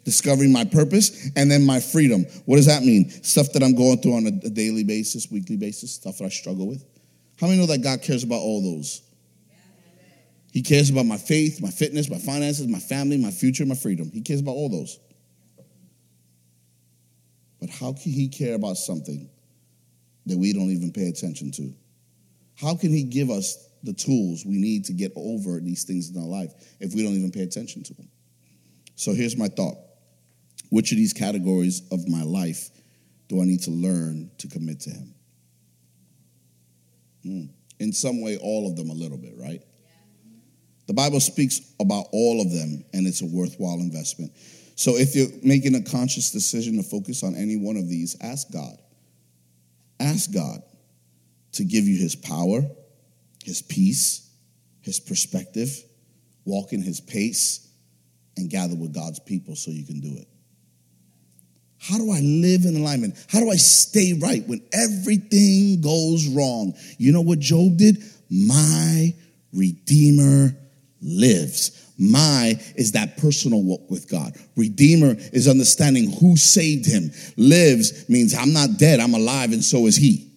discovering 0.04 0.52
my 0.52 0.66
purpose, 0.66 1.30
and 1.36 1.50
then 1.50 1.66
my 1.66 1.80
freedom. 1.80 2.26
What 2.46 2.56
does 2.56 2.66
that 2.66 2.84
mean? 2.84 3.10
Stuff 3.24 3.54
that 3.54 3.64
I'm 3.64 3.76
going 3.76 4.00
through 4.00 4.16
on 4.16 4.28
a, 4.28 4.32
daily 4.32 4.84
basis, 4.84 5.30
weekly 5.32 5.58
basis, 5.58 5.94
stuff 5.94 6.18
that 6.18 6.26
I 6.26 6.30
struggle 6.30 6.68
with. 6.68 6.84
How 7.40 7.48
many 7.48 7.60
know 7.60 7.68
that 7.68 7.84
God 7.84 8.02
cares 8.02 8.24
about 8.24 8.40
all 8.40 8.62
those? 8.62 9.02
He 10.52 10.62
cares 10.62 10.90
about 10.90 11.06
my 11.06 11.18
faith, 11.18 11.62
my 11.62 11.70
fitness, 11.70 12.10
my 12.10 12.18
finances, 12.18 12.68
my 12.68 12.80
family, 12.80 13.18
my 13.18 13.32
future, 13.32 13.66
my 13.66 13.76
freedom. 13.76 14.12
He 14.12 14.22
cares 14.22 14.42
about 14.42 14.52
all 14.52 14.70
those. 14.70 15.00
But 17.60 17.70
how 17.70 17.94
can 17.94 18.12
He 18.12 18.28
care 18.28 18.56
about 18.56 18.78
something 18.78 19.30
that 20.26 20.38
we 20.38 20.52
don't 20.52 20.72
even 20.72 20.92
pay 20.92 21.08
attention 21.08 21.52
to? 21.52 21.74
How 22.56 22.76
can 22.76 22.92
He 22.92 23.04
give 23.04 23.30
us 23.30 23.70
the 23.84 23.94
tools 23.94 24.46
we 24.46 24.58
need 24.58 24.86
to 24.86 24.94
get 24.94 25.12
over 25.16 25.60
these 25.60 25.84
things 25.84 26.10
in 26.10 26.22
our 26.22 26.28
life 26.28 26.52
if 26.80 26.94
we 26.94 27.04
don't 27.04 27.14
even 27.14 27.32
pay 27.32 27.44
attention 27.44 27.84
to 27.84 27.94
them? 27.94 28.10
So 28.96 29.14
here's 29.14 29.38
my 29.38 29.48
thought 29.48 29.78
Which 30.72 30.94
of 30.94 30.98
these 30.98 31.12
categories 31.12 31.82
of 31.92 32.08
my 32.08 32.24
life 32.24 32.70
do 33.28 33.42
I 33.42 33.46
need 33.46 33.62
to 33.64 33.72
learn 33.72 34.32
to 34.38 34.48
commit 34.48 34.80
to 34.82 34.90
Him? 34.90 35.14
Hmm. 37.24 37.46
In 37.80 37.92
some 37.92 38.22
way, 38.22 38.38
all 38.38 38.70
of 38.70 38.78
them 38.78 38.90
a 38.90 38.94
little 38.94 39.18
bit, 39.18 39.34
right? 39.38 39.62
The 40.88 40.94
Bible 40.94 41.20
speaks 41.20 41.60
about 41.80 42.06
all 42.14 42.42
of 42.42 42.52
them, 42.54 42.86
and 42.94 43.06
it's 43.06 43.22
a 43.22 43.26
worthwhile 43.26 43.82
investment. 43.82 44.32
So 44.76 44.96
if 44.96 45.14
you're 45.14 45.28
making 45.44 45.76
a 45.76 45.82
conscious 45.82 46.32
decision 46.32 46.78
to 46.78 46.84
focus 46.84 47.22
on 47.22 47.36
any 47.36 47.58
one 47.58 47.76
of 47.76 47.90
these, 47.90 48.16
ask 48.22 48.50
God. 48.52 48.78
Ask 50.00 50.34
God 50.34 50.62
to 51.54 51.66
give 51.66 51.84
you 51.84 51.98
his 51.98 52.16
power, 52.16 52.62
his 53.44 53.62
peace, 53.62 54.30
his 54.82 55.02
perspective, 55.02 55.84
walk 56.46 56.72
in 56.72 56.82
his 56.82 57.02
pace, 57.02 57.68
and 58.38 58.50
gather 58.50 58.76
with 58.76 58.94
God's 58.94 59.20
people 59.20 59.56
so 59.58 59.70
you 59.70 59.86
can 59.86 60.00
do 60.00 60.16
it. 60.18 60.28
How 61.82 61.98
do 61.98 62.12
I 62.12 62.20
live 62.20 62.66
in 62.66 62.76
alignment? 62.76 63.16
How 63.28 63.40
do 63.40 63.50
I 63.50 63.56
stay 63.56 64.14
right 64.14 64.48
when 64.48 64.62
everything 64.72 65.82
goes 65.82 66.28
wrong? 66.28 66.74
You 67.00 67.12
know 67.12 67.22
what 67.22 67.40
Job 67.40 67.78
did? 67.78 67.98
My 68.30 69.14
Redeemer 69.52 70.56
lives. 71.02 71.92
My 71.98 72.54
is 72.76 72.92
that 72.92 73.18
personal 73.18 73.64
walk 73.64 73.90
with 73.90 74.10
God. 74.10 74.34
Redeemer 74.56 75.16
is 75.34 75.48
understanding 75.48 76.12
who 76.12 76.38
saved 76.38 76.86
him. 76.86 77.12
Lives 77.36 78.08
means 78.08 78.36
I'm 78.36 78.54
not 78.54 78.78
dead, 78.78 79.00
I'm 79.00 79.16
alive, 79.16 79.52
and 79.52 79.64
so 79.64 79.88
is 79.88 79.96
he. 79.96 80.32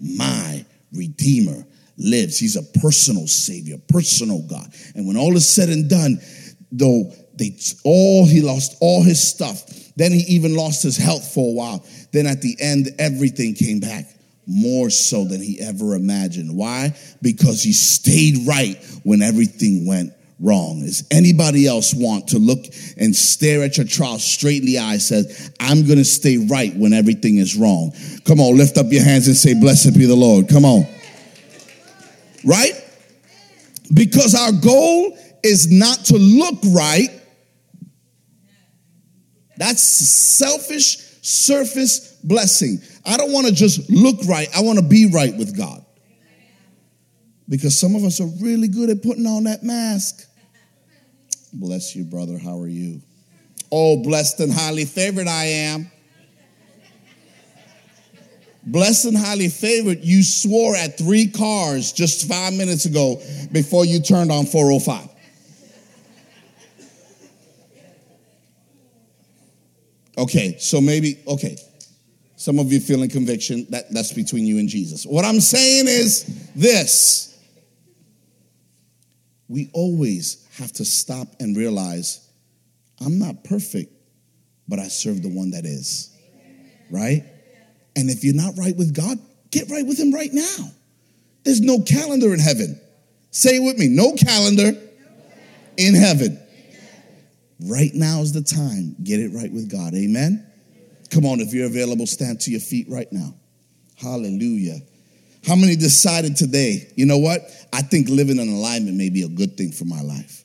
My 0.00 0.64
Redeemer 0.92 1.66
lives. 1.98 2.38
He's 2.38 2.56
a 2.56 2.78
personal 2.80 3.26
Savior, 3.26 3.78
personal 3.88 4.42
God. 4.42 4.72
And 4.94 5.08
when 5.08 5.16
all 5.16 5.36
is 5.36 5.48
said 5.48 5.70
and 5.70 5.90
done, 5.90 6.20
though 6.70 7.12
they 7.34 7.56
all 7.84 8.26
he 8.26 8.40
lost 8.40 8.76
all 8.80 9.02
his 9.02 9.26
stuff, 9.26 9.64
then 9.96 10.12
he 10.12 10.20
even 10.34 10.54
lost 10.54 10.82
his 10.82 10.96
health 10.96 11.32
for 11.32 11.50
a 11.50 11.52
while. 11.52 11.84
Then 12.12 12.26
at 12.26 12.42
the 12.42 12.56
end, 12.60 12.90
everything 12.98 13.54
came 13.54 13.80
back 13.80 14.06
more 14.46 14.90
so 14.90 15.24
than 15.24 15.40
he 15.40 15.60
ever 15.60 15.94
imagined. 15.94 16.54
Why? 16.56 16.94
Because 17.20 17.62
he 17.62 17.72
stayed 17.72 18.46
right 18.46 18.76
when 19.04 19.22
everything 19.22 19.86
went 19.86 20.12
wrong. 20.40 20.80
Does 20.80 21.04
anybody 21.10 21.66
else 21.66 21.94
want 21.94 22.28
to 22.28 22.38
look 22.38 22.64
and 22.98 23.14
stare 23.14 23.62
at 23.62 23.76
your 23.76 23.86
trial 23.86 24.18
straight 24.18 24.60
in 24.60 24.66
the 24.66 24.80
eye 24.80 24.98
says, 24.98 25.52
I'm 25.60 25.86
going 25.86 25.98
to 25.98 26.04
stay 26.04 26.38
right 26.38 26.74
when 26.74 26.92
everything 26.92 27.36
is 27.36 27.56
wrong. 27.56 27.92
Come 28.24 28.40
on, 28.40 28.56
lift 28.56 28.76
up 28.76 28.86
your 28.90 29.04
hands 29.04 29.28
and 29.28 29.36
say, 29.36 29.54
blessed 29.54 29.96
be 29.96 30.06
the 30.06 30.16
Lord. 30.16 30.48
Come 30.48 30.64
on. 30.64 30.86
Right? 32.44 32.72
Because 33.94 34.34
our 34.34 34.52
goal 34.52 35.16
is 35.44 35.70
not 35.70 36.06
to 36.06 36.16
look 36.16 36.58
right. 36.74 37.08
That's 39.62 39.84
selfish 39.84 40.96
surface 41.22 42.16
blessing. 42.24 42.80
I 43.06 43.16
don't 43.16 43.30
want 43.30 43.46
to 43.46 43.54
just 43.54 43.88
look 43.88 44.16
right. 44.26 44.48
I 44.56 44.60
want 44.62 44.80
to 44.80 44.84
be 44.84 45.06
right 45.06 45.36
with 45.36 45.56
God. 45.56 45.84
Because 47.48 47.78
some 47.78 47.94
of 47.94 48.02
us 48.02 48.20
are 48.20 48.26
really 48.40 48.66
good 48.66 48.90
at 48.90 49.04
putting 49.04 49.24
on 49.24 49.44
that 49.44 49.62
mask. 49.62 50.28
Bless 51.52 51.94
you, 51.94 52.02
brother. 52.02 52.38
How 52.38 52.58
are 52.58 52.66
you? 52.66 53.02
Oh, 53.70 54.02
blessed 54.02 54.40
and 54.40 54.52
highly 54.52 54.84
favored 54.84 55.28
I 55.28 55.44
am. 55.44 55.92
Blessed 58.64 59.04
and 59.04 59.16
highly 59.16 59.48
favored, 59.48 60.02
you 60.02 60.24
swore 60.24 60.74
at 60.74 60.98
three 60.98 61.28
cars 61.28 61.92
just 61.92 62.28
five 62.28 62.52
minutes 62.52 62.84
ago 62.84 63.22
before 63.52 63.84
you 63.84 64.00
turned 64.00 64.32
on 64.32 64.44
405. 64.44 65.11
Okay, 70.22 70.56
so 70.58 70.80
maybe, 70.80 71.18
okay. 71.26 71.56
Some 72.36 72.60
of 72.60 72.72
you 72.72 72.78
feeling 72.78 73.10
conviction, 73.10 73.66
that, 73.70 73.92
that's 73.92 74.12
between 74.12 74.46
you 74.46 74.58
and 74.58 74.68
Jesus. 74.68 75.04
What 75.04 75.24
I'm 75.24 75.40
saying 75.40 75.88
is 75.88 76.24
this 76.54 77.28
we 79.48 79.68
always 79.74 80.46
have 80.58 80.72
to 80.74 80.84
stop 80.84 81.26
and 81.40 81.56
realize 81.56 82.30
I'm 83.04 83.18
not 83.18 83.42
perfect, 83.42 83.92
but 84.68 84.78
I 84.78 84.86
serve 84.86 85.22
the 85.22 85.28
one 85.28 85.50
that 85.50 85.64
is. 85.64 86.16
Right? 86.88 87.24
And 87.96 88.08
if 88.08 88.22
you're 88.22 88.34
not 88.34 88.54
right 88.56 88.76
with 88.76 88.94
God, 88.94 89.18
get 89.50 89.70
right 89.70 89.84
with 89.84 89.98
Him 89.98 90.14
right 90.14 90.32
now. 90.32 90.70
There's 91.42 91.60
no 91.60 91.80
calendar 91.80 92.32
in 92.32 92.38
heaven. 92.38 92.80
Say 93.32 93.56
it 93.56 93.60
with 93.60 93.76
me 93.76 93.88
no 93.88 94.12
calendar 94.14 94.80
in 95.76 95.94
heaven. 95.94 96.40
Right 97.64 97.94
now 97.94 98.20
is 98.20 98.32
the 98.32 98.42
time. 98.42 98.96
Get 99.02 99.20
it 99.20 99.28
right 99.28 99.52
with 99.52 99.70
God. 99.70 99.94
Amen. 99.94 100.46
Come 101.10 101.26
on, 101.26 101.40
if 101.40 101.52
you're 101.52 101.66
available, 101.66 102.06
stand 102.06 102.40
to 102.40 102.50
your 102.50 102.60
feet 102.60 102.86
right 102.88 103.10
now. 103.12 103.34
Hallelujah. 103.96 104.80
How 105.46 105.56
many 105.56 105.76
decided 105.76 106.36
today, 106.36 106.90
you 106.96 107.06
know 107.06 107.18
what? 107.18 107.42
I 107.72 107.82
think 107.82 108.08
living 108.08 108.38
in 108.38 108.48
alignment 108.48 108.96
may 108.96 109.10
be 109.10 109.22
a 109.22 109.28
good 109.28 109.56
thing 109.56 109.72
for 109.72 109.84
my 109.84 110.00
life. 110.00 110.44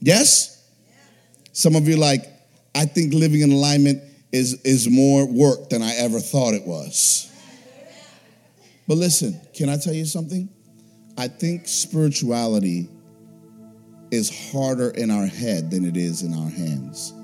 Yes? 0.00 0.64
Some 1.52 1.76
of 1.76 1.88
you 1.88 1.96
like, 1.96 2.24
I 2.74 2.86
think 2.86 3.12
living 3.14 3.40
in 3.40 3.52
alignment 3.52 4.02
is, 4.30 4.60
is 4.62 4.88
more 4.88 5.26
work 5.26 5.68
than 5.70 5.82
I 5.82 5.94
ever 5.96 6.20
thought 6.20 6.54
it 6.54 6.66
was. 6.66 7.30
But 8.88 8.96
listen, 8.96 9.40
can 9.54 9.68
I 9.68 9.76
tell 9.76 9.94
you 9.94 10.04
something? 10.04 10.48
I 11.16 11.28
think 11.28 11.68
spirituality 11.68 12.88
is 14.12 14.52
harder 14.52 14.90
in 14.90 15.10
our 15.10 15.26
head 15.26 15.70
than 15.70 15.86
it 15.86 15.96
is 15.96 16.22
in 16.22 16.34
our 16.34 16.50
hands. 16.50 17.14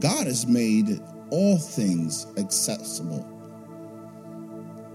God 0.00 0.26
has 0.26 0.44
made 0.44 1.00
all 1.30 1.56
things 1.56 2.26
accessible. 2.36 3.24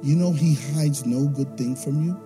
You 0.04 0.18
know, 0.18 0.34
He 0.34 0.56
hides 0.74 1.06
no 1.06 1.26
good 1.26 1.58
thing 1.58 1.78
from 1.78 2.04
you. 2.04 2.20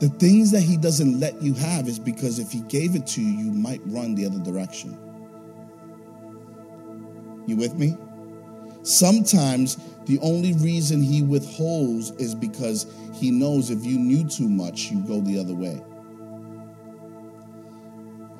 The 0.00 0.08
things 0.08 0.50
that 0.50 0.62
He 0.62 0.76
doesn't 0.76 1.20
let 1.20 1.40
you 1.40 1.54
have 1.54 1.86
is 1.86 2.00
because 2.00 2.40
if 2.40 2.50
He 2.50 2.62
gave 2.62 2.96
it 2.96 3.06
to 3.08 3.22
you, 3.22 3.44
you 3.44 3.52
might 3.52 3.80
run 3.86 4.16
the 4.16 4.26
other 4.26 4.40
direction. 4.40 4.98
You 7.46 7.56
with 7.56 7.74
me? 7.74 7.96
Sometimes 8.82 9.76
the 10.06 10.18
only 10.20 10.52
reason 10.54 11.02
he 11.02 11.22
withholds 11.22 12.10
is 12.12 12.34
because 12.34 12.86
he 13.14 13.30
knows 13.30 13.70
if 13.70 13.84
you 13.84 13.98
knew 13.98 14.24
too 14.24 14.48
much, 14.48 14.90
you 14.90 15.00
go 15.00 15.20
the 15.20 15.38
other 15.38 15.54
way. 15.54 15.80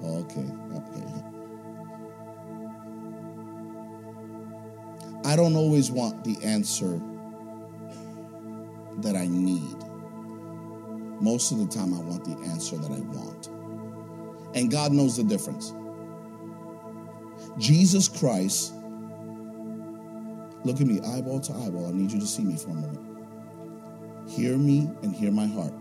Oh, 0.02 0.18
okay, 0.20 0.50
okay. 0.74 1.22
I 5.24 5.36
don't 5.36 5.54
always 5.54 5.90
want 5.90 6.24
the 6.24 6.36
answer 6.44 7.00
that 9.02 9.14
I 9.14 9.28
need. 9.28 9.76
Most 11.20 11.52
of 11.52 11.58
the 11.58 11.66
time, 11.66 11.94
I 11.94 12.00
want 12.00 12.24
the 12.24 12.36
answer 12.48 12.76
that 12.76 12.90
I 12.90 12.98
want. 12.98 13.48
And 14.56 14.70
God 14.70 14.92
knows 14.92 15.16
the 15.16 15.22
difference. 15.22 15.72
Jesus 17.58 18.08
Christ 18.08 18.74
Look 20.64 20.80
at 20.80 20.86
me, 20.86 21.00
eyeball 21.00 21.40
to 21.40 21.52
eyeball. 21.54 21.88
I 21.88 21.92
need 21.92 22.12
you 22.12 22.20
to 22.20 22.26
see 22.26 22.44
me 22.44 22.56
for 22.56 22.70
a 22.70 22.74
moment. 22.74 24.28
Hear 24.28 24.56
me 24.56 24.88
and 25.02 25.14
hear 25.14 25.32
my 25.32 25.46
heart. 25.46 25.74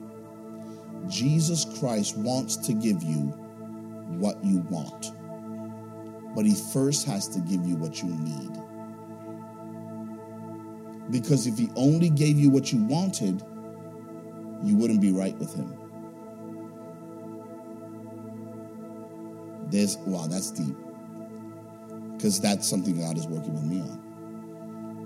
Jesus 1.07 1.65
Christ 1.79 2.17
wants 2.17 2.57
to 2.57 2.73
give 2.73 3.03
you 3.03 3.33
what 4.17 4.43
you 4.43 4.59
want, 4.69 5.11
but 6.35 6.45
He 6.45 6.55
first 6.73 7.05
has 7.05 7.27
to 7.29 7.39
give 7.41 7.65
you 7.65 7.75
what 7.75 8.01
you 8.01 8.09
need. 8.09 8.51
Because 11.11 11.45
if 11.45 11.57
He 11.57 11.69
only 11.75 12.09
gave 12.09 12.37
you 12.37 12.49
what 12.49 12.71
you 12.73 12.83
wanted, 12.83 13.43
you 14.63 14.75
wouldn't 14.75 15.01
be 15.01 15.11
right 15.11 15.37
with 15.37 15.53
Him. 15.53 15.77
There's, 19.69 19.97
wow, 19.99 20.27
that's 20.27 20.51
deep. 20.51 20.75
Because 22.17 22.39
that's 22.41 22.67
something 22.67 22.99
God 22.99 23.17
is 23.17 23.27
working 23.27 23.53
with 23.53 23.63
me 23.63 23.79
on. 23.81 24.10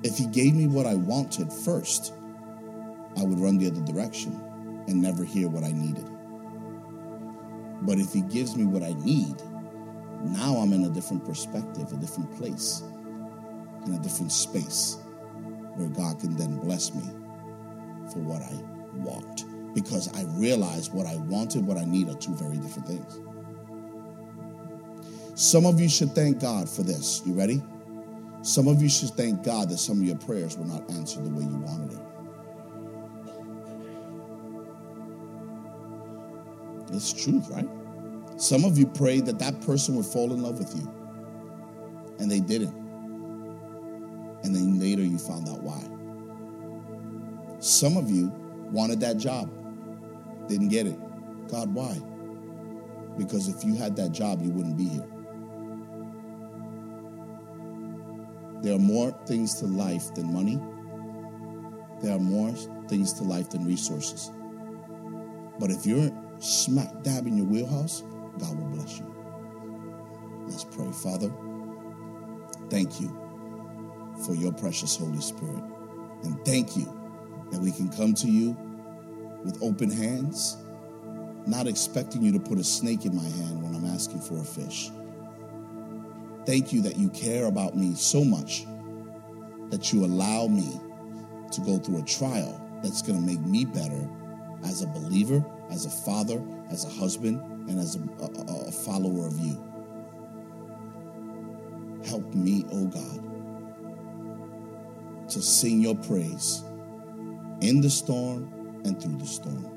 If 0.06 0.20
He 0.20 0.28
gave 0.28 0.54
me 0.54 0.68
what 0.68 0.86
I 0.86 0.94
wanted 0.94 1.52
first, 1.52 2.14
I 3.18 3.24
would 3.24 3.40
run 3.40 3.58
the 3.58 3.66
other 3.66 3.82
direction 3.82 4.40
and 4.88 5.02
never 5.02 5.24
hear 5.24 5.50
what 5.50 5.64
I 5.64 5.72
needed. 5.72 6.08
But 7.82 7.98
if 7.98 8.14
He 8.14 8.22
gives 8.22 8.56
me 8.56 8.66
what 8.66 8.84
I 8.84 8.94
need, 9.04 9.42
now 10.22 10.58
I'm 10.58 10.74
in 10.74 10.84
a 10.84 10.90
different 10.90 11.26
perspective, 11.26 11.92
a 11.92 11.96
different 11.96 12.38
place, 12.38 12.84
in 13.88 13.96
a 13.96 14.00
different 14.00 14.32
space 14.32 15.00
where 15.74 15.90
God 15.90 16.20
can 16.20 16.38
then 16.38 16.60
bless 16.60 16.94
me 16.94 17.10
for 18.14 18.20
what 18.20 18.44
I 18.44 18.54
want. 19.00 19.74
Because 19.74 20.08
I 20.14 20.24
realize 20.38 20.92
what 20.92 21.08
I 21.08 21.16
wanted, 21.16 21.66
what 21.66 21.78
I 21.78 21.86
need 21.86 22.10
are 22.10 22.16
two 22.16 22.36
very 22.36 22.58
different 22.58 22.88
things. 22.88 23.20
Some 25.34 25.66
of 25.66 25.80
you 25.80 25.90
should 25.90 26.14
thank 26.14 26.40
God 26.40 26.70
for 26.70 26.84
this. 26.84 27.24
You 27.26 27.34
ready? 27.34 27.64
Some 28.46 28.68
of 28.68 28.80
you 28.80 28.90
should 28.90 29.10
thank 29.10 29.42
God 29.42 29.70
that 29.70 29.80
some 29.80 30.00
of 30.00 30.04
your 30.04 30.18
prayers 30.18 30.56
were 30.56 30.68
not 30.68 30.88
answered 30.92 31.26
the 31.26 31.32
way 31.32 31.42
you 31.42 31.58
wanted 31.58 31.94
it. 31.94 32.00
It's 36.94 37.12
truth, 37.12 37.50
right? 37.50 37.68
Some 38.38 38.64
of 38.64 38.78
you 38.78 38.86
prayed 38.86 39.26
that 39.26 39.40
that 39.40 39.62
person 39.62 39.96
would 39.96 40.06
fall 40.06 40.32
in 40.32 40.44
love 40.44 40.60
with 40.60 40.76
you, 40.76 40.88
and 42.20 42.30
they 42.30 42.40
didn't. 42.40 42.76
And 44.44 44.56
then 44.56 44.80
later 44.80 45.02
you 45.02 45.18
found 45.18 45.50
out 45.50 45.64
why. 45.64 45.82
Some 47.60 47.98
of 47.98 48.12
you 48.12 48.32
wanted 48.72 49.00
that 49.00 49.18
job, 49.18 49.50
didn't 50.48 50.68
get 50.68 50.86
it. 50.86 51.00
God, 51.48 51.74
why? 51.74 52.00
Because 53.18 53.48
if 53.48 53.64
you 53.66 53.74
had 53.74 53.96
that 53.96 54.12
job, 54.12 54.44
you 54.44 54.52
wouldn't 54.52 54.78
be 54.78 54.88
here. 54.88 55.08
There 58.66 58.74
are 58.74 58.80
more 58.80 59.12
things 59.28 59.54
to 59.60 59.68
life 59.68 60.16
than 60.16 60.34
money. 60.34 60.60
There 62.02 62.16
are 62.16 62.20
more 62.20 62.50
things 62.88 63.14
to 63.14 63.24
life 63.24 63.52
than 63.52 63.64
resources. 63.64 64.32
But 65.60 65.70
if 65.70 65.86
you're 65.86 66.10
smack 66.40 67.04
dab 67.04 67.28
in 67.28 67.38
your 67.38 67.46
wheelhouse, 67.46 68.02
God 68.40 68.58
will 68.58 68.70
bless 68.70 68.98
you. 68.98 69.16
Let's 70.48 70.64
pray. 70.64 70.92
Father, 70.92 71.32
thank 72.72 73.00
you 73.00 73.16
for 74.26 74.34
your 74.34 74.52
precious 74.52 74.98
Holy 74.98 75.22
Spirit. 75.22 75.64
And 76.24 76.44
thank 76.44 76.76
you 76.76 76.86
that 77.52 77.62
we 77.62 77.72
can 77.72 77.90
come 77.90 78.16
to 78.16 78.28
you 78.28 78.58
with 79.44 79.62
open 79.62 79.92
hands, 79.92 80.58
not 81.46 81.68
expecting 81.68 82.24
you 82.24 82.32
to 82.32 82.40
put 82.40 82.58
a 82.58 82.64
snake 82.64 83.06
in 83.06 83.16
my 83.16 83.30
hand 83.30 83.62
when 83.62 83.76
I'm 83.76 83.86
asking 83.86 84.22
for 84.22 84.40
a 84.40 84.44
fish. 84.44 84.90
Thank 86.46 86.72
you 86.72 86.82
that 86.84 86.98
you 86.98 87.10
care 87.10 87.46
about 87.46 87.76
me 87.76 87.96
so 87.96 88.24
much 88.24 88.66
that 89.70 89.92
you 89.92 90.06
allow 90.06 90.48
me 90.48 90.80
to 91.52 91.62
go 91.62 91.78
through 91.78 92.00
a 92.00 92.04
trial 92.04 92.62
that's 92.84 93.02
going 93.02 93.20
to 93.20 93.26
make 93.26 93.42
me 93.42 93.66
better 93.66 94.08
as 94.66 94.82
a 94.82 94.88
believer, 94.88 95.44
as 95.72 95.86
a 95.86 95.90
father, 95.90 96.44
as 96.70 96.86
a 96.86 96.90
husband, 96.90 97.42
and 97.70 97.80
as 97.80 97.96
a, 97.96 98.00
a, 98.24 98.68
a 98.68 98.72
follower 98.72 99.28
of 99.28 99.40
you. 99.40 99.64
Help 102.06 102.34
me, 102.36 102.64
oh 102.72 102.86
God, 102.86 103.22
to 105.30 105.42
sing 105.42 105.82
your 105.82 105.96
praise 105.96 106.64
in 107.62 107.82
the 107.82 107.90
storm 107.90 108.82
and 108.86 109.02
through 109.02 109.18
the 109.18 109.26
storm. 109.26 109.72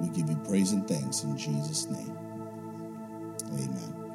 We 0.00 0.08
give 0.10 0.30
you 0.30 0.36
praise 0.48 0.72
and 0.72 0.86
thanks 0.86 1.24
in 1.24 1.36
Jesus' 1.36 1.88
name. 1.88 2.16
Amen. 3.52 4.07